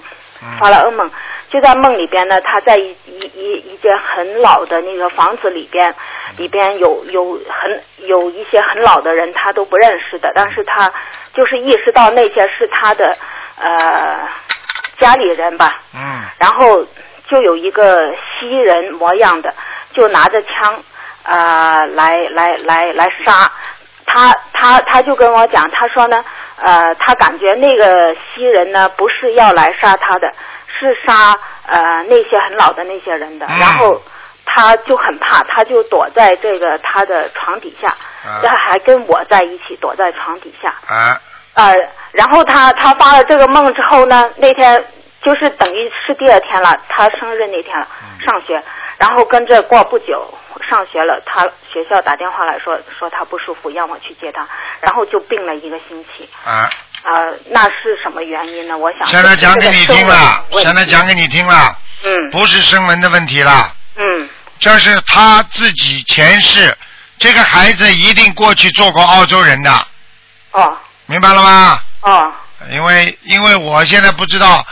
[0.59, 1.11] 发了噩梦，
[1.51, 5.95] 就在梦里边呢，他在一一一一间很老的那个房子里边，
[6.37, 10.93] 里边有有很有一些很老的人，他都不认识的，但是他
[11.33, 13.17] 就是意识到那些是他的
[13.61, 14.29] 呃
[14.99, 16.23] 家里人吧，嗯。
[16.39, 16.85] 然后
[17.29, 19.55] 就有一个西人模样的，
[19.93, 20.75] 就拿着枪
[21.23, 23.51] 啊、呃来来来来杀。
[24.05, 26.23] 他，他他就跟我讲，他说呢，
[26.65, 30.33] 呃，他感觉那个西人呢不是要来杀他的，
[30.69, 31.37] 是杀
[31.67, 33.59] 呃那些很老的那些人的，嗯。
[33.59, 34.01] 然后
[34.45, 38.41] 他就很怕，他就躲在这个他的床底下，啊。
[38.43, 41.21] 他还跟我在一起躲在床底下，啊。
[41.55, 41.73] 呃，
[42.13, 44.85] 然后他他发了这个梦之后呢，那天
[45.23, 47.87] 就是等于是第二天了，他生日那天了，
[48.25, 48.63] 上学，
[48.99, 50.27] 然后跟着过不久
[50.73, 54.49] 上学了，他学校打电话来说说他不舒服，让我去接他，
[54.81, 56.71] 然后就病了一个星期，啊！
[57.05, 58.79] 呃，那是什么原因呢？
[58.79, 62.31] 我想现在讲给你听了，现在讲给你听了，嗯。
[62.31, 64.31] 不是声纹的问题了，嗯。
[64.59, 66.75] 这是他自己前世，
[67.19, 69.87] 这个孩子一定过去做过澳洲人的，
[70.53, 70.75] 哦。
[71.05, 71.81] 明白了吗？
[72.01, 72.33] 哦。
[72.71, 74.65] 因为因为我现在不知道，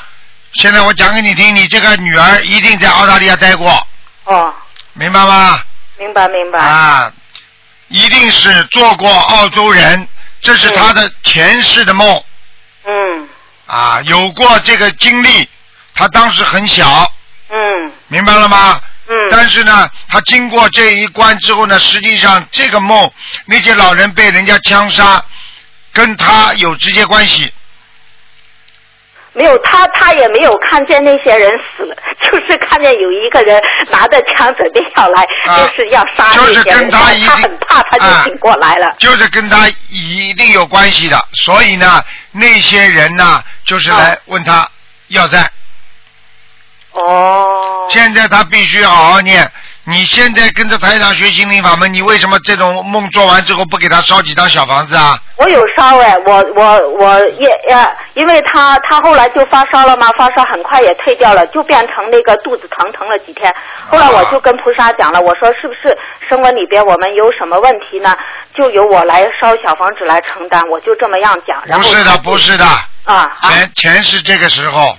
[0.54, 3.86] 现在我讲给你听，你这个女儿一定在澳大利亚待过，
[4.24, 4.54] 哦，
[4.94, 5.60] 明白吗？
[6.00, 7.12] 明白明白，啊，
[7.88, 10.08] 一定是做过澳洲人，
[10.40, 12.24] 这是他的前世的梦。
[12.84, 13.28] 嗯。
[13.66, 15.46] 啊，有过这个经历，
[15.94, 17.12] 他当时很小，
[17.50, 17.92] 嗯。
[18.08, 18.80] 明白了吗？
[19.08, 19.14] 嗯。
[19.30, 23.12] 但是呢，他经过这一关之后呢，实际上这个梦，
[23.44, 25.22] 那些老人被人家枪杀，
[25.92, 27.52] 跟他有直接关系。
[29.32, 31.94] 没有，他他也没有看见那些人死了，
[32.24, 35.26] 就是看见有一个人拿着枪准备要来，
[35.56, 38.92] 就是要杀就是跟他一定他很怕，他就醒过来了。
[38.98, 44.68] 就是跟他一定有关系的，所以呢，那些人呢，就是来问他
[45.08, 45.48] 要债。
[46.92, 47.86] 哦。
[47.88, 49.50] 现在他必须好好念。
[49.90, 55.18] 你现在跟着台长学心灵法门，你为什么这种梦做完之后不给他烧几张小房子啊？
[55.36, 63.52] 我有烧哎，我我我也呃，因为他他后来就发烧了嘛，发烧很快也退掉了，就变成那个肚子疼疼了几天。
[63.88, 65.96] 后来我就跟菩萨讲了，我说是不是
[66.28, 68.16] 生活里边我们有什么问题呢？
[68.54, 71.60] 就由我来烧小房子来承担，我就这么样讲。
[71.66, 72.64] 然后不是的，不是的。
[73.04, 74.96] 啊前前是这个时候，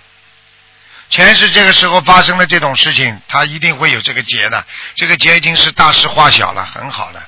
[1.12, 4.64] 前世这个时候发生了这种事情，他一定会有这个劫的。
[4.96, 7.22] 这个劫已经是大事化小了，很好了。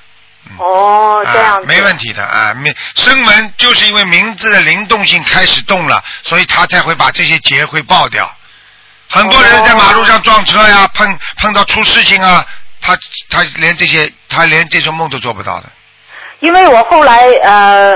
[0.58, 2.54] 哦，这样啊，没问题的啊。
[2.54, 8.30] 没声门就是因为名字的灵动性开始动了，所以他才会把这些劫会爆掉。
[9.10, 12.44] 很多人在马路上撞车呀，碰碰到出事情啊，
[12.80, 12.98] 他
[13.28, 15.70] 他连这些他连这种梦都做不到的。
[16.40, 17.92] 因为我后来呃，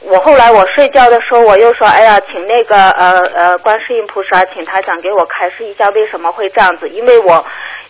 [0.00, 6.88] 我后来我睡觉的时候，我又说，哎呀，请那个呃呃观世音菩萨，请他想给我开示一下为什么会这样子。
[6.88, 7.44] 因为我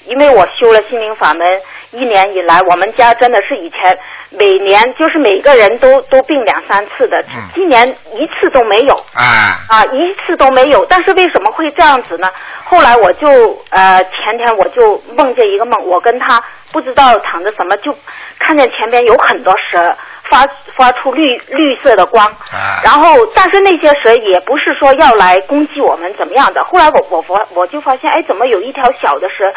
[0.07, 3.99] 因为我修了心灵法门一年以来，我们家真的是以前
[4.31, 7.25] 每年就是每个人都都病两三次的，
[7.55, 8.95] 今年一次都没有。
[9.15, 10.85] 啊啊，一次都没有。
[10.87, 12.29] 但是为什么会这样子呢？
[12.65, 16.43] 后来我就呃前天我就梦见一个梦，我跟他
[16.73, 17.97] 不知道躺着什么，就
[18.39, 20.47] 看见前边有很多蛇发
[20.77, 26.63] 发出绿绿色的光，啊然后但是那些蛇也不是说要来攻击我们怎么样的。
[26.65, 29.51] 后来我我我我就发现，哎，怎么有一条小的蛇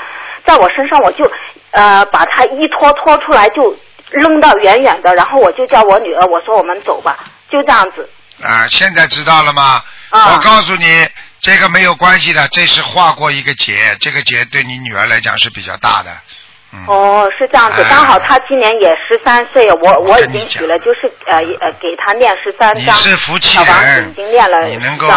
[0.46, 1.30] 在我身上，我就
[1.72, 3.76] 呃把它一拖拖出来就
[4.10, 7.18] 扔到远远的，然后我就叫我女儿，我说我们走吧，
[7.50, 8.10] 就这样子。
[8.44, 9.84] 啊，现在知道了吗？
[10.10, 11.08] 啊我告诉你，
[11.40, 16.12] 这个没有关系的，这是划过一个劫，这个劫对你女儿来讲是比较大的。
[16.88, 25.08] 哦，是这样子，哎刚好他今年也十三岁，我我已经许了，就是呃呃给他念十三你章，是福气小房子人已经念了你能够，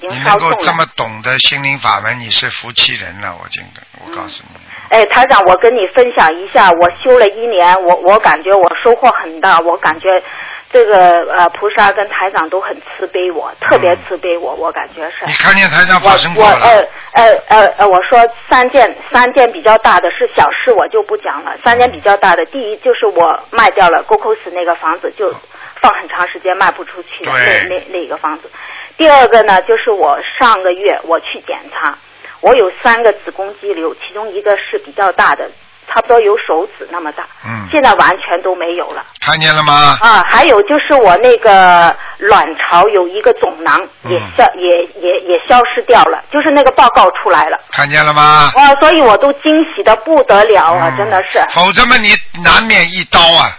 [0.00, 0.18] 你。
[0.18, 3.34] 能够这么懂得心灵法门，你是福气人了。
[3.40, 10.22] 我真的，我告诉你，哎，台长，我跟你分享一下，我修了一年，我我感觉我收获很大，我感觉
[10.70, 15.24] 这个呃菩萨跟台长都很慈悲我，特别慈悲我，我感觉是。
[15.26, 18.18] 你看见台长发生过了，我呃呃呃呃，我说
[18.50, 21.56] 三件三件比较大的是小事，我就不讲了。
[21.64, 25.32] 三件比较大的，第一就是我卖掉了 GoCos 那个房子，就
[25.80, 28.50] 放很长时间卖不出去的那对那那个房子。
[28.96, 31.96] 第二个呢，就是我上个月我去检查，
[32.44, 35.50] 我有三个子宫肌瘤，其中一个是比较大的，
[35.88, 39.02] 差不多有手指那么大，嗯，现在完全都没有了。
[39.18, 39.96] 看见了吗？
[40.02, 47.58] 啊，还有就是我那个卵巢有一个肿囊嗯也消、也也也消失掉了，就是那个报告出来了。
[47.72, 48.52] 看见了吗？
[48.56, 51.42] 哇，所以我都惊喜的不得了啊，嗯真的是。
[51.48, 53.56] 否则嘛，你难免一刀啊。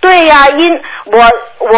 [0.00, 1.18] 对呀、因我
[1.58, 1.68] 我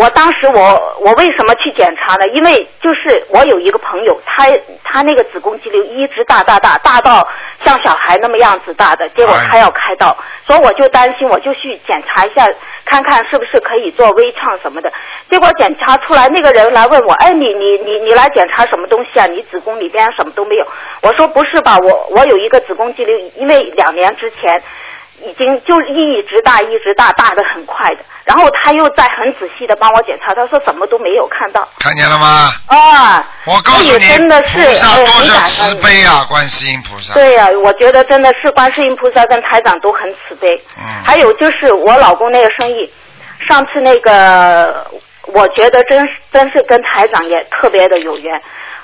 [0.00, 2.26] 我当时我我为什么去检查呢？
[2.34, 4.44] 因为就是我有一个朋友，他
[4.84, 7.26] 他那个子宫肌瘤一直大大大大到
[7.64, 10.14] 像小孩那么样子大的，结果他要开刀，
[10.46, 12.44] 所以我就担心，我就去检查一下，
[12.84, 14.92] 看看是不是可以做微创什么的。
[15.30, 19.26] 结果检查出来，那个人来问我，哎，你你你你来检查什么东西啊？
[19.26, 20.66] 你子宫里边什么都没有。
[21.02, 24.60] 我说不是吧，我我有一个子宫肌瘤，因为两年之前。
[25.22, 31.66] 已经就一直大一直大大的很快的，然后他又在很仔细的帮我检查，他说什么都没有看到。
[31.78, 32.52] 看见了吗？
[32.66, 35.80] 啊，我告诉你，真的是菩萨多很感少慈恩。
[35.82, 37.14] 悲啊，观世音菩萨。
[37.14, 40.48] 对呀、我觉得真的是观世音菩萨跟台长都很慈悲。
[40.76, 40.84] 嗯。
[41.04, 42.92] 还有就是我老公那个生意，
[43.48, 44.86] 上次那个，
[45.26, 48.40] 我觉得真是真是跟台长也特别的有缘。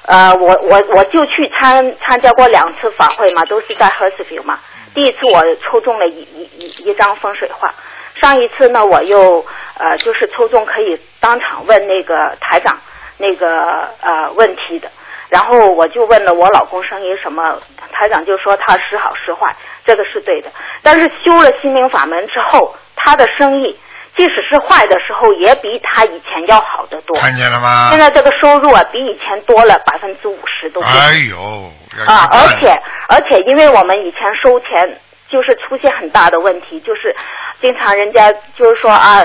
[0.06, 4.58] 呃，我我我就去参参加过两次法会嘛，都是在 h e r s f i e l d 嘛。
[4.94, 7.72] 第一次我抽中了一一一一张风水画，
[8.20, 9.44] 上一次呢我又
[9.78, 12.78] 呃就是抽中可以当场问那个台长
[13.18, 14.90] 那个呃问题的，
[15.28, 17.58] 然后我就问了我老公生意什么，
[17.92, 19.54] 台长就说他时好时坏，
[19.84, 20.50] 这个是对的。
[20.82, 23.78] 但是修了心灵法门之后，他的生意
[24.16, 27.18] 即使是坏的时候，也比他以前要好得多。
[27.18, 27.88] 看见了吗？
[27.90, 31.72] 现在这个收入啊，比以前多了百分之五十都不止哎呦，
[32.06, 32.68] 啊，而且
[33.08, 37.14] 而且，因为我们以前收钱就是出现很大的问题，就是
[37.60, 39.24] 经常人家就是说啊，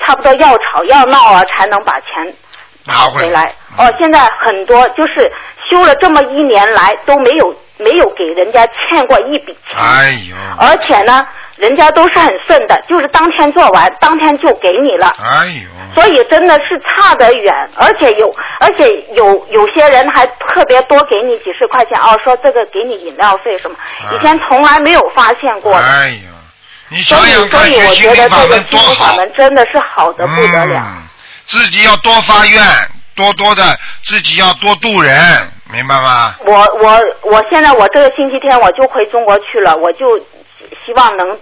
[0.00, 2.34] 差不多要吵要闹啊，才能把钱
[2.84, 3.54] 拿回来。
[3.78, 5.32] 哦，现在很多就是
[5.70, 15.10] 修了这么一年来都没有没有给人家欠过一笔钱，哎呦，而且呢，人家都是很顺的，就是当天做完当天就给你了。
[15.22, 23.76] 哎呦，所以真的是差得远，而且有，而且有有些人还特别多给你几十块钱哦，说这个给你饮料费什么，
[24.12, 25.78] 以前从来没有发现过的。
[25.78, 26.30] 哎呦，
[26.88, 30.82] 你所以，想想看，所以我学心灵法觉得这个门多好，法门真的是好的不得了。
[30.84, 31.02] 嗯，
[31.46, 32.62] 自己要多发愿，
[33.14, 33.62] 多多的
[34.04, 35.14] 自己要多度人，
[35.72, 36.34] 明白吗？
[36.44, 40.06] 我我我现在我这个星期天我就回中国去了，我就
[40.84, 41.38] 希望能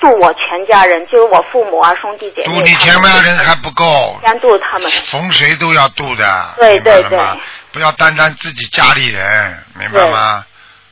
[0.00, 2.52] 度我全家人，就是我父母啊、兄弟姐妹。
[2.52, 4.90] 度你前面人还不够，先度他们。
[5.10, 7.40] 逢谁都要度的，对对明白了吗
[7.72, 10.44] 不要单单自己家里人，明白吗？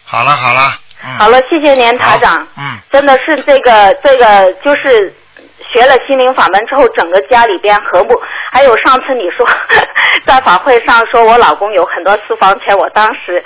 [0.04, 0.72] 好了好了，
[1.04, 2.46] 嗯，好了，谢谢您台长。
[2.56, 5.12] 嗯，真的是这个这个就是
[5.72, 8.14] 学了心灵法门之后，整个家里边和睦。
[8.52, 9.46] 还有上次你说
[10.26, 13.42] 在法会上说我老公有很多私房钱，我当时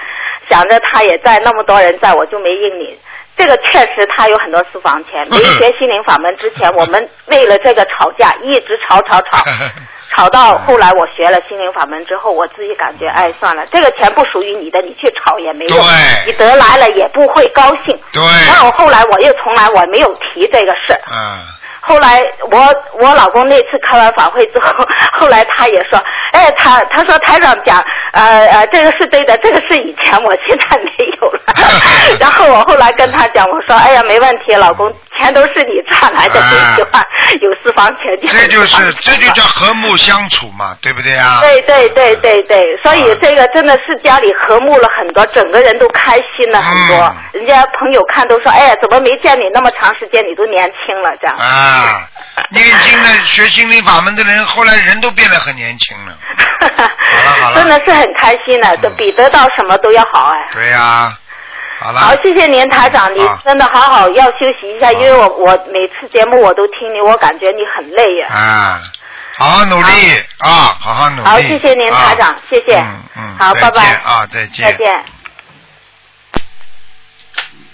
[0.49, 2.99] 想着他也在，那么多人在，我就没应你。
[3.41, 5.27] 这个确实他有很多私房钱。
[5.31, 9.43] 没学心灵法门之前，我们为了这个吵架， 一直吵吵吵。
[10.15, 15.79] 吵到后来，我学了心灵法门之后，我自己感觉，哎，算了，这个钱不属于你的，你去吵也没用，
[16.27, 17.99] 你得来了也不会高兴。
[18.13, 18.21] 对。
[18.23, 21.01] 然后后来我又从来我没有提这个事儿。
[21.13, 21.39] 嗯。
[21.81, 22.59] 后来我
[23.01, 24.85] 我老公那次开完法会之后，
[25.19, 25.99] 后来他也说，
[26.33, 27.83] 哎，他他说台长讲，
[28.13, 30.91] 呃呃，这个是对的，这个是以前，我现在没
[31.21, 31.41] 有了。
[32.21, 37.05] 然后我后来跟他讲，我说，哎呀，没问题，老公，钱都是你赚来的，最 喜欢
[37.41, 41.39] 有私房钱就这就是这就叫和睦相处嘛，对不对啊？
[41.41, 46.97] 对对对对对，所以这个真的是家里和睦了很多，整个人都开心了很多。
[46.97, 51.37] 嗯人家朋友看都说，哎呀，怎么没见你那么长时间，你都年轻了这样。
[51.37, 52.07] 啊，
[52.53, 56.15] 念经的学心灵法门的人，后来人都变得很年轻了。
[56.69, 60.49] 好了好真，的是很开心的，都比得到什么都要好哎。
[60.53, 61.17] 对呀、
[61.81, 62.01] 好了。
[62.01, 68.29] 好，谢谢您台长，你真的好好要休息一下，因为我我每次节目我都听你，我感觉你很累呀。
[68.29, 68.83] 啊，
[69.39, 69.91] 好好努力
[70.39, 71.23] 啊，好好努力。
[71.23, 72.77] 好，谢谢您台长，谢谢。
[72.77, 73.95] 嗯嗯，好，拜拜。
[74.05, 74.67] 啊，再见。
[74.67, 75.03] 再见。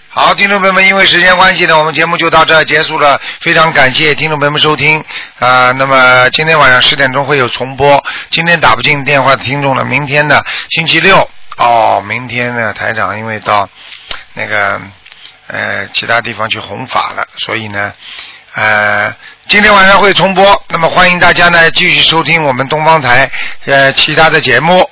[0.08, 3.20] 好，听众朋友们，因为时间关系呢，我们节目就到这儿结束了。
[3.40, 5.04] 非常感谢听众朋友们收听
[5.40, 8.02] 啊、那么今天晚上十点钟会有重播。
[8.30, 13.68] 今天打不进电话的听众呢，明天呢，星期六哦，明天呢，台长因为到
[14.34, 14.80] 那个
[15.46, 17.92] 呃其他地方去弘法了，所以呢，
[18.54, 19.14] 呃，
[19.48, 20.62] 今天晚上会重播。
[20.68, 23.30] 那么欢迎大家呢继续收听我们东方台
[23.64, 24.88] 呃其他的节目。